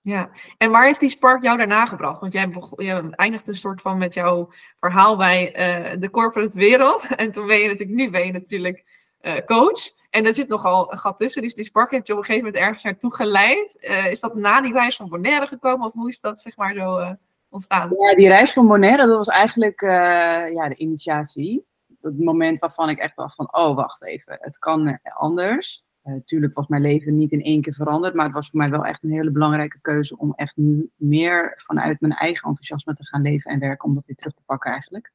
Ja, 0.00 0.30
en 0.58 0.70
waar 0.70 0.84
heeft 0.84 1.00
die 1.00 1.08
spark 1.08 1.42
jou 1.42 1.56
daarna 1.56 1.86
gebracht? 1.86 2.20
Want 2.20 2.32
jij, 2.32 2.48
je 2.76 3.10
eindigde 3.10 3.50
een 3.50 3.56
soort 3.56 3.80
van 3.80 3.98
met 3.98 4.14
jouw 4.14 4.52
verhaal 4.80 5.16
bij 5.16 5.48
uh, 5.92 6.00
de 6.00 6.10
corporate 6.10 6.58
wereld. 6.58 7.06
En 7.16 7.32
toen 7.32 7.46
ben 7.46 7.58
je 7.58 7.68
natuurlijk, 7.68 7.98
nu 7.98 8.10
ben 8.10 8.26
je 8.26 8.32
natuurlijk 8.32 8.84
uh, 9.20 9.38
coach. 9.38 9.94
En 10.16 10.26
er 10.26 10.34
zit 10.34 10.48
nogal 10.48 10.92
een 10.92 10.98
gat 10.98 11.18
tussen. 11.18 11.42
Dus 11.42 11.54
die 11.54 11.64
spark 11.64 11.90
heeft 11.90 12.06
je 12.06 12.12
op 12.12 12.18
een 12.18 12.24
gegeven 12.24 12.46
moment 12.46 12.64
ergens 12.64 12.82
naartoe 12.82 13.14
geleid. 13.14 13.86
Uh, 13.90 14.10
is 14.10 14.20
dat 14.20 14.34
na 14.34 14.60
die 14.60 14.72
reis 14.72 14.96
van 14.96 15.08
Bonaire 15.08 15.46
gekomen? 15.46 15.86
Of 15.86 15.92
hoe 15.92 16.08
is 16.08 16.20
dat 16.20 16.40
zeg 16.40 16.56
maar 16.56 16.74
zo 16.74 17.16
ontstaan? 17.48 17.94
Ja, 17.98 18.14
die 18.14 18.28
reis 18.28 18.52
van 18.52 18.66
Bonaire, 18.66 19.06
dat 19.06 19.16
was 19.16 19.28
eigenlijk 19.28 19.80
ja, 19.80 20.68
de 20.68 20.76
initiatie. 20.76 21.66
Het 22.00 22.18
moment 22.18 22.58
waarvan 22.58 22.88
ik 22.88 22.98
echt 22.98 23.16
dacht 23.16 23.34
van, 23.34 23.54
oh 23.54 23.76
wacht 23.76 24.04
even, 24.04 24.36
het 24.40 24.58
kan 24.58 24.98
anders. 25.02 25.86
Natuurlijk 26.14 26.52
eh, 26.52 26.58
was 26.58 26.68
mijn 26.68 26.82
leven 26.82 27.16
niet 27.16 27.32
in 27.32 27.42
één 27.42 27.60
keer 27.60 27.74
veranderd, 27.74 28.14
maar 28.14 28.24
het 28.24 28.34
was 28.34 28.50
voor 28.50 28.58
mij 28.58 28.70
wel 28.70 28.84
echt 28.84 29.02
een 29.02 29.12
hele 29.12 29.30
belangrijke 29.30 29.80
keuze 29.80 30.18
om 30.18 30.32
echt 30.36 30.56
nu 30.56 30.90
meer 30.96 31.54
vanuit 31.56 32.00
mijn 32.00 32.12
eigen 32.12 32.48
enthousiasme 32.48 32.94
te 32.94 33.06
gaan 33.06 33.22
leven 33.22 33.50
en 33.50 33.58
werken, 33.58 33.88
om 33.88 33.94
dat 33.94 34.06
weer 34.06 34.16
terug 34.16 34.34
te 34.34 34.42
pakken 34.46 34.70
eigenlijk. 34.70 35.12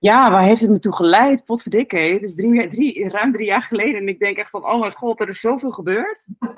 Ja, 0.00 0.30
waar 0.30 0.42
heeft 0.42 0.60
het 0.60 0.70
me 0.70 0.78
toe 0.78 0.94
geleid? 0.94 1.44
Potverdikke, 1.44 1.96
het 1.96 2.22
is 2.22 2.34
drie, 2.34 2.68
drie, 2.68 3.08
ruim 3.08 3.32
drie 3.32 3.46
jaar 3.46 3.62
geleden 3.62 4.00
en 4.00 4.08
ik 4.08 4.18
denk 4.18 4.36
echt 4.36 4.50
van, 4.50 4.66
oh 4.66 4.80
mijn 4.80 4.92
god, 4.92 5.20
er 5.20 5.28
is 5.28 5.40
zoveel 5.40 5.70
gebeurd. 5.70 6.26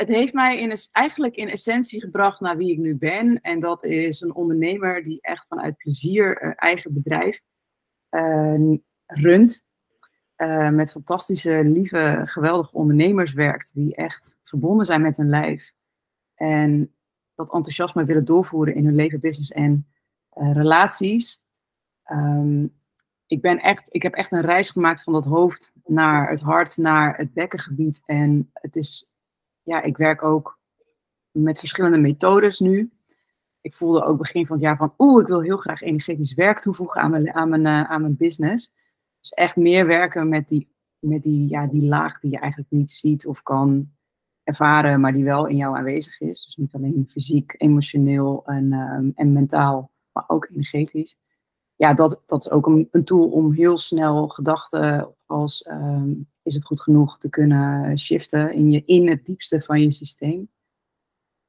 het 0.00 0.08
heeft 0.08 0.32
mij 0.32 0.58
in, 0.58 0.76
eigenlijk 0.92 1.36
in 1.36 1.48
essentie 1.48 2.00
gebracht 2.00 2.40
naar 2.40 2.56
wie 2.56 2.72
ik 2.72 2.78
nu 2.78 2.96
ben. 2.96 3.40
En 3.40 3.60
dat 3.60 3.84
is 3.84 4.20
een 4.20 4.34
ondernemer 4.34 5.02
die 5.02 5.18
echt 5.20 5.46
vanuit 5.46 5.76
plezier 5.76 6.42
een 6.42 6.54
eigen 6.54 6.94
bedrijf 6.94 7.42
uh, 8.10 8.78
runt. 9.06 9.66
Uh, 10.36 10.70
met 10.70 10.90
fantastische, 10.90 11.64
lieve, 11.64 12.22
geweldige 12.24 12.72
ondernemers 12.72 13.32
werkt, 13.32 13.74
die 13.74 13.94
echt 13.94 14.36
verbonden 14.44 14.86
zijn 14.86 15.02
met 15.02 15.16
hun 15.16 15.28
lijf. 15.28 15.72
En 16.34 16.94
dat 17.34 17.52
enthousiasme 17.52 18.04
willen 18.04 18.24
doorvoeren 18.24 18.74
in 18.74 18.84
hun 18.84 18.94
leven, 18.94 19.20
business 19.20 19.50
en 19.50 19.86
relaties. 20.38 21.42
Um, 22.10 22.76
ik, 23.26 23.40
ben 23.40 23.58
echt, 23.58 23.94
ik 23.94 24.02
heb 24.02 24.14
echt 24.14 24.32
een 24.32 24.40
reis 24.40 24.70
gemaakt 24.70 25.02
van 25.02 25.12
dat 25.12 25.24
hoofd 25.24 25.72
naar 25.84 26.30
het 26.30 26.40
hart, 26.40 26.76
naar 26.76 27.16
het 27.16 27.32
bekkengebied. 27.32 28.02
En 28.06 28.50
het 28.52 28.76
is, 28.76 29.10
ja, 29.62 29.82
ik 29.82 29.96
werk 29.96 30.22
ook 30.22 30.58
met 31.30 31.58
verschillende 31.58 31.98
methodes 31.98 32.58
nu. 32.58 32.90
Ik 33.60 33.74
voelde 33.74 34.04
ook 34.04 34.18
begin 34.18 34.46
van 34.46 34.56
het 34.56 34.64
jaar 34.64 34.76
van, 34.76 34.94
oeh, 34.98 35.22
ik 35.22 35.26
wil 35.26 35.40
heel 35.40 35.56
graag 35.56 35.80
energetisch 35.80 36.34
werk 36.34 36.60
toevoegen 36.60 37.00
aan 37.00 37.10
mijn, 37.10 37.34
aan 37.34 37.48
mijn, 37.48 37.66
uh, 37.66 37.90
aan 37.90 38.00
mijn 38.00 38.16
business. 38.16 38.72
Dus 39.20 39.30
echt 39.30 39.56
meer 39.56 39.86
werken 39.86 40.28
met 40.28 40.48
die, 40.48 40.68
met 40.98 41.22
die, 41.22 41.48
ja, 41.48 41.66
die 41.66 41.82
laag 41.82 42.20
die 42.20 42.30
je 42.30 42.38
eigenlijk 42.38 42.70
niet 42.70 42.90
ziet 42.90 43.26
of 43.26 43.42
kan 43.42 43.90
ervaren, 44.42 45.00
maar 45.00 45.12
die 45.12 45.24
wel 45.24 45.46
in 45.46 45.56
jou 45.56 45.76
aanwezig 45.76 46.20
is. 46.20 46.44
Dus 46.44 46.56
niet 46.56 46.74
alleen 46.74 47.08
fysiek, 47.10 47.54
emotioneel 47.56 48.42
en, 48.46 48.72
um, 48.72 49.12
en 49.14 49.32
mentaal, 49.32 49.90
maar 50.18 50.36
ook 50.36 50.48
energetisch. 50.50 51.16
Ja, 51.76 51.94
dat, 51.94 52.22
dat 52.26 52.40
is 52.40 52.50
ook 52.50 52.66
een, 52.66 53.04
tool 53.04 53.28
om 53.28 53.52
heel 53.52 53.78
snel 53.78 54.28
gedachten 54.28 55.14
als 55.26 55.66
um, 55.70 56.28
is 56.42 56.54
het 56.54 56.64
goed 56.64 56.80
genoeg 56.80 57.18
te 57.18 57.28
kunnen 57.28 57.98
shiften 57.98 58.52
in, 58.52 58.70
je, 58.70 58.82
in 58.84 59.08
het 59.08 59.24
diepste 59.24 59.60
van 59.60 59.80
je 59.80 59.92
systeem. 59.92 60.48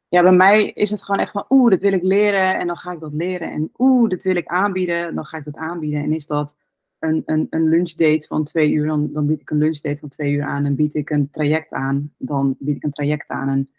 Ja, 0.07 0.21
bij 0.21 0.31
mij 0.31 0.65
is 0.65 0.89
het 0.89 1.03
gewoon 1.03 1.21
echt 1.21 1.31
van 1.31 1.45
oeh, 1.49 1.69
dit 1.69 1.79
wil 1.79 1.93
ik 1.93 2.03
leren 2.03 2.59
en 2.59 2.67
dan 2.67 2.77
ga 2.77 2.91
ik 2.91 2.99
dat 2.99 3.13
leren. 3.13 3.51
En 3.51 3.71
oeh, 3.77 4.09
dit 4.09 4.23
wil 4.23 4.35
ik 4.35 4.47
aanbieden, 4.47 5.15
dan 5.15 5.25
ga 5.25 5.37
ik 5.37 5.45
dat 5.45 5.55
aanbieden. 5.55 6.03
En 6.03 6.13
is 6.13 6.25
dat 6.25 6.57
een, 6.99 7.23
een, 7.25 7.47
een 7.49 7.69
lunchdate 7.69 8.27
van 8.27 8.43
twee 8.43 8.71
uur, 8.71 8.87
dan, 8.87 9.13
dan 9.13 9.25
bied 9.25 9.39
ik 9.39 9.49
een 9.49 9.57
lunchdate 9.57 9.99
van 9.99 10.09
twee 10.09 10.31
uur 10.31 10.43
aan. 10.43 10.65
En 10.65 10.75
bied 10.75 10.95
ik 10.95 11.09
een 11.09 11.29
traject 11.31 11.73
aan, 11.73 12.13
dan 12.17 12.55
bied 12.59 12.75
ik 12.75 12.83
een 12.83 12.91
traject 12.91 13.29
aan. 13.29 13.49
En 13.49 13.69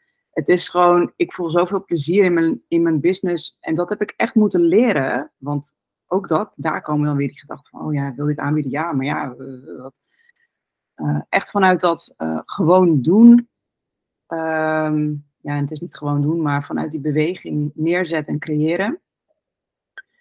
het 0.41 0.49
is 0.49 0.69
gewoon, 0.69 1.13
ik 1.17 1.33
voel 1.33 1.51
zoveel 1.51 1.85
plezier 1.85 2.25
in 2.25 2.33
mijn, 2.33 2.63
in 2.69 2.83
mijn 2.83 3.01
business. 3.01 3.57
En 3.61 3.75
dat 3.75 3.89
heb 3.89 4.03
ik 4.03 4.15
echt 4.17 4.35
moeten 4.35 4.61
leren. 4.61 5.31
Want 5.37 5.75
ook 6.07 6.29
dat, 6.29 6.53
daar 6.57 6.83
komen 6.83 7.07
dan 7.07 7.17
weer 7.17 7.29
die 7.29 7.39
gedachten 7.39 7.71
van, 7.71 7.87
oh 7.87 7.95
ja, 7.95 8.15
wil 8.15 8.27
dit 8.27 8.39
aanbieden? 8.39 8.71
Ja, 8.73 8.93
maar 8.93 9.07
ja, 9.07 9.35
wat. 9.79 10.01
Uh, 10.97 11.21
echt 11.29 11.51
vanuit 11.51 11.81
dat 11.81 12.15
uh, 12.19 12.41
gewoon 12.45 13.03
doen. 13.03 13.49
Um, 14.29 15.29
ja, 15.41 15.57
het 15.57 15.71
is 15.71 15.81
niet 15.81 15.97
gewoon 15.97 16.23
doen, 16.23 16.43
maar 16.43 16.65
vanuit 16.65 16.91
die 16.91 17.01
beweging 17.01 17.71
neerzetten 17.75 18.33
en 18.33 18.39
creëren 18.39 19.01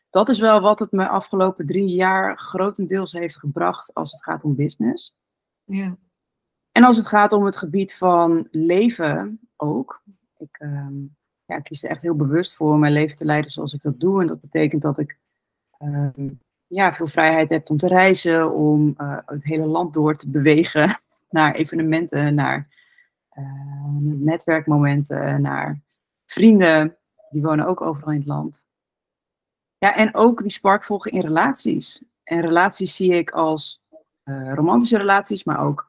dat 0.09 0.29
is 0.29 0.39
wel 0.39 0.61
wat 0.61 0.79
het 0.79 0.91
me 0.91 1.07
afgelopen 1.07 1.65
drie 1.65 1.87
jaar 1.87 2.37
grotendeels 2.37 3.11
heeft 3.11 3.39
gebracht 3.39 3.93
als 3.93 4.11
het 4.11 4.23
gaat 4.23 4.43
om 4.43 4.55
business. 4.55 5.15
Ja. 5.63 5.97
En 6.71 6.83
als 6.83 6.97
het 6.97 7.07
gaat 7.07 7.31
om 7.31 7.45
het 7.45 7.57
gebied 7.57 7.95
van 7.95 8.47
leven 8.51 9.39
ook. 9.55 10.01
Ik 10.37 10.59
uh, 10.59 10.87
ja, 11.45 11.59
kies 11.59 11.83
er 11.83 11.89
echt 11.89 12.01
heel 12.01 12.15
bewust 12.15 12.55
voor 12.55 12.73
om 12.73 12.79
mijn 12.79 12.93
leven 12.93 13.17
te 13.17 13.25
leiden 13.25 13.51
zoals 13.51 13.73
ik 13.73 13.81
dat 13.81 13.99
doe. 13.99 14.21
En 14.21 14.27
dat 14.27 14.41
betekent 14.41 14.81
dat 14.81 14.97
ik 14.97 15.17
uh, 15.79 16.07
ja, 16.67 16.93
veel 16.93 17.07
vrijheid 17.07 17.49
heb 17.49 17.69
om 17.69 17.77
te 17.77 17.87
reizen, 17.87 18.53
om 18.53 18.93
uh, 18.97 19.17
het 19.25 19.43
hele 19.43 19.65
land 19.65 19.93
door 19.93 20.15
te 20.15 20.29
bewegen 20.29 21.01
naar 21.29 21.55
evenementen, 21.55 22.35
naar 22.35 22.67
eh, 23.29 23.43
netwerkmomenten, 24.01 25.41
naar 25.41 25.81
vrienden. 26.25 26.97
Die 27.29 27.41
wonen 27.41 27.65
ook 27.65 27.81
overal 27.81 28.11
in 28.11 28.19
het 28.19 28.27
land. 28.27 28.65
Ja, 29.77 29.95
en 29.95 30.15
ook 30.15 30.41
die 30.41 30.51
spark 30.51 30.85
volgen 30.85 31.11
in 31.11 31.21
relaties. 31.21 32.03
En 32.23 32.41
relaties 32.41 32.95
zie 32.95 33.13
ik 33.13 33.31
als 33.31 33.81
uh, 34.23 34.53
romantische 34.53 34.97
relaties, 34.97 35.43
maar 35.43 35.59
ook 35.65 35.88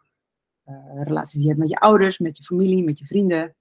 relaties 1.04 1.32
die 1.32 1.42
je 1.42 1.48
hebt 1.48 1.60
met 1.60 1.68
je 1.68 1.78
ouders, 1.78 2.18
met 2.18 2.36
je 2.36 2.44
familie, 2.44 2.84
met 2.84 2.98
je 2.98 3.06
vrienden. 3.06 3.54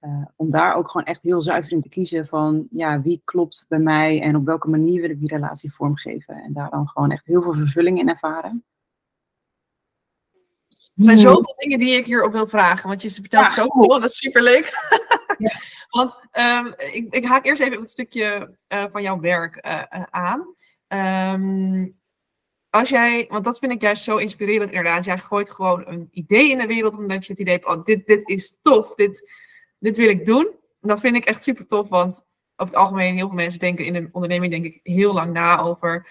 Uh, 0.00 0.24
om 0.36 0.50
daar 0.50 0.74
ook 0.74 0.90
gewoon 0.90 1.06
echt 1.06 1.22
heel 1.22 1.42
zuiver 1.42 1.72
in 1.72 1.82
te 1.82 1.88
kiezen 1.88 2.26
van 2.26 2.66
ja, 2.70 3.02
wie 3.02 3.22
klopt 3.24 3.64
bij 3.68 3.78
mij 3.78 4.20
en 4.20 4.36
op 4.36 4.44
welke 4.44 4.68
manier 4.68 5.00
wil 5.00 5.10
ik 5.10 5.18
die 5.18 5.28
relatie 5.28 5.72
vormgeven. 5.74 6.34
En 6.34 6.52
daar 6.52 6.70
dan 6.70 6.88
gewoon 6.88 7.10
echt 7.10 7.26
heel 7.26 7.42
veel 7.42 7.54
vervulling 7.54 7.98
in 7.98 8.08
ervaren. 8.08 8.64
Er 10.68 11.04
zijn 11.04 11.18
zoveel 11.18 11.54
dingen 11.56 11.78
die 11.78 11.96
ik 11.96 12.06
hierop 12.06 12.32
wil 12.32 12.46
vragen, 12.46 12.88
want 12.88 13.02
je 13.02 13.10
vertelt 13.10 13.54
ja, 13.54 13.62
zo 13.62 13.66
cool, 13.66 13.88
dat 13.88 14.04
is 14.04 14.16
superleuk. 14.16 14.70
Ja. 15.38 15.50
Want 15.88 16.16
um, 16.32 16.74
ik, 16.92 17.14
ik, 17.14 17.24
haak 17.24 17.46
eerst 17.46 17.62
even 17.62 17.74
op 17.74 17.80
het 17.80 17.90
stukje 17.90 18.56
uh, 18.68 18.84
van 18.90 19.02
jouw 19.02 19.20
werk 19.20 19.66
uh, 19.66 20.02
aan. 20.10 20.54
Um, 21.34 22.00
als 22.72 22.88
jij, 22.88 23.26
want 23.28 23.44
dat 23.44 23.58
vind 23.58 23.72
ik 23.72 23.80
juist 23.80 24.02
zo 24.02 24.16
inspirerend 24.16 24.70
inderdaad. 24.70 25.04
Jij 25.04 25.18
gooit 25.18 25.50
gewoon 25.50 25.86
een 25.86 26.08
idee 26.10 26.50
in 26.50 26.58
de 26.58 26.66
wereld 26.66 26.96
omdat 26.96 27.26
je 27.26 27.32
het 27.32 27.40
idee 27.40 27.54
hebt, 27.54 27.66
oh, 27.66 27.84
dit, 27.84 28.06
dit 28.06 28.28
is 28.28 28.58
tof, 28.62 28.94
dit, 28.94 29.32
dit 29.78 29.96
wil 29.96 30.08
ik 30.08 30.26
doen. 30.26 30.48
Dat 30.80 31.00
vind 31.00 31.16
ik 31.16 31.24
echt 31.24 31.42
super 31.42 31.66
tof, 31.66 31.88
want 31.88 32.26
over 32.56 32.74
het 32.74 32.82
algemeen 32.82 33.14
heel 33.14 33.26
veel 33.26 33.36
mensen 33.36 33.60
denken 33.60 33.84
in 33.84 33.94
een 33.94 34.08
onderneming 34.12 34.52
denk 34.52 34.64
ik 34.64 34.80
heel 34.82 35.12
lang 35.12 35.32
na 35.32 35.60
over 35.60 36.06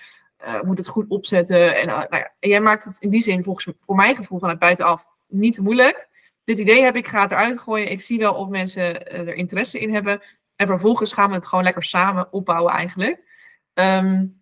uh, 0.45 0.61
moet 0.61 0.77
het 0.77 0.87
goed 0.87 1.07
opzetten. 1.07 1.75
En, 1.75 1.87
uh, 1.87 2.03
nou 2.09 2.23
jij 2.39 2.61
maakt 2.61 2.83
het 2.83 2.97
in 2.99 3.09
die 3.09 3.21
zin 3.21 3.43
volgens 3.43 3.75
voor 3.79 3.95
mijn 3.95 4.15
gevoel 4.15 4.39
vanuit 4.39 4.59
buitenaf 4.59 5.07
niet 5.27 5.53
te 5.53 5.61
moeilijk 5.61 6.09
dit 6.43 6.59
idee 6.59 6.83
heb 6.83 6.95
ik, 6.95 7.07
ga 7.07 7.21
het 7.21 7.31
eruit 7.31 7.59
gooien. 7.59 7.91
Ik 7.91 8.01
zie 8.01 8.19
wel 8.19 8.33
of 8.33 8.49
mensen 8.49 9.07
eh, 9.07 9.19
er 9.19 9.33
interesse 9.33 9.79
in 9.79 9.93
hebben. 9.93 10.21
En 10.55 10.67
vervolgens 10.67 11.13
gaan 11.13 11.29
we 11.29 11.35
het 11.35 11.47
gewoon 11.47 11.63
lekker 11.63 11.83
samen 11.83 12.33
opbouwen 12.33 12.73
eigenlijk. 12.73 13.23
Um, 13.73 14.40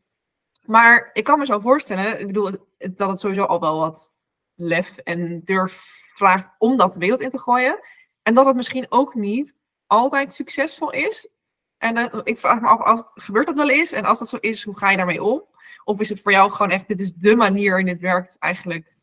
maar 0.69 1.09
ik 1.13 1.23
kan 1.23 1.39
me 1.39 1.45
zo 1.45 1.59
voorstellen, 1.59 2.19
ik 2.19 2.27
bedoel, 2.27 2.51
dat 2.77 3.09
het 3.09 3.19
sowieso 3.19 3.43
al 3.43 3.59
wel 3.59 3.79
wat 3.79 4.11
lef 4.55 4.97
en 4.97 5.41
durf 5.43 6.07
vraagt 6.13 6.55
om 6.57 6.77
dat 6.77 6.93
de 6.93 6.99
wereld 6.99 7.21
in 7.21 7.29
te 7.29 7.39
gooien. 7.39 7.79
En 8.21 8.33
dat 8.33 8.45
het 8.45 8.55
misschien 8.55 8.85
ook 8.89 9.15
niet 9.15 9.55
altijd 9.87 10.33
succesvol 10.33 10.91
is. 10.91 11.29
En 11.77 11.97
uh, 11.97 12.19
ik 12.23 12.37
vraag 12.37 12.61
me 12.61 12.67
af, 12.67 12.81
als, 12.81 13.03
gebeurt 13.13 13.47
dat 13.47 13.55
wel 13.55 13.69
eens? 13.69 13.91
En 13.91 14.05
als 14.05 14.19
dat 14.19 14.29
zo 14.29 14.37
is, 14.37 14.63
hoe 14.63 14.77
ga 14.77 14.89
je 14.89 14.97
daarmee 14.97 15.23
om? 15.23 15.43
Of 15.83 15.99
is 15.99 16.09
het 16.09 16.21
voor 16.21 16.31
jou 16.31 16.51
gewoon 16.51 16.71
echt, 16.71 16.87
dit 16.87 16.99
is 16.99 17.13
de 17.13 17.35
manier 17.35 17.79
en 17.79 17.85
dit 17.85 17.99
werkt 17.99 18.37
eigenlijk 18.37 18.95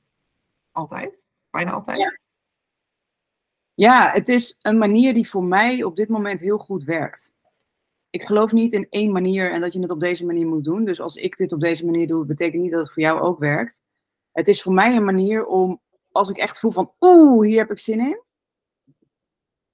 altijd? 0.73 1.27
Bijna 1.51 1.71
altijd? 1.71 2.21
Ja, 3.75 4.11
het 4.11 4.29
is 4.29 4.59
een 4.63 4.79
manier 4.79 5.15
die 5.15 5.29
voor 5.29 5.45
mij 5.45 5.83
op 5.83 5.97
dit 5.97 6.09
moment 6.09 6.41
heel 6.41 6.59
goed 6.59 6.85
werkt. 6.85 7.33
Ik 8.11 8.23
geloof 8.23 8.53
niet 8.53 8.73
in 8.73 8.87
één 8.91 9.13
manier 9.13 9.53
en 9.53 9.61
dat 9.61 9.73
je 9.73 9.81
het 9.81 9.91
op 9.91 10.01
deze 10.01 10.25
manier 10.25 10.47
moet 10.47 10.65
doen. 10.65 10.85
Dus 10.85 11.01
als 11.01 11.17
ik 11.17 11.37
dit 11.37 11.53
op 11.53 11.61
deze 11.61 11.85
manier 11.85 12.07
doe, 12.07 12.25
betekent 12.25 12.63
niet 12.63 12.71
dat 12.71 12.81
het 12.81 12.93
voor 12.93 13.03
jou 13.03 13.21
ook 13.21 13.39
werkt. 13.39 13.83
Het 14.33 14.49
is 14.49 14.63
voor 14.63 14.73
mij 14.73 14.97
een 14.97 15.05
manier 15.05 15.47
om 15.47 15.81
als 16.13 16.29
ik 16.29 16.37
echt 16.37 16.59
voel 16.59 16.71
van, 16.71 16.93
oeh, 17.01 17.47
hier 17.47 17.59
heb 17.59 17.71
ik 17.71 17.79
zin 17.79 18.01
in. 18.01 18.23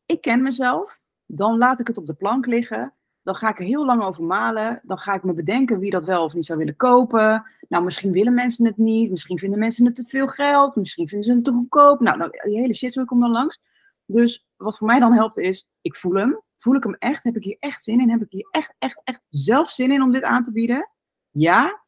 Ik 0.06 0.20
ken 0.20 0.42
mezelf. 0.42 1.00
Dan 1.26 1.58
laat 1.58 1.80
ik 1.80 1.86
het 1.86 1.98
op 1.98 2.06
de 2.06 2.14
plank 2.14 2.46
liggen. 2.46 2.94
Dan 3.22 3.34
ga 3.34 3.48
ik 3.48 3.58
er 3.58 3.64
heel 3.64 3.84
lang 3.84 4.02
over 4.02 4.24
malen. 4.24 4.80
Dan 4.82 4.98
ga 4.98 5.14
ik 5.14 5.22
me 5.22 5.32
bedenken 5.34 5.78
wie 5.78 5.90
dat 5.90 6.04
wel 6.04 6.24
of 6.24 6.34
niet 6.34 6.44
zou 6.44 6.58
willen 6.58 6.76
kopen. 6.76 7.46
Nou, 7.68 7.84
misschien 7.84 8.12
willen 8.12 8.34
mensen 8.34 8.66
het 8.66 8.76
niet. 8.76 9.10
Misschien 9.10 9.38
vinden 9.38 9.58
mensen 9.58 9.84
het 9.84 9.94
te 9.94 10.04
veel 10.04 10.28
geld. 10.28 10.76
Misschien 10.76 11.08
vinden 11.08 11.28
ze 11.28 11.34
het 11.34 11.44
te 11.44 11.52
goedkoop. 11.52 12.00
Nou, 12.00 12.18
nou 12.18 12.30
die 12.30 12.60
hele 12.60 12.74
shit 12.74 13.04
komt 13.04 13.20
dan 13.20 13.30
langs. 13.30 13.60
Dus 14.06 14.46
wat 14.56 14.78
voor 14.78 14.86
mij 14.86 15.00
dan 15.00 15.12
helpt 15.12 15.38
is, 15.38 15.68
ik 15.80 15.96
voel 15.96 16.14
hem. 16.14 16.42
Voel 16.62 16.74
ik 16.74 16.82
hem 16.82 16.94
echt? 16.94 17.24
Heb 17.24 17.36
ik 17.36 17.44
hier 17.44 17.56
echt 17.60 17.82
zin 17.82 18.00
in? 18.00 18.10
Heb 18.10 18.22
ik 18.22 18.30
hier 18.30 18.48
echt, 18.50 18.74
echt, 18.78 19.00
echt 19.04 19.22
zelf 19.28 19.70
zin 19.70 19.92
in 19.92 20.02
om 20.02 20.12
dit 20.12 20.22
aan 20.22 20.44
te 20.44 20.52
bieden? 20.52 20.90
Ja, 21.30 21.82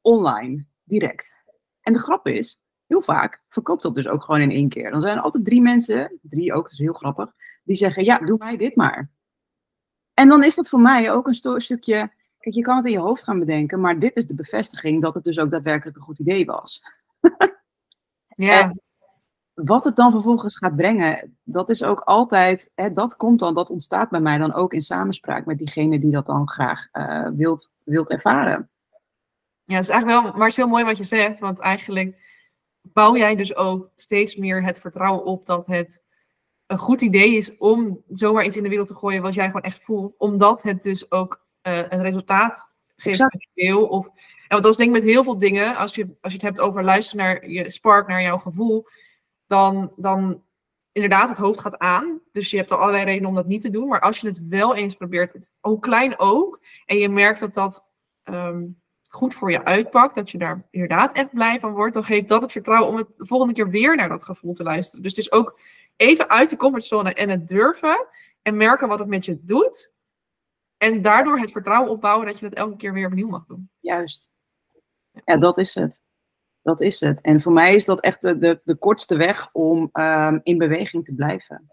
online, 0.00 0.66
direct. 0.84 1.34
En 1.80 1.92
de 1.92 1.98
grap 1.98 2.26
is, 2.26 2.60
heel 2.86 3.02
vaak 3.02 3.42
verkoopt 3.48 3.82
dat 3.82 3.94
dus 3.94 4.08
ook 4.08 4.22
gewoon 4.22 4.40
in 4.40 4.50
één 4.50 4.68
keer. 4.68 4.90
Dan 4.90 5.00
zijn 5.00 5.16
er 5.16 5.22
altijd 5.22 5.44
drie 5.44 5.60
mensen, 5.60 6.18
drie 6.22 6.52
ook, 6.52 6.62
dat 6.62 6.72
is 6.72 6.78
heel 6.78 6.92
grappig, 6.92 7.34
die 7.64 7.76
zeggen, 7.76 8.04
ja, 8.04 8.18
doe 8.18 8.38
mij 8.38 8.56
dit 8.56 8.76
maar. 8.76 9.10
En 10.14 10.28
dan 10.28 10.44
is 10.44 10.54
dat 10.54 10.68
voor 10.68 10.80
mij 10.80 11.12
ook 11.12 11.26
een 11.26 11.60
stukje, 11.60 12.12
kijk, 12.38 12.54
je 12.54 12.62
kan 12.62 12.76
het 12.76 12.84
in 12.84 12.92
je 12.92 12.98
hoofd 12.98 13.24
gaan 13.24 13.38
bedenken, 13.38 13.80
maar 13.80 13.98
dit 13.98 14.16
is 14.16 14.26
de 14.26 14.34
bevestiging 14.34 15.02
dat 15.02 15.14
het 15.14 15.24
dus 15.24 15.38
ook 15.38 15.50
daadwerkelijk 15.50 15.96
een 15.96 16.02
goed 16.02 16.18
idee 16.18 16.44
was. 16.44 16.82
ja. 18.26 18.74
Wat 19.64 19.84
het 19.84 19.96
dan 19.96 20.10
vervolgens 20.10 20.58
gaat 20.58 20.76
brengen, 20.76 21.36
dat 21.42 21.68
is 21.68 21.82
ook 21.82 22.00
altijd, 22.00 22.72
hè, 22.74 22.92
dat 22.92 23.16
komt 23.16 23.38
dan, 23.38 23.54
dat 23.54 23.70
ontstaat 23.70 24.10
bij 24.10 24.20
mij 24.20 24.38
dan 24.38 24.54
ook 24.54 24.72
in 24.72 24.82
samenspraak 24.82 25.46
met 25.46 25.58
diegene 25.58 25.98
die 25.98 26.10
dat 26.10 26.26
dan 26.26 26.48
graag 26.48 26.88
uh, 26.92 27.28
wilt, 27.34 27.70
wilt 27.84 28.10
ervaren. 28.10 28.70
Ja, 29.64 29.74
het 29.74 29.84
is 29.84 29.90
eigenlijk 29.90 30.22
wel, 30.22 30.32
maar 30.32 30.40
het 30.40 30.50
is 30.50 30.56
heel 30.56 30.68
mooi 30.68 30.84
wat 30.84 30.96
je 30.96 31.04
zegt, 31.04 31.40
want 31.40 31.58
eigenlijk 31.58 32.16
bouw 32.80 33.16
jij 33.16 33.36
dus 33.36 33.56
ook 33.56 33.90
steeds 33.96 34.36
meer 34.36 34.64
het 34.64 34.78
vertrouwen 34.78 35.24
op 35.24 35.46
dat 35.46 35.66
het 35.66 36.02
een 36.66 36.78
goed 36.78 37.00
idee 37.00 37.36
is 37.36 37.56
om 37.56 38.02
zomaar 38.08 38.44
iets 38.44 38.56
in 38.56 38.62
de 38.62 38.68
wereld 38.68 38.88
te 38.88 38.94
gooien 38.94 39.22
wat 39.22 39.34
jij 39.34 39.46
gewoon 39.46 39.62
echt 39.62 39.84
voelt, 39.84 40.14
omdat 40.18 40.62
het 40.62 40.82
dus 40.82 41.10
ook 41.10 41.46
uh, 41.62 41.76
een 41.76 42.02
resultaat 42.02 42.70
geeft 42.96 43.18
wat 43.18 43.46
je 43.52 43.68
wil. 43.68 43.86
Of, 43.86 44.06
en 44.06 44.14
want 44.48 44.62
dat 44.62 44.70
is 44.70 44.76
denk 44.76 44.96
ik 44.96 45.02
met 45.02 45.12
heel 45.12 45.24
veel 45.24 45.38
dingen, 45.38 45.76
als 45.76 45.94
je, 45.94 46.16
als 46.20 46.32
je 46.32 46.38
het 46.38 46.46
hebt 46.46 46.60
over 46.60 46.84
luisteren 46.84 47.24
naar 47.24 47.48
je 47.48 47.70
spark, 47.70 48.08
naar 48.08 48.22
jouw 48.22 48.38
gevoel, 48.38 48.86
dan, 49.52 49.92
dan 49.96 50.42
inderdaad 50.92 51.28
het 51.28 51.38
hoofd 51.38 51.60
gaat 51.60 51.78
aan. 51.78 52.20
Dus 52.32 52.50
je 52.50 52.56
hebt 52.56 52.72
al 52.72 52.78
allerlei 52.78 53.04
redenen 53.04 53.28
om 53.28 53.34
dat 53.34 53.46
niet 53.46 53.60
te 53.60 53.70
doen. 53.70 53.88
Maar 53.88 54.00
als 54.00 54.18
je 54.18 54.26
het 54.26 54.46
wel 54.46 54.74
eens 54.74 54.94
probeert, 54.94 55.32
het, 55.32 55.50
hoe 55.60 55.78
klein 55.78 56.18
ook, 56.18 56.60
en 56.86 56.98
je 56.98 57.08
merkt 57.08 57.40
dat 57.40 57.54
dat 57.54 57.88
ehm, 58.22 58.64
goed 59.08 59.34
voor 59.34 59.50
je 59.50 59.64
uitpakt, 59.64 60.14
dat 60.14 60.30
je 60.30 60.38
daar 60.38 60.66
inderdaad 60.70 61.12
echt 61.12 61.30
blij 61.30 61.60
van 61.60 61.72
wordt, 61.72 61.94
dan 61.94 62.04
geeft 62.04 62.28
dat 62.28 62.42
het 62.42 62.52
vertrouwen 62.52 62.88
om 62.88 62.96
het 62.96 63.06
de 63.16 63.26
volgende 63.26 63.54
keer 63.54 63.70
weer 63.70 63.96
naar 63.96 64.08
dat 64.08 64.24
gevoel 64.24 64.54
te 64.54 64.62
luisteren. 64.62 65.02
Dus 65.02 65.16
het 65.16 65.24
is 65.24 65.32
ook 65.32 65.60
even 65.96 66.28
uit 66.28 66.50
de 66.50 66.56
comfortzone 66.56 67.14
en 67.14 67.28
het 67.28 67.48
durven 67.48 68.06
en 68.42 68.56
merken 68.56 68.88
wat 68.88 68.98
het 68.98 69.08
met 69.08 69.24
je 69.24 69.44
doet. 69.44 69.94
En 70.76 71.02
daardoor 71.02 71.38
het 71.38 71.52
vertrouwen 71.52 71.90
opbouwen 71.90 72.26
dat 72.26 72.38
je 72.38 72.44
het 72.44 72.54
elke 72.54 72.76
keer 72.76 72.92
weer 72.92 73.06
opnieuw 73.06 73.28
mag 73.28 73.44
doen. 73.44 73.70
Juist. 73.80 74.30
Ja, 75.24 75.36
dat 75.36 75.58
is 75.58 75.74
het. 75.74 76.02
Dat 76.62 76.80
is 76.80 77.00
het. 77.00 77.20
En 77.20 77.40
voor 77.40 77.52
mij 77.52 77.74
is 77.74 77.84
dat 77.84 78.00
echt 78.00 78.22
de, 78.22 78.38
de, 78.38 78.60
de 78.64 78.74
kortste 78.74 79.16
weg 79.16 79.48
om 79.52 79.90
um, 79.92 80.40
in 80.42 80.58
beweging 80.58 81.04
te 81.04 81.14
blijven. 81.14 81.72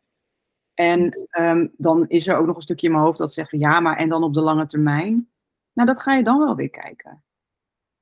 En 0.74 1.28
um, 1.40 1.74
dan 1.78 2.08
is 2.08 2.28
er 2.28 2.38
ook 2.38 2.46
nog 2.46 2.56
een 2.56 2.62
stukje 2.62 2.88
in 2.88 2.94
mijn 2.94 3.06
hoofd 3.06 3.18
dat 3.18 3.34
zegt 3.34 3.52
ja, 3.52 3.80
maar 3.80 3.98
en 3.98 4.10
dan 4.10 4.24
op 4.24 4.34
de 4.34 4.42
lange 4.42 4.66
termijn? 4.66 5.30
Nou, 5.74 5.88
dat 5.88 6.02
ga 6.02 6.14
je 6.14 6.24
dan 6.24 6.40
wel 6.40 6.56
weer 6.56 6.70
kijken. 6.70 7.24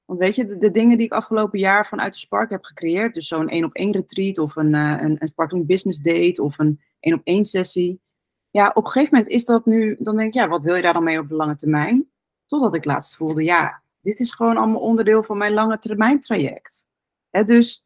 Want 0.06 0.20
weet 0.20 0.36
je, 0.36 0.58
de, 0.58 0.72
dingen 0.72 0.98
die 0.98 1.06
ik 1.06 1.12
afgelopen 1.12 1.60
jaar 1.60 1.88
vanuit 1.88 2.14
de 2.14 2.20
Spark 2.20 2.50
heb 2.50 2.64
gecreëerd, 2.64 3.14
dus 3.14 3.28
zo'n 3.28 3.50
één 3.50 3.64
op 3.64 3.74
één 3.74 3.92
retreat 3.92 4.38
of 4.38 4.56
een, 4.56 4.74
uh, 4.74 5.02
een, 5.02 5.16
een 5.20 5.28
sparkling 5.28 5.66
business 5.66 6.00
date 6.00 6.44
of 6.44 6.58
een 6.60 6.82
één 7.00 7.14
op 7.14 7.22
één 7.24 7.44
sessie. 7.44 8.02
Ja, 8.50 8.72
op 8.74 8.86
een 8.86 8.92
gegeven 8.92 9.16
moment 9.16 9.34
is 9.34 9.46
dat 9.46 9.66
nu, 9.66 9.96
dan 10.00 10.16
denk 10.16 10.28
ik, 10.28 10.34
ja, 10.34 10.48
wat 10.48 10.62
wil 10.62 10.76
je 10.76 10.82
daar 10.82 10.94
dan 10.94 11.04
mee 11.04 11.20
op 11.20 11.30
de 11.30 11.36
lange 11.36 11.56
termijn? 11.56 12.10
Totdat 12.46 12.76
ik 12.76 12.86
laatst 12.86 13.16
voelde, 13.16 13.44
ja, 13.44 13.82
dit 14.08 14.20
is 14.20 14.32
gewoon 14.32 14.58
allemaal 14.58 14.82
onderdeel 14.82 15.24
van 15.24 15.38
mijn 15.38 15.54
lange 15.54 15.80
termijn 15.80 16.20
traject. 16.20 16.86
He, 17.30 17.44
dus 17.44 17.86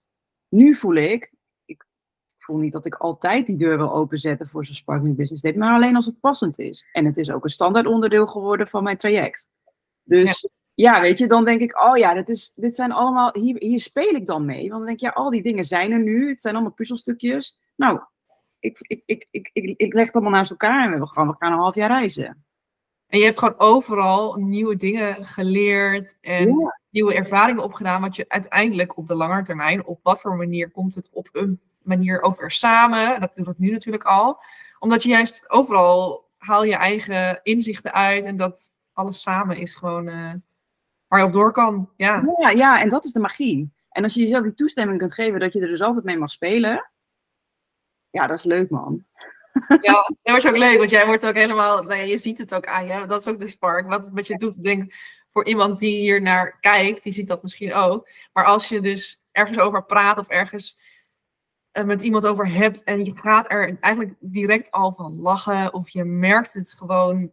nu 0.49 0.75
voel 0.75 0.95
ik, 0.95 1.33
ik 1.65 1.85
voel 2.37 2.57
niet 2.57 2.73
dat 2.73 2.85
ik 2.85 2.95
altijd 2.95 3.45
die 3.45 3.57
deur 3.57 3.77
wil 3.77 3.93
openzetten 3.93 4.47
voor 4.47 4.65
zo'n 4.65 4.75
Sparkling 4.75 5.15
Business 5.15 5.41
Date, 5.41 5.57
maar 5.57 5.73
alleen 5.73 5.95
als 5.95 6.05
het 6.05 6.19
passend 6.19 6.59
is. 6.59 6.89
En 6.91 7.05
het 7.05 7.17
is 7.17 7.31
ook 7.31 7.43
een 7.43 7.49
standaard 7.49 7.85
onderdeel 7.85 8.27
geworden 8.27 8.67
van 8.67 8.83
mijn 8.83 8.97
traject. 8.97 9.47
Dus 10.03 10.49
ja, 10.73 11.01
weet 11.01 11.17
je, 11.17 11.27
dan 11.27 11.45
denk 11.45 11.61
ik, 11.61 11.83
oh 11.83 11.97
ja, 11.97 12.13
dit, 12.13 12.29
is, 12.29 12.51
dit 12.55 12.75
zijn 12.75 12.91
allemaal, 12.91 13.29
hier, 13.33 13.55
hier 13.59 13.79
speel 13.79 14.15
ik 14.15 14.25
dan 14.25 14.45
mee. 14.45 14.69
Want 14.69 14.71
dan 14.71 14.85
denk 14.85 14.97
ik, 14.97 15.05
ja, 15.05 15.09
al 15.09 15.29
die 15.29 15.43
dingen 15.43 15.65
zijn 15.65 15.91
er 15.91 16.01
nu. 16.01 16.29
Het 16.29 16.41
zijn 16.41 16.53
allemaal 16.53 16.73
puzzelstukjes. 16.73 17.59
Nou, 17.75 18.01
ik, 18.59 18.77
ik, 18.79 19.03
ik, 19.05 19.27
ik, 19.31 19.49
ik, 19.53 19.77
ik 19.77 19.93
leg 19.93 20.05
het 20.05 20.15
allemaal 20.15 20.33
naast 20.33 20.51
elkaar 20.51 20.93
en 20.93 20.99
we 20.99 21.07
gaan, 21.07 21.27
we 21.27 21.35
gaan 21.39 21.51
een 21.51 21.59
half 21.59 21.75
jaar 21.75 21.89
reizen. 21.89 22.45
En 23.11 23.19
je 23.19 23.25
hebt 23.25 23.39
gewoon 23.39 23.59
overal 23.59 24.35
nieuwe 24.35 24.75
dingen 24.75 25.25
geleerd 25.25 26.17
en 26.21 26.71
nieuwe 26.89 27.13
ervaringen 27.13 27.63
opgedaan, 27.63 28.01
wat 28.01 28.15
je 28.15 28.25
uiteindelijk 28.27 28.97
op 28.97 29.07
de 29.07 29.15
lange 29.15 29.43
termijn, 29.43 29.85
op 29.85 29.99
wat 30.03 30.21
voor 30.21 30.35
manier 30.35 30.71
komt 30.71 30.95
het 30.95 31.09
op 31.11 31.29
een 31.31 31.59
manier 31.81 32.21
over 32.21 32.51
samen, 32.51 33.19
dat 33.19 33.35
doet 33.35 33.45
het 33.45 33.59
nu 33.59 33.71
natuurlijk 33.71 34.03
al, 34.03 34.39
omdat 34.79 35.03
je 35.03 35.09
juist 35.09 35.43
overal 35.49 36.29
haal 36.37 36.63
je 36.63 36.75
eigen 36.75 37.39
inzichten 37.43 37.93
uit 37.93 38.23
en 38.23 38.37
dat 38.37 38.73
alles 38.93 39.21
samen 39.21 39.57
is 39.57 39.75
gewoon 39.75 40.07
uh, 40.07 40.33
waar 41.07 41.19
je 41.19 41.25
op 41.25 41.33
door 41.33 41.51
kan. 41.51 41.89
Ja. 41.95 42.23
ja. 42.37 42.49
Ja, 42.49 42.81
en 42.81 42.89
dat 42.89 43.05
is 43.05 43.11
de 43.11 43.19
magie. 43.19 43.73
En 43.89 44.03
als 44.03 44.13
je 44.13 44.21
jezelf 44.21 44.43
die 44.43 44.53
toestemming 44.53 44.97
kunt 44.97 45.13
geven 45.13 45.39
dat 45.39 45.53
je 45.53 45.61
er 45.61 45.67
dus 45.67 45.81
altijd 45.81 46.05
mee 46.05 46.17
mag 46.17 46.31
spelen, 46.31 46.91
ja, 48.09 48.27
dat 48.27 48.37
is 48.37 48.43
leuk 48.43 48.69
man. 48.69 49.05
Ja, 49.81 50.09
dat 50.23 50.37
is 50.37 50.47
ook 50.47 50.57
leuk, 50.57 50.77
want 50.77 50.89
jij 50.89 51.05
wordt 51.05 51.25
ook 51.25 51.35
helemaal, 51.35 51.83
nou 51.83 51.95
ja, 51.95 52.03
je 52.03 52.17
ziet 52.17 52.37
het 52.37 52.53
ook 52.53 52.65
aan 52.65 52.85
je, 52.85 53.05
dat 53.05 53.19
is 53.19 53.27
ook 53.27 53.39
de 53.39 53.49
spark, 53.49 53.87
wat 53.87 54.03
het 54.03 54.13
met 54.13 54.27
je 54.27 54.37
doet. 54.37 54.55
Ik 54.55 54.63
denk, 54.63 54.93
voor 55.31 55.45
iemand 55.45 55.79
die 55.79 55.97
hier 55.97 56.21
naar 56.21 56.59
kijkt, 56.59 57.03
die 57.03 57.13
ziet 57.13 57.27
dat 57.27 57.41
misschien 57.41 57.73
ook. 57.73 58.09
Maar 58.33 58.45
als 58.45 58.69
je 58.69 58.81
dus 58.81 59.23
ergens 59.31 59.59
over 59.59 59.85
praat 59.85 60.17
of 60.17 60.27
ergens 60.27 60.77
uh, 61.73 61.83
met 61.83 62.03
iemand 62.03 62.25
over 62.25 62.51
hebt 62.51 62.83
en 62.83 63.05
je 63.05 63.17
gaat 63.17 63.51
er 63.51 63.77
eigenlijk 63.79 64.15
direct 64.19 64.71
al 64.71 64.93
van 64.93 65.19
lachen 65.19 65.73
of 65.73 65.89
je 65.89 66.03
merkt 66.03 66.53
het 66.53 66.73
gewoon 66.77 67.31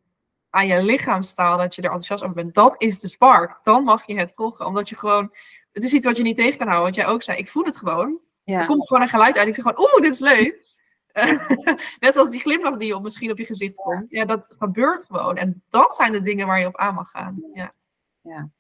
aan 0.51 0.67
je 0.67 0.83
lichaamstaal 0.83 1.59
dat 1.59 1.75
je 1.75 1.83
er 1.83 1.89
enthousiast 1.89 2.23
over 2.23 2.35
bent, 2.35 2.55
dat 2.55 2.83
is 2.83 2.99
de 2.99 3.09
spark. 3.09 3.59
Dan 3.63 3.85
mag 3.85 4.07
je 4.07 4.19
het 4.19 4.33
volgen, 4.35 4.67
omdat 4.67 4.89
je 4.89 4.97
gewoon, 4.97 5.33
het 5.73 5.85
is 5.85 5.93
iets 5.93 6.05
wat 6.05 6.17
je 6.17 6.23
niet 6.23 6.37
tegen 6.37 6.59
kan 6.59 6.69
houden. 6.69 6.93
Want 6.93 6.95
jij 6.95 7.15
ook 7.15 7.23
zei, 7.23 7.39
ik 7.39 7.49
voel 7.49 7.65
het 7.65 7.77
gewoon. 7.77 8.19
Ja. 8.45 8.61
Er 8.61 8.67
komt 8.67 8.87
gewoon 8.87 9.03
een 9.03 9.09
geluid 9.09 9.37
uit. 9.39 9.49
Ik 9.49 9.55
zeg 9.55 9.65
gewoon, 9.65 9.81
oeh, 9.81 10.03
dit 10.03 10.13
is 10.13 10.19
leuk. 10.19 10.68
Net 12.01 12.15
zoals 12.15 12.31
die 12.31 12.41
glimlach 12.41 12.77
die 12.77 12.95
op, 12.97 13.03
misschien 13.03 13.31
op 13.31 13.39
je 13.39 13.47
gezicht 13.47 13.77
komt. 13.77 14.11
Ja, 14.11 14.25
dat 14.25 14.55
gebeurt 14.59 15.05
gewoon. 15.05 15.37
En 15.37 15.63
dat 15.69 15.95
zijn 15.95 16.13
de 16.13 16.23
dingen 16.23 16.47
waar 16.47 16.61
je 16.61 16.67
op 16.67 16.77
aan 16.77 16.95
mag 16.95 17.11
gaan. 17.11 17.43
Ja. 17.55 17.73
ja. 18.21 18.51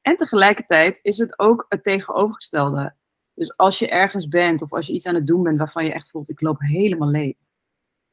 En 0.00 0.16
tegelijkertijd 0.16 0.98
is 1.02 1.18
het 1.18 1.38
ook 1.38 1.66
het 1.68 1.84
tegenovergestelde. 1.84 2.94
Dus 3.34 3.56
als 3.56 3.78
je 3.78 3.88
ergens 3.88 4.28
bent 4.28 4.62
of 4.62 4.72
als 4.72 4.86
je 4.86 4.92
iets 4.92 5.06
aan 5.06 5.14
het 5.14 5.26
doen 5.26 5.42
bent 5.42 5.58
waarvan 5.58 5.84
je 5.84 5.92
echt 5.92 6.10
voelt, 6.10 6.28
ik 6.28 6.40
loop 6.40 6.60
helemaal 6.60 7.08
leeg. 7.08 7.36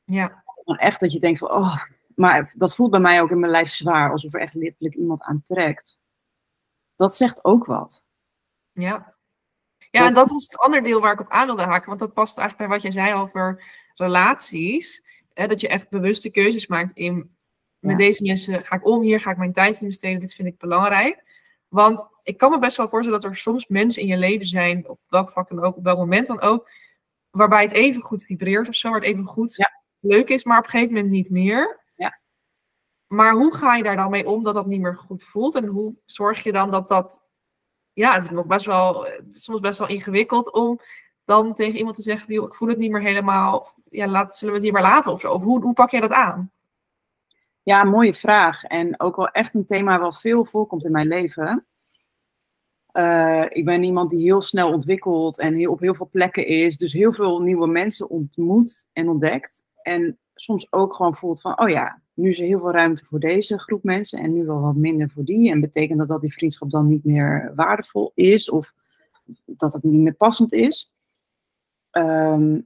Ja. 0.04 0.44
Dan 0.64 0.78
echt 0.78 1.00
dat 1.00 1.12
je 1.12 1.20
denkt 1.20 1.40
van, 1.40 1.52
oh, 1.52 1.84
maar 2.16 2.54
dat 2.58 2.76
voelt 2.76 2.92
bij 2.92 3.00
mij 3.00 3.22
ook 3.22 3.30
in 3.30 3.40
mijn 3.40 3.52
lijf 3.52 3.70
zwaar, 3.70 4.12
alsof 4.12 4.34
er 4.34 4.40
echt 4.40 4.54
letterlijk 4.54 4.96
iemand 4.96 5.22
aan 5.22 5.42
trekt. 5.42 6.00
Dat 6.96 7.16
zegt 7.16 7.44
ook 7.44 7.66
wat. 7.66 8.04
Ja. 8.72 9.14
Ja, 9.92 10.06
en 10.06 10.14
dat 10.14 10.32
was 10.32 10.44
het 10.44 10.58
andere 10.58 10.84
deel 10.84 11.02
waar 11.02 11.14
ik 11.14 11.20
op 11.20 11.30
aan 11.30 11.46
wilde 11.46 11.64
haken, 11.64 11.88
want 11.88 12.00
dat 12.00 12.14
past 12.14 12.38
eigenlijk 12.38 12.70
bij 12.70 12.78
wat 12.78 12.94
jij 12.94 13.04
zei 13.04 13.22
over 13.22 13.64
relaties. 13.96 15.04
Hè, 15.34 15.48
dat 15.48 15.62
je 15.62 15.68
echt 15.68 15.90
bewuste 15.90 16.30
keuzes 16.30 16.68
maakt 16.68 16.92
in, 16.92 17.36
met 17.80 17.98
deze 17.98 18.24
mensen 18.24 18.62
ga 18.62 18.76
ik 18.76 18.88
om, 18.88 19.02
hier 19.02 19.20
ga 19.20 19.32
ik 19.32 19.38
mijn 19.38 19.54
tijd 19.54 19.82
in 19.82 19.88
besteden, 19.88 20.20
dit 20.20 20.34
vind 20.34 20.48
ik 20.48 20.58
belangrijk. 20.58 21.24
Want 21.68 22.08
ik 22.24 22.38
kan 22.38 22.52
me 22.52 22.60
best 22.60 22.78
wel 22.78 22.90
voorstellen 22.90 23.22
dat 23.22 23.30
er 23.30 23.38
soms 23.38 23.68
mensen 23.68 24.02
in 24.02 24.08
je 24.08 24.18
leven 24.18 24.46
zijn, 24.46 24.90
op 24.90 25.00
welk 25.08 25.30
vlak 25.30 25.48
dan 25.48 25.64
ook, 25.64 25.78
op 25.78 25.84
welk 25.84 25.98
moment 25.98 26.28
dan 26.28 26.42
ook, 26.42 26.70
waarbij 27.30 27.64
het 27.64 27.72
even 27.72 28.02
goed 28.02 28.24
vibreert 28.24 28.68
of 28.68 28.76
zo, 28.76 28.90
waar 28.90 29.00
het 29.00 29.08
even 29.08 29.26
goed 29.26 29.56
ja. 29.56 29.82
leuk 30.00 30.30
is, 30.30 30.44
maar 30.44 30.58
op 30.58 30.64
een 30.64 30.70
gegeven 30.70 30.94
moment 30.94 31.12
niet 31.12 31.30
meer. 31.30 31.84
Ja. 31.96 32.20
Maar 33.08 33.34
hoe 33.34 33.56
ga 33.56 33.76
je 33.76 33.84
daar 33.84 33.96
dan 33.96 34.10
mee 34.10 34.28
om 34.28 34.44
dat 34.44 34.54
dat 34.54 34.66
niet 34.66 34.82
meer 34.82 34.98
goed 34.98 35.24
voelt? 35.24 35.56
En 35.56 35.66
hoe 35.66 35.96
zorg 36.06 36.44
je 36.44 36.52
dan 36.52 36.72
dat 36.72 36.88
dat 36.88 37.24
ja, 37.96 38.14
het 38.14 38.24
is 38.24 38.30
nog 38.30 38.46
best 38.46 38.66
wel, 38.66 39.08
soms 39.32 39.60
best 39.60 39.80
wel 39.80 39.88
ingewikkeld 39.88 40.54
om 40.54 40.80
dan 41.26 41.54
tegen 41.54 41.78
iemand 41.78 41.96
te 41.96 42.02
zeggen, 42.02 42.34
ik 42.34 42.54
voel 42.54 42.70
het 42.70 42.78
niet 42.78 42.92
meer 42.92 43.02
helemaal, 43.02 43.68
ja, 43.90 44.08
laat, 44.08 44.36
zullen 44.36 44.54
we 44.54 44.60
het 44.60 44.70
hier 44.70 44.82
maar 44.82 44.92
laten 44.92 45.12
of 45.12 45.20
zo? 45.20 45.40
Hoe, 45.40 45.62
hoe 45.62 45.74
pak 45.74 45.90
je 45.90 46.02
dat 46.02 46.12
aan? 46.12 46.52
Ja, 47.64 47.84
mooie 47.84 48.14
vraag. 48.14 48.64
En 48.64 49.00
ook 49.00 49.16
wel 49.16 49.30
echt 49.30 49.56
een 49.56 49.66
thema 49.66 50.00
wat 50.00 50.20
veel 50.20 50.46
voorkomt 50.46 50.86
in 50.86 50.92
mijn 50.92 51.08
leven. 51.08 51.66
Uh, 52.94 53.46
ik 53.50 53.66
ben 53.66 53.84
iemand 53.84 54.10
die 54.10 54.24
heel 54.24 54.42
snel 54.42 54.72
ontwikkelt 54.72 55.40
en 55.40 55.54
heel, 55.54 55.72
op 55.72 55.80
heel 55.80 55.96
veel 55.96 56.10
plekken 56.12 56.48
is. 56.48 56.78
Dus 56.78 56.94
heel 56.94 57.14
veel 57.14 57.42
nieuwe 57.42 57.68
mensen 57.68 58.10
ontmoet 58.10 58.90
en 58.94 59.10
ontdekt. 59.10 59.64
En 59.82 60.18
soms 60.36 60.68
ook 60.72 60.94
gewoon 60.94 61.16
voelt 61.16 61.42
van, 61.42 61.60
oh 61.60 61.70
ja, 61.70 62.02
nu 62.14 62.30
is 62.30 62.40
er 62.40 62.46
heel 62.46 62.60
veel 62.60 62.72
ruimte 62.72 63.06
voor 63.06 63.20
deze 63.20 63.60
groep 63.60 63.84
mensen 63.84 64.20
en 64.20 64.34
nu 64.34 64.46
wel 64.46 64.62
wat 64.62 64.76
minder 64.76 65.10
voor 65.10 65.24
die. 65.24 65.52
En 65.52 65.60
betekent 65.60 66.00
dat 66.00 66.08
dat 66.08 66.22
die 66.22 66.34
vriendschap 66.34 66.70
dan 66.70 66.88
niet 66.88 67.04
meer 67.04 67.52
waardevol 67.56 68.12
is 68.16 68.50
of 68.50 68.74
dat 69.46 69.74
het 69.74 69.84
niet 69.84 70.02
meer 70.02 70.14
passend 70.16 70.54
is? 70.54 70.94
Ehm, 71.96 72.60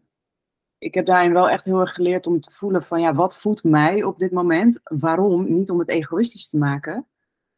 ik 0.78 0.94
heb 0.94 1.06
daarin 1.06 1.34
wel 1.34 1.50
echt 1.50 1.66
heel 1.66 1.80
erg 1.80 1.94
geleerd 1.94 2.28
om 2.28 2.40
te 2.40 2.52
voelen 2.52 2.84
van 2.84 3.02
ja, 3.02 3.14
wat 3.14 3.38
voedt 3.38 3.64
mij 3.64 4.04
op 4.04 4.20
dit 4.20 4.32
moment? 4.32 4.80
Waarom? 4.84 5.54
Niet 5.54 5.70
om 5.70 5.80
het 5.80 5.90
egoïstisch 5.90 6.50
te 6.50 6.58
maken. 6.58 7.08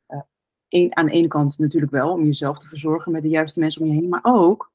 Uh, 0.08 0.22
een, 0.70 0.96
aan 0.96 1.06
de 1.06 1.12
ene 1.12 1.28
kant 1.28 1.58
natuurlijk 1.58 1.92
wel 1.92 2.12
om 2.12 2.24
jezelf 2.26 2.58
te 2.58 2.68
verzorgen 2.68 3.12
met 3.12 3.22
de 3.22 3.30
juiste 3.30 3.60
mensen 3.60 3.82
om 3.82 3.88
je 3.88 3.94
heen, 3.94 4.10
maar 4.10 4.24
ook 4.24 4.72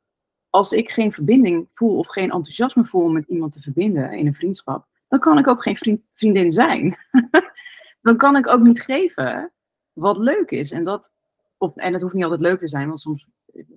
als 0.51 0.73
ik 0.73 0.91
geen 0.91 1.13
verbinding 1.13 1.69
voel 1.73 1.99
of 1.99 2.07
geen 2.07 2.31
enthousiasme 2.31 2.85
voel 2.85 3.03
om 3.03 3.13
met 3.13 3.29
iemand 3.29 3.53
te 3.53 3.61
verbinden 3.61 4.13
in 4.13 4.27
een 4.27 4.35
vriendschap, 4.35 4.87
dan 5.09 5.19
kan 5.19 5.39
ik 5.39 5.49
ook 5.49 5.63
geen 5.63 5.77
vriend, 5.77 6.01
vriendin 6.13 6.51
zijn. 6.51 6.97
dan 8.07 8.17
kan 8.17 8.37
ik 8.37 8.47
ook 8.47 8.63
niet 8.63 8.83
geven 8.83 9.53
wat 9.93 10.17
leuk 10.17 10.51
is. 10.51 10.71
En 10.71 10.85
dat, 10.85 11.15
of, 11.57 11.77
en 11.77 11.93
het 11.93 12.03
hoeft 12.03 12.15
niet 12.15 12.25
altijd 12.25 12.43
leuk 12.43 12.59
te 12.59 12.69
zijn, 12.69 12.87
want 12.87 13.01
soms, 13.01 13.27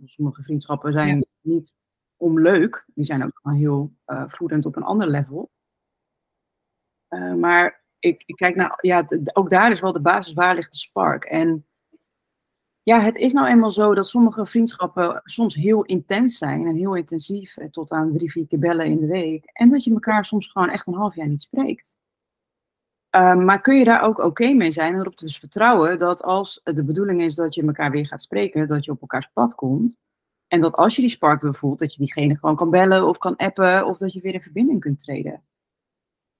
sommige 0.05 0.43
vriendschappen 0.43 0.93
zijn 0.93 1.25
niet 1.41 1.71
om 2.19 2.39
leuk. 2.39 2.85
Die 2.93 3.05
zijn 3.05 3.23
ook 3.23 3.39
gewoon 3.41 3.57
heel 3.57 3.93
uh, 4.07 4.23
voedend 4.27 4.65
op 4.65 4.75
een 4.75 4.83
ander 4.83 5.07
level. 5.07 5.51
Uh, 7.09 7.33
maar 7.33 7.83
ik, 7.99 8.23
ik, 8.25 8.35
kijk 8.35 8.55
naar, 8.55 8.77
ja, 8.81 9.07
ook 9.33 9.49
daar 9.49 9.71
is 9.71 9.79
wel 9.79 9.93
de 9.93 10.01
basis, 10.01 10.33
waar 10.33 10.55
ligt 10.55 10.71
de 10.71 10.77
spark? 10.77 11.23
En 11.23 11.65
ja, 12.83 12.99
het 12.99 13.15
is 13.15 13.33
nou 13.33 13.47
eenmaal 13.47 13.71
zo 13.71 13.93
dat 13.93 14.07
sommige 14.07 14.45
vriendschappen 14.45 15.21
soms 15.23 15.55
heel 15.55 15.83
intens 15.83 16.37
zijn 16.37 16.67
en 16.67 16.75
heel 16.75 16.95
intensief, 16.95 17.57
eh, 17.57 17.67
tot 17.67 17.91
aan 17.91 18.11
drie, 18.11 18.31
vier 18.31 18.47
keer 18.47 18.59
bellen 18.59 18.85
in 18.85 18.99
de 18.99 19.07
week. 19.07 19.45
En 19.45 19.69
dat 19.69 19.83
je 19.83 19.91
elkaar 19.91 20.25
soms 20.25 20.47
gewoon 20.47 20.69
echt 20.69 20.87
een 20.87 20.93
half 20.93 21.15
jaar 21.15 21.27
niet 21.27 21.41
spreekt. 21.41 21.95
Uh, 23.15 23.35
maar 23.35 23.61
kun 23.61 23.77
je 23.77 23.83
daar 23.85 24.01
ook 24.01 24.17
oké 24.17 24.53
mee 24.53 24.71
zijn 24.71 24.93
en 24.93 24.99
erop 24.99 25.17
dus 25.17 25.39
vertrouwen 25.39 25.97
dat 25.97 26.23
als 26.23 26.61
de 26.63 26.83
bedoeling 26.83 27.21
is 27.21 27.35
dat 27.35 27.55
je 27.55 27.65
elkaar 27.65 27.91
weer 27.91 28.05
gaat 28.05 28.21
spreken, 28.21 28.67
dat 28.67 28.85
je 28.85 28.91
op 28.91 29.01
elkaars 29.01 29.29
pad 29.33 29.55
komt. 29.55 29.97
En 30.49 30.61
dat 30.61 30.73
als 30.73 30.95
je 30.95 31.01
die 31.01 31.09
spark 31.09 31.41
weer 31.41 31.55
voelt, 31.55 31.79
dat 31.79 31.93
je 31.93 31.99
diegene 31.99 32.37
gewoon 32.37 32.55
kan 32.55 32.69
bellen 32.69 33.07
of 33.07 33.17
kan 33.17 33.35
appen 33.35 33.85
of 33.85 33.97
dat 33.97 34.13
je 34.13 34.21
weer 34.21 34.33
in 34.33 34.41
verbinding 34.41 34.79
kunt 34.79 34.99
treden. 34.99 35.43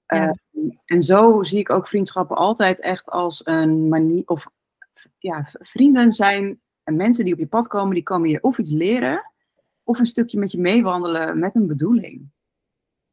Ja. 0.06 0.26
Uh, 0.52 0.72
en 0.84 1.02
zo 1.02 1.42
zie 1.42 1.58
ik 1.58 1.70
ook 1.70 1.88
vriendschappen 1.88 2.36
altijd 2.36 2.80
echt 2.80 3.10
als 3.10 3.46
een 3.46 3.88
manier, 3.88 4.22
of 4.26 4.50
ja, 5.18 5.48
vrienden 5.52 6.12
zijn 6.12 6.60
en 6.82 6.96
mensen 6.96 7.24
die 7.24 7.32
op 7.32 7.38
je 7.38 7.46
pad 7.46 7.68
komen, 7.68 7.94
die 7.94 8.02
komen 8.02 8.28
je 8.28 8.42
of 8.42 8.58
iets 8.58 8.70
leren, 8.70 9.32
of 9.82 9.98
een 9.98 10.06
stukje 10.06 10.38
met 10.38 10.52
je 10.52 10.60
meewandelen 10.60 11.38
met 11.38 11.54
een 11.54 11.66
bedoeling. 11.66 12.30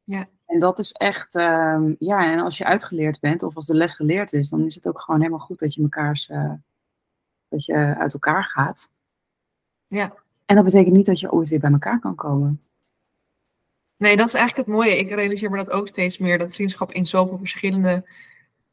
Ja. 0.04 0.28
En 0.46 0.60
dat 0.60 0.80
is 0.80 0.92
echt, 0.92 1.36
um, 1.36 1.96
ja, 2.00 2.32
en 2.32 2.40
als 2.40 2.58
je 2.58 2.66
uitgeleerd 2.66 3.20
bent, 3.20 3.44
of 3.44 3.56
als 3.56 3.68
de 3.68 3.74
les 3.74 3.94
geleerd 3.94 4.34
is, 4.34 4.50
dan 4.50 4.66
is 4.66 4.76
het 4.76 4.88
ook 4.88 5.00
gewoon 5.00 5.20
helemaal 5.20 5.46
goed 5.46 5.60
dat 5.60 5.74
je 5.74 5.82
mekaars, 5.82 6.30
uh, 6.30 6.54
dat 7.48 7.66
je 7.66 7.76
uit 7.76 8.14
elkaar 8.14 8.44
gaat. 8.44 8.92
Ja. 9.88 10.26
En 10.48 10.56
dat 10.56 10.66
betekent 10.66 10.96
niet 10.96 11.06
dat 11.06 11.20
je 11.20 11.32
ooit 11.32 11.50
weer 11.50 11.60
bij 11.60 11.72
elkaar 11.72 12.00
kan 12.00 12.16
komen. 12.16 12.62
Nee, 13.98 14.18
dat 14.18 14.28
is 14.28 14.34
eigenlijk 14.34 14.68
het 14.68 14.78
mooie. 14.78 14.98
Ik 14.98 15.10
realiseer 15.10 15.50
me 15.50 15.58
dat 15.58 15.72
ook 15.72 15.88
steeds 15.88 16.18
meer, 16.18 16.38
dat 16.38 16.56
vriendschap 16.56 16.92
in 16.92 17.06
zoveel 17.06 17.38
verschillende 17.38 18.06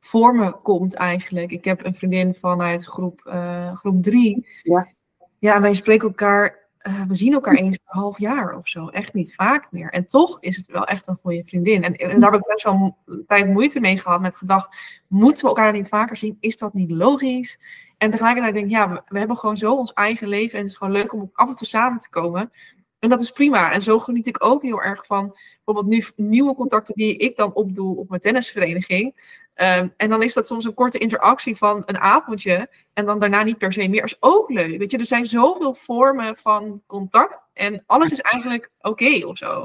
vormen 0.00 0.62
komt 0.62 0.94
eigenlijk. 0.94 1.50
Ik 1.50 1.64
heb 1.64 1.84
een 1.84 1.94
vriendin 1.94 2.34
vanuit 2.34 2.84
groep, 2.84 3.24
uh, 3.26 3.76
groep 3.76 4.02
drie. 4.02 4.46
Ja. 4.62 4.92
Ja, 5.38 5.60
wij 5.60 5.74
spreken 5.74 6.08
elkaar, 6.08 6.68
uh, 6.82 7.02
we 7.02 7.14
zien 7.14 7.32
elkaar 7.32 7.54
eens 7.54 7.76
per 7.76 7.94
half 7.94 8.18
jaar 8.18 8.56
of 8.56 8.68
zo. 8.68 8.88
Echt 8.88 9.14
niet 9.14 9.34
vaak 9.34 9.72
meer. 9.72 9.90
En 9.90 10.06
toch 10.06 10.36
is 10.40 10.56
het 10.56 10.66
wel 10.66 10.84
echt 10.84 11.08
een 11.08 11.18
goede 11.22 11.44
vriendin. 11.44 11.82
En, 11.82 11.94
en 11.94 12.20
daar 12.20 12.32
heb 12.32 12.40
ik 12.40 12.46
best 12.46 12.64
wel 12.64 12.96
een 13.06 13.24
tijd 13.26 13.46
moeite 13.46 13.80
mee 13.80 13.98
gehad. 13.98 14.20
Met 14.20 14.36
gedacht, 14.36 14.76
moeten 15.08 15.42
we 15.42 15.48
elkaar 15.48 15.72
niet 15.72 15.88
vaker 15.88 16.16
zien? 16.16 16.36
Is 16.40 16.56
dat 16.56 16.74
niet 16.74 16.90
logisch? 16.90 17.58
En 17.98 18.10
tegelijkertijd 18.10 18.54
denk 18.54 18.66
ik, 18.66 18.72
ja, 18.72 18.90
we, 18.90 19.02
we 19.06 19.18
hebben 19.18 19.38
gewoon 19.38 19.56
zo 19.56 19.74
ons 19.74 19.92
eigen 19.92 20.28
leven. 20.28 20.58
En 20.58 20.64
het 20.64 20.70
is 20.70 20.76
gewoon 20.76 20.92
leuk 20.92 21.12
om 21.12 21.30
af 21.32 21.48
en 21.48 21.54
toe 21.54 21.66
samen 21.66 21.98
te 21.98 22.08
komen. 22.08 22.52
En 22.98 23.08
dat 23.08 23.22
is 23.22 23.30
prima. 23.30 23.72
En 23.72 23.82
zo 23.82 23.98
geniet 23.98 24.26
ik 24.26 24.44
ook 24.44 24.62
heel 24.62 24.82
erg 24.82 25.06
van 25.06 25.36
bijvoorbeeld 25.64 25.94
nu, 25.94 26.24
nieuwe 26.26 26.54
contacten 26.54 26.94
die 26.94 27.16
ik 27.16 27.36
dan 27.36 27.54
opdoe 27.54 27.96
op 27.96 28.08
mijn 28.08 28.20
tennisvereniging. 28.20 29.32
Um, 29.54 29.94
en 29.96 30.08
dan 30.08 30.22
is 30.22 30.34
dat 30.34 30.46
soms 30.46 30.64
een 30.64 30.74
korte 30.74 30.98
interactie 30.98 31.56
van 31.56 31.82
een 31.86 31.98
avondje. 31.98 32.70
En 32.92 33.04
dan 33.04 33.18
daarna 33.18 33.42
niet 33.42 33.58
per 33.58 33.72
se 33.72 33.88
meer. 33.88 34.04
is 34.04 34.16
ook 34.20 34.50
leuk. 34.50 34.78
Weet 34.78 34.90
je, 34.90 34.98
er 34.98 35.06
zijn 35.06 35.26
zoveel 35.26 35.74
vormen 35.74 36.36
van 36.36 36.82
contact. 36.86 37.44
En 37.52 37.82
alles 37.86 38.10
is 38.10 38.20
eigenlijk 38.20 38.70
oké 38.78 38.88
okay 38.88 39.22
of 39.22 39.36
zo. 39.36 39.62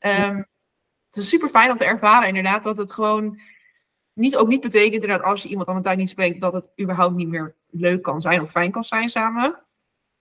Um, 0.00 0.46
het 1.06 1.16
is 1.16 1.28
super 1.28 1.48
fijn 1.48 1.70
om 1.70 1.76
te 1.76 1.84
ervaren, 1.84 2.28
inderdaad, 2.28 2.64
dat 2.64 2.78
het 2.78 2.92
gewoon 2.92 3.38
niet, 4.18 4.36
ook 4.36 4.48
niet 4.48 4.60
betekent 4.60 5.02
inderdaad, 5.02 5.22
als 5.22 5.42
je 5.42 5.48
iemand 5.48 5.68
aan 5.68 5.76
een 5.76 5.82
tijd 5.82 5.98
niet 5.98 6.08
spreekt, 6.08 6.40
dat 6.40 6.52
het 6.52 6.70
überhaupt 6.80 7.14
niet 7.14 7.28
meer 7.28 7.54
leuk 7.70 8.02
kan 8.02 8.20
zijn 8.20 8.40
of 8.40 8.50
fijn 8.50 8.70
kan 8.70 8.84
zijn 8.84 9.08
samen. 9.08 9.44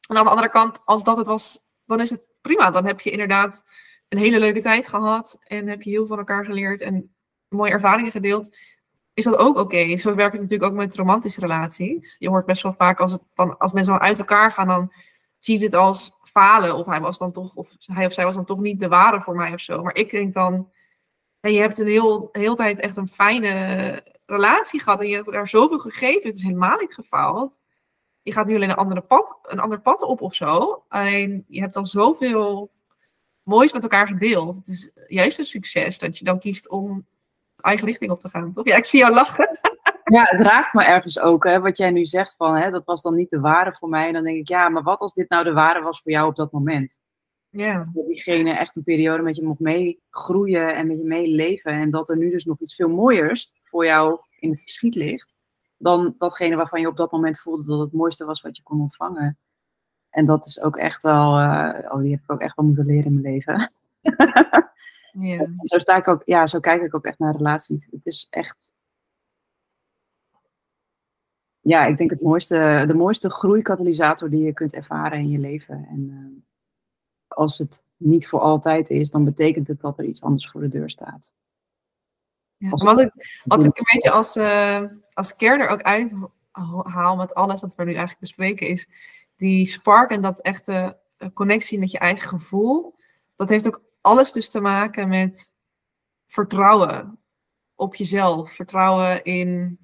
En 0.09 0.17
aan 0.17 0.23
de 0.23 0.29
andere 0.29 0.49
kant, 0.49 0.79
als 0.85 1.03
dat 1.03 1.17
het 1.17 1.27
was, 1.27 1.59
dan 1.85 1.99
is 1.99 2.09
het 2.09 2.25
prima. 2.41 2.71
Dan 2.71 2.85
heb 2.85 2.99
je 2.99 3.09
inderdaad 3.09 3.63
een 4.07 4.17
hele 4.17 4.39
leuke 4.39 4.59
tijd 4.59 4.87
gehad 4.87 5.39
en 5.43 5.67
heb 5.67 5.81
je 5.81 5.89
heel 5.89 5.99
veel 5.99 6.07
van 6.07 6.17
elkaar 6.17 6.45
geleerd 6.45 6.81
en 6.81 7.15
mooie 7.47 7.71
ervaringen 7.71 8.11
gedeeld 8.11 8.49
is 9.17 9.23
dat 9.23 9.37
ook 9.37 9.57
oké. 9.57 9.97
Zo 9.97 10.15
werkt 10.15 10.33
het 10.33 10.41
natuurlijk 10.41 10.71
ook 10.71 10.77
met 10.77 10.95
romantische 10.95 11.39
relaties. 11.39 12.15
Je 12.19 12.29
hoort 12.29 12.45
best 12.45 12.63
wel 12.63 12.73
vaak 12.73 12.99
als, 12.99 13.11
het 13.11 13.21
dan, 13.33 13.57
als 13.57 13.71
mensen 13.71 13.93
dan 13.93 14.01
uit 14.01 14.19
elkaar 14.19 14.51
gaan, 14.51 14.67
dan 14.67 14.93
ziet 15.39 15.61
het 15.61 15.75
als 15.75 16.19
falen. 16.23 16.75
Of 16.75 16.85
hij, 16.85 16.99
was 16.99 17.17
dan 17.17 17.31
toch, 17.31 17.55
of 17.55 17.75
hij 17.79 18.05
of 18.05 18.13
zij 18.13 18.25
was 18.25 18.35
dan 18.35 18.45
toch 18.45 18.59
niet 18.59 18.79
de 18.79 18.87
ware 18.87 19.21
voor 19.21 19.35
mij 19.35 19.53
of 19.53 19.59
zo. 19.59 19.83
Maar 19.83 19.95
ik 19.95 20.11
denk 20.11 20.33
dan, 20.33 20.71
hey, 21.47 21.55
je 21.55 21.61
hebt 21.61 21.77
een 21.77 21.87
heel, 21.87 22.29
heel 22.31 22.55
tijd 22.55 22.79
echt 22.79 22.97
een 22.97 23.07
fijne 23.07 24.03
relatie 24.25 24.81
gehad. 24.81 25.01
En 25.01 25.07
je 25.07 25.15
hebt 25.15 25.33
er 25.33 25.47
zoveel 25.47 25.79
gegeven. 25.79 26.27
Het 26.27 26.35
is 26.35 26.43
helemaal 26.43 26.77
niet 26.77 26.93
gefaald. 26.93 27.59
Je 28.21 28.31
gaat 28.31 28.45
nu 28.45 28.55
alleen 28.55 28.69
een, 28.69 28.75
andere 28.75 29.01
pad, 29.01 29.39
een 29.43 29.59
ander 29.59 29.81
pad 29.81 30.01
op 30.01 30.21
of 30.21 30.35
zo. 30.35 30.83
Alleen 30.87 31.45
je 31.47 31.59
hebt 31.59 31.75
al 31.75 31.85
zoveel 31.85 32.71
moois 33.43 33.73
met 33.73 33.81
elkaar 33.83 34.07
gedeeld. 34.07 34.55
Het 34.55 34.67
is 34.67 34.91
juist 35.07 35.37
een 35.37 35.45
succes 35.45 35.99
dat 35.99 36.17
je 36.17 36.25
dan 36.25 36.39
kiest 36.39 36.69
om 36.69 37.05
eigen 37.57 37.87
richting 37.87 38.11
op 38.11 38.19
te 38.19 38.29
gaan, 38.29 38.53
toch? 38.53 38.67
Ja, 38.67 38.75
ik 38.75 38.85
zie 38.85 38.99
jou 38.99 39.13
lachen. 39.13 39.47
Ja, 40.09 40.23
het 40.23 40.41
raakt 40.41 40.73
me 40.73 40.83
ergens 40.83 41.19
ook, 41.19 41.43
hè, 41.43 41.59
wat 41.59 41.77
jij 41.77 41.91
nu 41.91 42.05
zegt 42.05 42.35
van, 42.35 42.55
hè, 42.55 42.71
dat 42.71 42.85
was 42.85 43.01
dan 43.01 43.15
niet 43.15 43.29
de 43.29 43.39
ware 43.39 43.73
voor 43.73 43.89
mij. 43.89 44.07
En 44.07 44.13
dan 44.13 44.23
denk 44.23 44.37
ik, 44.37 44.47
ja, 44.47 44.69
maar 44.69 44.83
wat 44.83 44.99
als 44.99 45.13
dit 45.13 45.29
nou 45.29 45.43
de 45.43 45.53
ware 45.53 45.81
was 45.81 46.01
voor 46.01 46.11
jou 46.11 46.27
op 46.27 46.35
dat 46.35 46.51
moment? 46.51 47.01
Ja. 47.57 47.89
Dat 47.93 48.07
diegene 48.07 48.51
echt 48.51 48.75
een 48.75 48.83
periode 48.83 49.23
met 49.23 49.35
je 49.35 49.43
mocht 49.43 49.59
meegroeien 49.59 50.75
en 50.75 50.87
met 50.87 50.97
je 50.97 51.03
meeleven. 51.03 51.71
En 51.71 51.89
dat 51.89 52.09
er 52.09 52.17
nu 52.17 52.29
dus 52.29 52.45
nog 52.45 52.59
iets 52.59 52.75
veel 52.75 52.89
mooiers 52.89 53.51
voor 53.63 53.85
jou 53.85 54.19
in 54.39 54.49
het 54.49 54.61
verschiet 54.61 54.95
ligt. 54.95 55.37
Dan 55.77 56.15
datgene 56.17 56.55
waarvan 56.55 56.81
je 56.81 56.87
op 56.87 56.97
dat 56.97 57.11
moment 57.11 57.39
voelde 57.39 57.63
dat 57.65 57.79
het 57.79 57.91
mooiste 57.91 58.25
was 58.25 58.41
wat 58.41 58.57
je 58.57 58.63
kon 58.63 58.81
ontvangen. 58.81 59.37
En 60.09 60.25
dat 60.25 60.45
is 60.45 60.61
ook 60.61 60.77
echt 60.77 61.03
wel, 61.03 61.39
uh, 61.39 61.79
oh, 61.89 61.99
die 61.99 62.11
heb 62.11 62.21
ik 62.23 62.31
ook 62.31 62.41
echt 62.41 62.55
wel 62.55 62.65
moeten 62.65 62.85
leren 62.85 63.05
in 63.05 63.21
mijn 63.21 63.33
leven. 63.33 63.71
Ja. 65.19 65.47
Zo, 65.61 65.77
sta 65.77 65.95
ik 65.95 66.07
ook, 66.07 66.21
ja, 66.25 66.47
zo 66.47 66.59
kijk 66.59 66.81
ik 66.81 66.95
ook 66.95 67.05
echt 67.05 67.19
naar 67.19 67.35
relaties. 67.35 67.87
Het 67.91 68.05
is 68.05 68.27
echt. 68.29 68.71
Ja, 71.59 71.85
ik 71.85 71.97
denk 71.97 72.09
het 72.09 72.21
mooiste, 72.21 72.83
de 72.87 72.93
mooiste 72.93 73.29
groeikatalysator 73.29 74.29
die 74.29 74.43
je 74.43 74.53
kunt 74.53 74.73
ervaren 74.73 75.19
in 75.19 75.29
je 75.29 75.39
leven. 75.39 75.87
En 75.89 76.09
uh, 76.09 76.43
als 77.37 77.57
het 77.57 77.83
niet 77.97 78.27
voor 78.27 78.39
altijd 78.39 78.89
is, 78.89 79.11
dan 79.11 79.23
betekent 79.23 79.67
het 79.67 79.81
dat 79.81 79.97
er 79.97 80.05
iets 80.05 80.21
anders 80.21 80.49
voor 80.49 80.61
de 80.61 80.67
deur 80.67 80.89
staat. 80.89 81.29
Ja, 82.57 82.69
wat, 82.69 82.99
ik, 82.99 83.41
wat 83.43 83.65
ik 83.65 83.77
een 83.77 83.87
beetje 83.93 84.11
als, 84.11 84.35
uh, 84.35 84.83
als 85.13 85.35
kern 85.35 85.59
er 85.59 85.69
ook 85.69 85.81
uithaal 85.81 87.15
met 87.15 87.33
alles 87.33 87.61
wat 87.61 87.75
we 87.75 87.83
nu 87.83 87.89
eigenlijk 87.89 88.19
bespreken, 88.19 88.67
is 88.67 88.87
die 89.35 89.65
spark 89.65 90.11
en 90.11 90.21
dat 90.21 90.41
echte 90.41 90.97
connectie 91.33 91.79
met 91.79 91.91
je 91.91 91.99
eigen 91.99 92.29
gevoel. 92.29 92.95
Dat 93.35 93.49
heeft 93.49 93.67
ook 93.67 93.81
alles 94.01 94.31
dus 94.31 94.49
te 94.49 94.59
maken 94.59 95.07
met 95.07 95.53
vertrouwen 96.27 97.19
op 97.75 97.95
jezelf. 97.95 98.51
Vertrouwen 98.51 99.23
in 99.23 99.79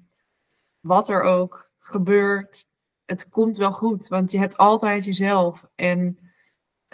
wat 0.80 1.08
er 1.08 1.22
ook 1.22 1.70
gebeurt. 1.78 2.68
Het 3.04 3.28
komt 3.28 3.56
wel 3.56 3.72
goed, 3.72 4.08
want 4.08 4.30
je 4.30 4.38
hebt 4.38 4.56
altijd 4.56 5.04
jezelf. 5.04 5.66
En 5.74 6.18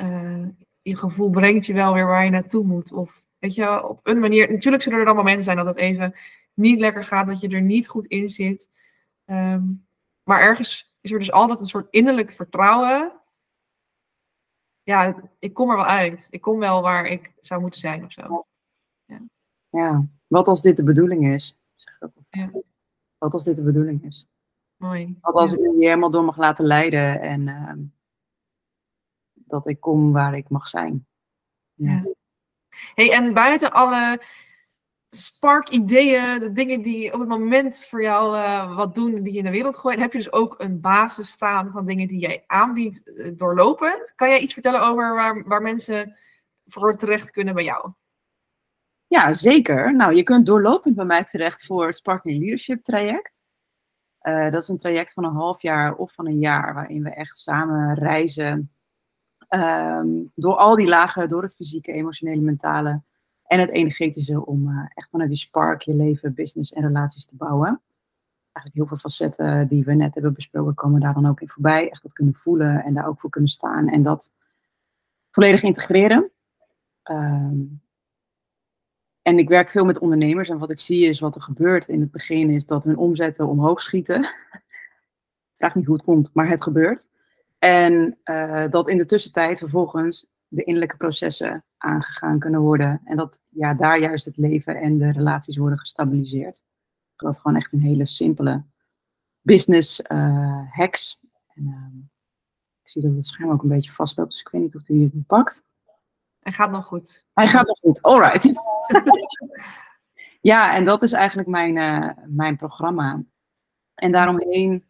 uh, 0.02 0.46
je 0.82 0.96
gevoel 0.96 1.30
brengt 1.30 1.66
je 1.66 1.72
wel 1.72 1.94
weer 1.94 2.06
waar 2.06 2.24
je 2.24 2.30
naartoe 2.30 2.64
moet. 2.64 2.92
Of 2.92 3.26
weet 3.38 3.54
je, 3.54 3.88
op 3.88 4.00
een 4.02 4.20
manier. 4.20 4.52
Natuurlijk 4.52 4.82
zullen 4.82 4.98
er 4.98 5.04
dan 5.04 5.16
momenten 5.16 5.44
zijn 5.44 5.56
dat 5.56 5.66
het 5.66 5.76
even 5.76 6.14
niet 6.54 6.80
lekker 6.80 7.04
gaat, 7.04 7.26
dat 7.26 7.40
je 7.40 7.48
er 7.48 7.62
niet 7.62 7.88
goed 7.88 8.06
in 8.06 8.28
zit. 8.28 8.68
Um, 9.26 9.86
maar 10.22 10.40
ergens 10.40 10.96
is 11.00 11.12
er 11.12 11.18
dus 11.18 11.32
altijd 11.32 11.60
een 11.60 11.66
soort 11.66 11.86
innerlijk 11.90 12.30
vertrouwen 12.30 13.20
ja, 14.90 15.22
ik 15.38 15.54
kom 15.54 15.70
er 15.70 15.76
wel 15.76 15.86
uit. 15.86 16.26
Ik 16.30 16.40
kom 16.40 16.58
wel 16.58 16.82
waar 16.82 17.06
ik 17.06 17.32
zou 17.40 17.60
moeten 17.60 17.80
zijn 17.80 18.04
of 18.04 18.12
zo. 18.12 18.46
Ja, 19.04 19.20
ja. 19.68 20.06
wat 20.26 20.48
als 20.48 20.62
dit 20.62 20.76
de 20.76 20.84
bedoeling 20.84 21.26
is? 21.26 21.58
Zeg 21.74 21.94
ik 21.94 22.04
ook. 22.04 22.12
Ja. 22.30 22.50
Wat 23.18 23.32
als 23.32 23.44
dit 23.44 23.56
de 23.56 23.62
bedoeling 23.62 24.04
is? 24.04 24.28
Mooi. 24.76 25.18
Wat 25.20 25.34
als 25.34 25.50
ja. 25.50 25.56
ik 25.56 25.62
me 25.62 25.72
hier 25.72 25.88
helemaal 25.88 26.10
door 26.10 26.24
mag 26.24 26.36
laten 26.36 26.64
leiden 26.64 27.20
en 27.20 27.46
uh, 27.46 27.72
dat 29.50 29.66
ik 29.66 29.80
kom 29.80 30.12
waar 30.12 30.36
ik 30.36 30.48
mag 30.48 30.68
zijn. 30.68 31.06
Ja. 31.74 31.90
ja. 31.90 32.14
Hey, 32.94 33.12
en 33.12 33.34
buiten 33.34 33.72
alle 33.72 34.20
spark-ideeën, 35.10 36.40
de 36.40 36.52
dingen 36.52 36.82
die 36.82 37.12
op 37.12 37.20
het 37.20 37.28
moment 37.28 37.86
voor 37.86 38.02
jou 38.02 38.36
uh, 38.36 38.76
wat 38.76 38.94
doen, 38.94 39.22
die 39.22 39.32
je 39.32 39.38
in 39.38 39.44
de 39.44 39.50
wereld 39.50 39.78
gooien, 39.78 40.00
heb 40.00 40.12
je 40.12 40.18
dus 40.18 40.32
ook 40.32 40.54
een 40.58 40.80
basis 40.80 41.30
staan 41.30 41.70
van 41.70 41.86
dingen 41.86 42.08
die 42.08 42.18
jij 42.18 42.44
aanbiedt 42.46 43.00
uh, 43.04 43.30
doorlopend. 43.36 44.12
Kan 44.14 44.28
jij 44.28 44.38
iets 44.38 44.52
vertellen 44.52 44.80
over 44.80 45.14
waar, 45.14 45.44
waar 45.44 45.62
mensen 45.62 46.16
voor 46.66 46.96
terecht 46.96 47.30
kunnen 47.30 47.54
bij 47.54 47.64
jou? 47.64 47.92
Ja, 49.06 49.32
zeker. 49.32 49.94
Nou, 49.96 50.14
je 50.14 50.22
kunt 50.22 50.46
doorlopend 50.46 50.96
bij 50.96 51.04
mij 51.04 51.24
terecht 51.24 51.66
voor 51.66 51.86
het 51.86 51.96
Sparkling 51.96 52.38
Leadership 52.38 52.84
traject. 52.84 53.38
Uh, 54.22 54.50
dat 54.50 54.62
is 54.62 54.68
een 54.68 54.78
traject 54.78 55.12
van 55.12 55.24
een 55.24 55.34
half 55.34 55.62
jaar 55.62 55.94
of 55.94 56.12
van 56.12 56.26
een 56.26 56.38
jaar, 56.38 56.74
waarin 56.74 57.02
we 57.02 57.10
echt 57.10 57.36
samen 57.36 57.94
reizen 57.94 58.72
um, 59.50 60.32
door 60.34 60.54
al 60.54 60.76
die 60.76 60.88
lagen, 60.88 61.28
door 61.28 61.42
het 61.42 61.54
fysieke, 61.54 61.92
emotionele, 61.92 62.40
mentale 62.40 63.02
en 63.46 63.60
het 63.60 63.70
energetische, 63.70 64.46
om 64.46 64.68
uh, 64.68 64.84
echt 64.94 65.10
vanuit 65.10 65.28
die 65.28 65.38
spark 65.38 65.82
je 65.82 65.94
leven, 65.94 66.34
business 66.34 66.72
en 66.72 66.82
relaties 66.82 67.26
te 67.26 67.36
bouwen. 67.36 67.80
Eigenlijk 68.52 68.74
heel 68.74 68.86
veel 68.86 69.10
facetten 69.10 69.68
die 69.68 69.84
we 69.84 69.94
net 69.94 70.14
hebben 70.14 70.34
besproken, 70.34 70.74
komen 70.74 71.00
daar 71.00 71.14
dan 71.14 71.26
ook 71.26 71.40
in 71.40 71.48
voorbij. 71.48 71.90
Echt 71.90 72.02
dat 72.02 72.12
kunnen 72.12 72.34
voelen 72.34 72.84
en 72.84 72.94
daar 72.94 73.06
ook 73.06 73.20
voor 73.20 73.30
kunnen 73.30 73.50
staan 73.50 73.88
en 73.88 74.02
dat 74.02 74.32
volledig 75.30 75.62
integreren. 75.62 76.30
Um, 77.10 77.80
en 79.22 79.38
ik 79.38 79.48
werk 79.48 79.70
veel 79.70 79.84
met 79.84 79.98
ondernemers 79.98 80.48
en 80.48 80.58
wat 80.58 80.70
ik 80.70 80.80
zie 80.80 81.08
is 81.08 81.20
wat 81.20 81.34
er 81.34 81.42
gebeurt 81.42 81.88
in 81.88 82.00
het 82.00 82.10
begin 82.10 82.50
is 82.50 82.66
dat 82.66 82.84
hun 82.84 82.96
omzetten 82.96 83.46
omhoog 83.46 83.80
schieten. 83.80 84.28
Vraag 85.58 85.74
niet 85.74 85.86
hoe 85.86 85.94
het 85.94 86.04
komt, 86.04 86.30
maar 86.34 86.48
het 86.48 86.62
gebeurt. 86.62 87.08
En 87.60 88.18
uh, 88.24 88.68
dat 88.68 88.88
in 88.88 88.98
de 88.98 89.06
tussentijd 89.06 89.58
vervolgens 89.58 90.26
de 90.48 90.64
innerlijke 90.64 90.96
processen 90.96 91.64
aangegaan 91.76 92.38
kunnen 92.38 92.60
worden. 92.60 93.00
En 93.04 93.16
dat 93.16 93.42
ja, 93.48 93.74
daar 93.74 93.98
juist 93.98 94.24
het 94.24 94.36
leven 94.36 94.76
en 94.76 94.98
de 94.98 95.12
relaties 95.12 95.56
worden 95.56 95.78
gestabiliseerd. 95.78 96.58
Ik 96.58 97.16
geloof 97.16 97.36
gewoon 97.36 97.56
echt 97.56 97.72
een 97.72 97.80
hele 97.80 98.06
simpele 98.06 98.64
business 99.40 100.00
uh, 100.08 100.70
hacks. 100.70 101.20
En, 101.46 101.62
uh, 101.62 102.02
ik 102.82 102.90
zie 102.90 103.02
dat 103.02 103.14
het 103.14 103.26
scherm 103.26 103.50
ook 103.50 103.62
een 103.62 103.68
beetje 103.68 103.92
vastloopt, 103.92 104.30
dus 104.30 104.40
ik 104.40 104.48
weet 104.48 104.62
niet 104.62 104.76
of 104.76 104.88
u 104.88 105.02
het 105.02 105.26
pakt. 105.26 105.64
Hij 106.40 106.52
gaat 106.52 106.70
nog 106.70 106.86
goed. 106.86 107.26
Hij 107.32 107.48
gaat 107.48 107.66
nog 107.66 107.78
goed, 107.78 108.02
alright. 108.02 108.52
ja, 110.50 110.74
en 110.74 110.84
dat 110.84 111.02
is 111.02 111.12
eigenlijk 111.12 111.48
mijn, 111.48 111.76
uh, 111.76 112.10
mijn 112.26 112.56
programma. 112.56 113.22
En 113.94 114.12
daaromheen 114.12 114.84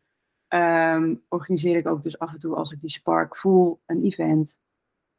um, 0.54 1.22
organiseer 1.28 1.76
ik 1.76 1.86
ook 1.86 2.02
dus 2.02 2.18
af 2.18 2.32
en 2.32 2.38
toe, 2.38 2.54
als 2.54 2.72
ik 2.72 2.80
die 2.80 2.90
spark 2.90 3.36
voel, 3.36 3.80
een 3.86 4.02
event. 4.02 4.58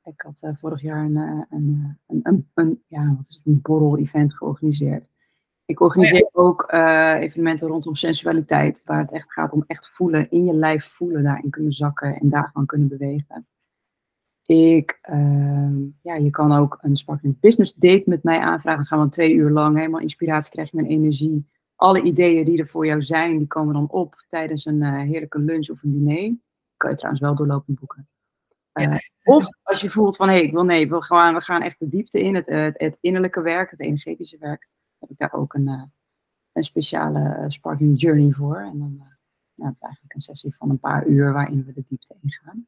Ik 0.04 0.22
had 0.22 0.42
uh, 0.46 0.52
vorig 0.54 0.82
jaar 0.82 1.06
een, 1.06 1.16
uh, 1.16 1.42
een, 1.50 1.98
een, 2.08 2.20
een, 2.24 2.50
een, 2.54 2.84
ja, 2.88 3.16
wat 3.18 3.26
is 3.28 3.36
het, 3.36 3.46
een 3.46 3.62
borrel-event 3.62 4.34
georganiseerd. 4.34 5.10
Ik 5.66 5.80
organiseer 5.80 6.30
oh 6.32 6.46
ook 6.46 6.72
evenementen 7.20 7.68
rondom 7.68 7.96
sensualiteit, 7.96 8.84
waar 8.86 9.00
het 9.00 9.12
echt 9.12 9.32
gaat 9.32 9.52
om 9.52 9.64
echt 9.68 9.90
voelen, 9.90 10.32
in 10.32 10.46
je 10.46 10.54
lijf 10.54 10.86
voelen, 10.86 11.24
daarin 11.24 11.50
kunnen 11.50 11.74
zakken 11.74 12.20
en 12.20 12.30
daarvan 12.30 12.66
kunnen 12.66 12.88
bewegen. 12.88 13.46
Ik, 14.46 15.00
uh, 15.12 15.76
ja, 16.02 16.16
je 16.16 16.30
kan 16.30 16.52
ook 16.52 16.78
een 16.82 16.96
Sparkling 16.96 17.40
Business 17.40 17.74
Date 17.74 18.04
met 18.06 18.24
mij 18.24 18.40
aanvragen. 18.40 18.80
Dan 18.80 18.86
gaan 18.86 19.06
we 19.06 19.10
twee 19.10 19.34
uur 19.34 19.50
lang 19.50 19.78
helemaal 19.78 20.00
inspiratie 20.00 20.52
krijg 20.52 20.72
je 20.72 20.78
met 20.78 20.90
energie. 20.90 21.46
Alle 21.82 22.02
ideeën 22.02 22.46
die 22.46 22.60
er 22.60 22.68
voor 22.68 22.86
jou 22.86 23.02
zijn, 23.02 23.38
die 23.38 23.48
komen 23.48 23.74
dan 23.74 23.90
op 23.90 24.24
tijdens 24.28 24.66
een 24.66 24.82
uh, 24.82 25.02
heerlijke 25.02 25.40
lunch 25.40 25.70
of 25.70 25.84
een 25.84 25.92
diner. 25.92 26.36
Kan 26.78 26.90
je 26.90 26.96
trouwens 26.96 27.24
wel 27.24 27.36
doorlopend 27.36 27.80
boeken. 27.80 28.08
Uh, 28.74 28.86
ja. 28.86 29.00
Of 29.24 29.48
als 29.64 29.82
je 29.82 29.90
voelt 29.90 30.16
van, 30.16 30.28
hé, 30.28 30.34
hey, 30.34 30.44
ik 30.44 30.52
wil 30.52 30.64
nee, 30.64 30.90
we 30.90 31.04
gaan, 31.04 31.34
we 31.34 31.42
gaan 31.42 31.62
echt 31.62 31.80
de 31.80 31.90
diepte 31.90 32.20
in, 32.20 32.36
het, 32.36 32.46
het, 32.46 32.80
het, 32.80 32.98
innerlijke 33.02 33.42
werk, 33.42 33.72
het 33.72 33.80
energetische 33.80 34.38
werk. 34.38 34.70
heb 35.00 35.10
ik 35.10 35.18
daar 35.18 35.34
ook 35.34 35.54
een, 35.54 35.92
een 36.52 36.64
speciale 36.64 37.46
Sparkling 37.48 38.02
Journey 38.02 38.32
voor. 38.32 38.58
En 38.58 38.80
dan, 38.80 39.04
ja, 39.54 39.66
het 39.66 39.76
is 39.76 39.82
eigenlijk 39.82 40.14
een 40.14 40.22
sessie 40.22 40.56
van 40.58 40.70
een 40.70 40.80
paar 40.80 41.06
uur 41.06 41.34
waarin 41.34 41.66
we 41.66 41.74
de 41.74 41.84
diepte 41.88 42.16
ingaan. 42.22 42.68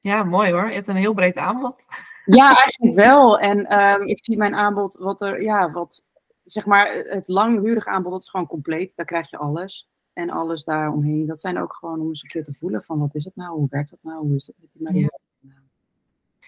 Ja, 0.00 0.22
mooi 0.22 0.52
hoor. 0.52 0.68
Je 0.68 0.74
hebt 0.74 0.88
een 0.88 0.96
heel 0.96 1.14
breed 1.14 1.36
aanbod. 1.36 1.84
Ja, 2.24 2.56
eigenlijk 2.56 2.94
wel. 2.94 3.38
En 3.38 3.78
um, 3.78 4.06
ik 4.06 4.24
zie 4.24 4.36
mijn 4.36 4.54
aanbod, 4.54 4.94
wat 4.94 5.20
er, 5.20 5.42
ja, 5.42 5.70
wat, 5.70 6.04
zeg 6.44 6.66
maar, 6.66 7.04
het 7.08 7.28
langdurige 7.28 7.88
aanbod, 7.88 8.12
dat 8.12 8.22
is 8.22 8.28
gewoon 8.28 8.46
compleet. 8.46 8.96
Daar 8.96 9.06
krijg 9.06 9.30
je 9.30 9.36
alles. 9.36 9.88
En 10.12 10.30
alles 10.30 10.64
daaromheen. 10.64 11.26
Dat 11.26 11.40
zijn 11.40 11.58
ook 11.58 11.74
gewoon 11.74 12.00
om 12.00 12.08
eens 12.08 12.22
een 12.22 12.28
keer 12.28 12.44
te 12.44 12.54
voelen 12.54 12.82
van, 12.82 12.98
wat 12.98 13.14
is 13.14 13.24
het 13.24 13.36
nou? 13.36 13.58
Hoe 13.58 13.66
werkt 13.70 13.90
dat 13.90 13.98
nou? 14.02 14.26
Hoe 14.26 14.36
is 14.36 14.46
het 14.46 14.56
met 14.72 14.92
die 14.92 15.02
ja. 15.02 15.08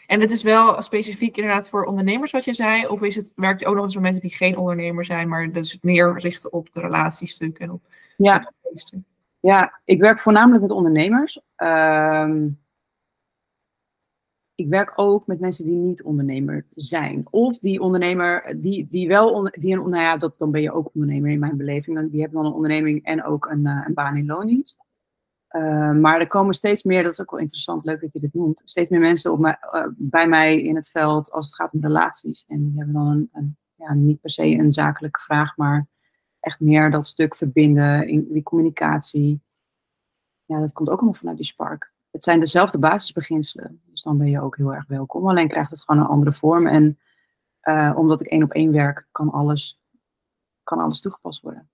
En 0.06 0.20
het 0.20 0.32
is 0.32 0.42
wel 0.42 0.82
specifiek 0.82 1.36
inderdaad 1.36 1.68
voor 1.68 1.84
ondernemers 1.84 2.32
wat 2.32 2.44
je 2.44 2.54
zei? 2.54 2.86
Of 2.86 3.02
is 3.02 3.16
het, 3.16 3.32
werkt 3.34 3.60
je 3.60 3.66
ook 3.66 3.74
nog 3.74 3.84
eens 3.84 3.94
met 3.94 4.02
mensen 4.02 4.20
die 4.20 4.30
geen 4.30 4.56
ondernemer 4.56 5.04
zijn, 5.04 5.28
maar 5.28 5.52
dus 5.52 5.78
meer 5.80 6.18
richten 6.18 6.52
op 6.52 6.72
de 6.72 6.80
relatiestuk 6.80 7.58
en 7.58 7.70
op 7.70 7.82
ja. 8.16 8.52
Ja, 9.40 9.80
ik 9.84 10.00
werk 10.00 10.20
voornamelijk 10.20 10.62
met 10.62 10.70
ondernemers. 10.70 11.40
Um, 11.56 12.58
ik 14.56 14.68
werk 14.68 14.92
ook 14.94 15.26
met 15.26 15.40
mensen 15.40 15.64
die 15.64 15.74
niet 15.74 16.02
ondernemer 16.02 16.66
zijn. 16.74 17.26
Of 17.30 17.58
die 17.58 17.80
ondernemer, 17.80 18.56
die, 18.60 18.86
die 18.88 19.08
wel, 19.08 19.50
die 19.50 19.76
een, 19.76 19.90
nou 19.90 20.02
ja, 20.02 20.16
dat, 20.16 20.38
dan 20.38 20.50
ben 20.50 20.62
je 20.62 20.72
ook 20.72 20.90
ondernemer 20.94 21.30
in 21.30 21.38
mijn 21.38 21.56
beleving. 21.56 22.10
Die 22.10 22.20
hebben 22.20 22.42
dan 22.42 22.50
een 22.50 22.56
onderneming 22.56 23.04
en 23.04 23.24
ook 23.24 23.46
een, 23.46 23.66
uh, 23.66 23.84
een 23.86 23.94
baan 23.94 24.16
in 24.16 24.26
loondienst. 24.26 24.84
Uh, 25.50 25.92
maar 25.92 26.20
er 26.20 26.26
komen 26.26 26.54
steeds 26.54 26.82
meer, 26.82 27.02
dat 27.02 27.12
is 27.12 27.20
ook 27.20 27.30
wel 27.30 27.40
interessant, 27.40 27.84
leuk 27.84 28.00
dat 28.00 28.12
je 28.12 28.20
dit 28.20 28.34
noemt, 28.34 28.62
steeds 28.64 28.88
meer 28.88 29.00
mensen 29.00 29.32
op 29.32 29.44
uh, 29.44 29.54
bij 29.96 30.28
mij 30.28 30.62
in 30.62 30.74
het 30.74 30.90
veld 30.90 31.30
als 31.30 31.46
het 31.46 31.54
gaat 31.54 31.72
om 31.72 31.80
relaties. 31.80 32.44
En 32.48 32.64
die 32.64 32.76
hebben 32.76 32.94
dan 32.94 33.06
een, 33.06 33.28
een, 33.32 33.56
ja, 33.74 33.94
niet 33.94 34.20
per 34.20 34.30
se 34.30 34.44
een 34.44 34.72
zakelijke 34.72 35.20
vraag, 35.20 35.56
maar 35.56 35.86
echt 36.40 36.60
meer 36.60 36.90
dat 36.90 37.06
stuk 37.06 37.36
verbinden, 37.36 38.08
in 38.08 38.26
die 38.30 38.42
communicatie. 38.42 39.40
Ja, 40.44 40.60
dat 40.60 40.72
komt 40.72 40.90
ook 40.90 40.98
allemaal 40.98 41.14
vanuit 41.14 41.36
die 41.36 41.46
spark 41.46 41.94
het 42.16 42.24
zijn 42.24 42.40
dezelfde 42.40 42.78
basisbeginselen. 42.78 43.80
Dus 43.96 44.04
dan 44.04 44.18
ben 44.18 44.30
je 44.30 44.40
ook 44.40 44.56
heel 44.56 44.74
erg 44.74 44.86
welkom. 44.86 45.28
Alleen 45.28 45.48
krijgt 45.48 45.70
het 45.70 45.82
gewoon 45.82 46.00
een 46.00 46.08
andere 46.08 46.32
vorm. 46.32 46.66
En 46.66 46.98
uh, 47.62 47.92
omdat 47.96 48.20
ik 48.20 48.26
één 48.26 48.42
op 48.42 48.52
één 48.52 48.72
werk, 48.72 49.06
kan 49.12 49.30
alles, 49.30 49.80
kan 50.62 50.78
alles 50.78 51.00
toegepast 51.00 51.40
worden. 51.40 51.70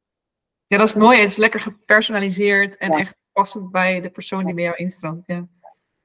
Ja, 0.64 0.78
dat 0.78 0.86
is 0.86 0.94
mooi. 0.94 1.18
Het 1.18 1.30
is 1.30 1.36
lekker 1.36 1.60
gepersonaliseerd 1.60 2.76
en 2.76 2.90
ja. 2.92 2.98
echt 2.98 3.16
passend 3.32 3.70
bij 3.70 4.00
de 4.00 4.10
persoon 4.10 4.44
die 4.44 4.54
bij 4.54 4.64
jou 4.64 4.76
instroomt. 4.76 5.26
Ja, 5.26 5.46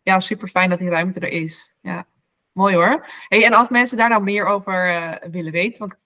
ja 0.02 0.20
super 0.20 0.48
fijn 0.48 0.70
dat 0.70 0.80
die 0.80 0.90
ruimte 0.90 1.20
er 1.20 1.32
is. 1.32 1.74
Ja, 1.82 2.06
mooi 2.52 2.76
hoor. 2.76 3.06
Hey, 3.28 3.46
en 3.46 3.54
als 3.54 3.70
mensen 3.70 3.98
daar 3.98 4.10
nou 4.10 4.24
meer 4.24 4.46
over 4.46 4.88
uh, 4.88 5.32
willen 5.32 5.52
weten, 5.52 5.80
want 5.80 5.98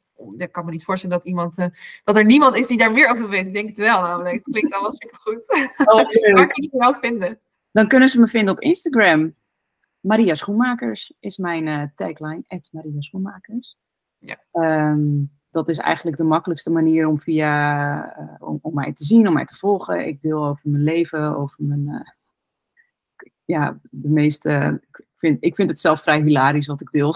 ik 0.42 0.52
kan 0.52 0.66
me 0.66 0.72
niet 0.72 0.84
voorstellen 0.84 1.18
dat, 1.18 1.28
iemand, 1.28 1.58
uh, 1.58 1.66
dat 2.04 2.18
er 2.18 2.26
niemand 2.26 2.56
is 2.56 2.68
die 2.68 2.78
daar 2.78 2.92
meer 2.92 3.10
over 3.12 3.30
weet. 3.30 3.46
Ik 3.46 3.54
denk 3.54 3.68
het 3.68 3.78
wel 3.78 4.02
namelijk. 4.02 4.36
Het 4.36 4.44
klinkt 4.44 4.74
allemaal 4.74 4.92
super 4.92 5.20
goed. 5.20 5.50
Oh, 5.78 5.96
Waar 6.36 6.48
kun 6.48 6.64
je 6.64 6.70
jou 6.72 6.96
vinden? 7.00 7.40
Dan 7.72 7.88
kunnen 7.88 8.10
ze 8.10 8.20
me 8.20 8.28
vinden 8.28 8.54
op 8.54 8.60
Instagram. 8.60 9.36
Maria 10.02 10.36
Schoenmakers 10.36 11.14
is 11.20 11.38
mijn 11.38 11.68
uh, 11.68 11.84
tagline, 11.96 12.44
Maria 12.72 13.02
Schoenmakers. 13.02 13.78
Ja. 14.18 14.38
Um, 14.52 15.32
dat 15.50 15.68
is 15.68 15.78
eigenlijk 15.78 16.18
de 16.18 16.24
makkelijkste 16.24 16.70
manier 16.70 17.08
om, 17.08 17.20
via, 17.20 18.20
uh, 18.20 18.36
om, 18.40 18.60
om, 18.62 18.74
mij 18.74 18.94
te 18.94 19.04
zien, 19.04 19.28
om 19.28 19.34
mij 19.34 19.46
te 19.46 19.56
volgen. 19.56 20.08
Ik 20.08 20.22
deel 20.22 20.46
over 20.46 20.62
mijn 20.64 20.84
leven, 20.84 21.38
over 21.38 21.64
mijn, 21.64 21.88
uh, 21.88 22.00
ja, 23.46 23.80
de 23.90 24.10
meeste, 24.10 24.82
ik 24.92 25.06
vind, 25.18 25.38
ik 25.44 25.56
vind 25.56 25.70
het 25.70 25.80
zelf 25.80 26.02
vrij 26.02 26.22
hilarisch 26.22 26.68
wat 26.68 26.82
ik 26.82 26.92
deel. 26.92 27.16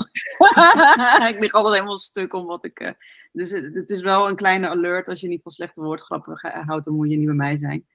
ik 1.32 1.40
lig 1.40 1.52
altijd 1.52 1.74
helemaal 1.74 1.98
stuk 1.98 2.34
om 2.34 2.46
wat 2.46 2.66
ik, 2.66 2.96
dus 3.32 3.52
het 3.52 3.90
is 3.90 4.02
wel 4.02 4.30
een 4.30 4.36
kleine 4.36 4.70
alert, 4.70 5.08
als 5.08 5.22
je 5.22 5.28
niet 5.28 5.42
van 5.42 5.52
slechte 5.52 5.82
woordgrappen 5.82 6.64
houdt, 6.66 6.86
dan 6.86 6.96
moet 6.96 7.10
je 7.10 7.18
niet 7.18 7.26
bij 7.26 7.36
mij 7.36 7.58
zijn. 7.58 7.86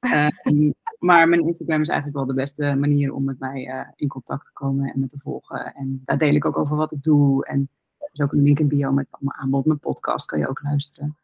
Um, 0.00 0.74
maar 0.98 1.28
mijn 1.28 1.46
Instagram 1.46 1.80
is 1.80 1.88
eigenlijk 1.88 2.18
wel 2.18 2.26
de 2.26 2.42
beste 2.42 2.74
manier 2.74 3.12
om 3.12 3.24
met 3.24 3.38
mij 3.38 3.66
uh, 3.66 3.88
in 3.96 4.08
contact 4.08 4.44
te 4.44 4.52
komen 4.52 4.92
en 4.92 5.00
me 5.00 5.06
te 5.06 5.18
volgen. 5.18 5.74
En 5.74 6.02
daar 6.04 6.18
deel 6.18 6.34
ik 6.34 6.44
ook 6.44 6.56
over 6.56 6.76
wat 6.76 6.92
ik 6.92 7.02
doe. 7.02 7.44
En 7.46 7.68
er 7.98 8.08
is 8.12 8.20
ook 8.20 8.32
een 8.32 8.42
link 8.42 8.58
in 8.58 8.68
bio 8.68 8.92
met 8.92 9.06
mijn 9.18 9.36
aanbod. 9.36 9.64
Mijn 9.64 9.78
podcast 9.78 10.26
kan 10.26 10.38
je 10.38 10.48
ook 10.48 10.62
luisteren. 10.62 11.16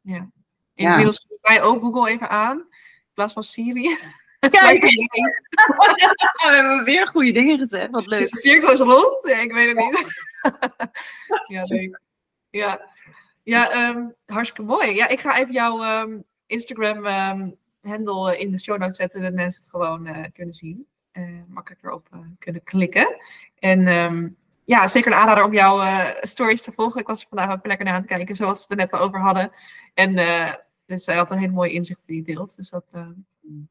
Ja. 0.00 0.30
Inmiddels 0.74 1.26
ja. 1.28 1.36
wij 1.42 1.62
ook 1.62 1.80
Google 1.80 2.10
even 2.10 2.30
aan. 2.30 2.58
In 2.58 3.14
plaats 3.14 3.32
van 3.32 3.42
Siri. 3.42 3.96
Kijk, 4.38 4.82
we 6.42 6.50
hebben 6.50 6.84
weer 6.84 7.06
goede 7.08 7.32
dingen 7.32 7.58
gezegd. 7.58 7.90
Wat 7.90 8.06
leuk. 8.06 8.20
De 8.20 8.26
cirkel 8.26 8.72
is 8.72 8.78
rond? 8.78 9.28
Ja, 9.28 9.36
ik 9.36 9.52
weet 9.52 9.68
het 9.68 9.76
niet. 9.76 10.06
ja, 11.54 11.64
leuk. 11.64 12.00
Ja, 12.50 12.80
ja 13.42 13.88
um, 13.88 14.14
hartstikke 14.26 14.70
mooi. 14.70 14.94
Ja, 14.94 15.08
ik 15.08 15.20
ga 15.20 15.38
even 15.38 15.52
jouw 15.52 16.02
um, 16.02 16.24
Instagram 16.46 17.06
um, 17.06 17.58
handle 17.80 18.38
in 18.38 18.50
de 18.50 18.58
show 18.58 18.78
notes 18.78 18.96
zetten, 18.96 19.22
dat 19.22 19.32
mensen 19.32 19.62
het 19.62 19.70
gewoon 19.70 20.06
uh, 20.06 20.24
kunnen 20.32 20.54
zien. 20.54 20.86
Uh, 21.12 21.40
makkelijk 21.48 21.82
erop 21.82 22.08
uh, 22.14 22.20
kunnen 22.38 22.62
klikken. 22.62 23.16
En 23.58 23.88
um, 23.88 24.36
ja, 24.64 24.88
zeker 24.88 25.12
een 25.12 25.18
aanrader 25.18 25.44
om 25.44 25.52
jouw 25.52 26.06
stories 26.20 26.62
te 26.62 26.72
volgen. 26.72 27.00
Ik 27.00 27.06
was 27.06 27.22
er 27.22 27.28
vandaag 27.28 27.52
ook 27.52 27.66
lekker 27.66 27.84
naar 27.84 27.94
aan 27.94 28.00
het 28.00 28.10
kijken, 28.10 28.36
zoals 28.36 28.56
we 28.56 28.62
het 28.62 28.70
er 28.70 28.76
net 28.76 28.92
al 28.92 29.06
over 29.06 29.20
hadden. 29.20 29.52
En 29.94 30.14
dus 30.86 31.06
hij 31.06 31.16
had 31.16 31.30
een 31.30 31.38
hele 31.38 31.52
mooie 31.52 31.72
inzicht 31.72 32.02
die 32.06 32.22
hij 32.24 32.34
deelt. 32.34 32.56
Dus 32.56 32.70
dat 32.70 32.84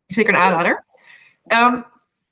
is 0.08 0.16
zeker 0.16 0.34
een 0.34 0.40
aanrader. 0.40 0.86
Um, 1.46 1.86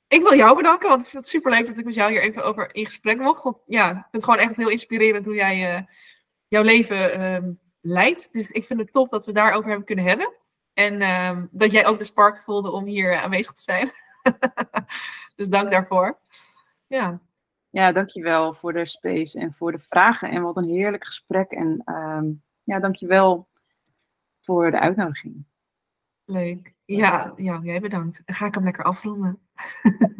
ik 0.08 0.22
wil 0.22 0.36
jou 0.36 0.56
bedanken, 0.56 0.88
want 0.88 1.00
ik 1.00 1.10
vind 1.10 1.22
het 1.22 1.32
super 1.32 1.50
leuk 1.50 1.66
dat 1.66 1.78
ik 1.78 1.84
met 1.84 1.94
jou 1.94 2.10
hier 2.10 2.22
even 2.22 2.44
over 2.44 2.74
in 2.74 2.84
gesprek 2.84 3.18
mocht. 3.18 3.62
Ja, 3.66 3.88
ik 3.88 3.94
vind 3.94 4.06
het 4.10 4.24
gewoon 4.24 4.38
echt 4.38 4.56
heel 4.56 4.70
inspirerend 4.70 5.24
hoe 5.24 5.34
jij 5.34 5.86
jouw 6.48 6.62
leven 6.62 7.32
um, 7.32 7.58
leidt. 7.80 8.32
Dus 8.32 8.50
ik 8.50 8.64
vind 8.64 8.80
het 8.80 8.92
top 8.92 9.08
dat 9.08 9.26
we 9.26 9.32
daarover 9.32 9.68
hebben 9.68 9.86
kunnen 9.86 10.04
hebben. 10.04 10.32
En 10.78 11.00
uh, 11.00 11.42
dat 11.50 11.70
jij 11.70 11.86
ook 11.86 11.98
de 11.98 12.04
spark 12.04 12.38
voelde 12.38 12.70
om 12.70 12.84
hier 12.84 13.16
aanwezig 13.16 13.52
te 13.52 13.62
zijn. 13.62 13.90
dus 15.36 15.48
dank 15.48 15.70
daarvoor. 15.70 16.18
Ja. 16.86 17.20
Ja, 17.70 17.92
dankjewel 17.92 18.54
voor 18.54 18.72
de 18.72 18.86
space 18.86 19.38
en 19.38 19.52
voor 19.54 19.72
de 19.72 19.78
vragen. 19.78 20.30
En 20.30 20.42
wat 20.42 20.56
een 20.56 20.68
heerlijk 20.68 21.04
gesprek. 21.04 21.50
En 21.50 21.82
ehm, 21.84 22.26
ja, 22.62 22.80
dankjewel 22.80 23.48
voor 24.40 24.70
de 24.70 24.80
uitnodiging. 24.80 25.44
Leuk. 26.24 26.74
Ja, 26.84 27.32
ja, 27.36 27.60
jij 27.62 27.80
bedankt. 27.80 28.22
Dan 28.24 28.36
ga 28.36 28.46
ik 28.46 28.54
hem 28.54 28.64
lekker 28.64 28.84
afronden. 28.84 29.40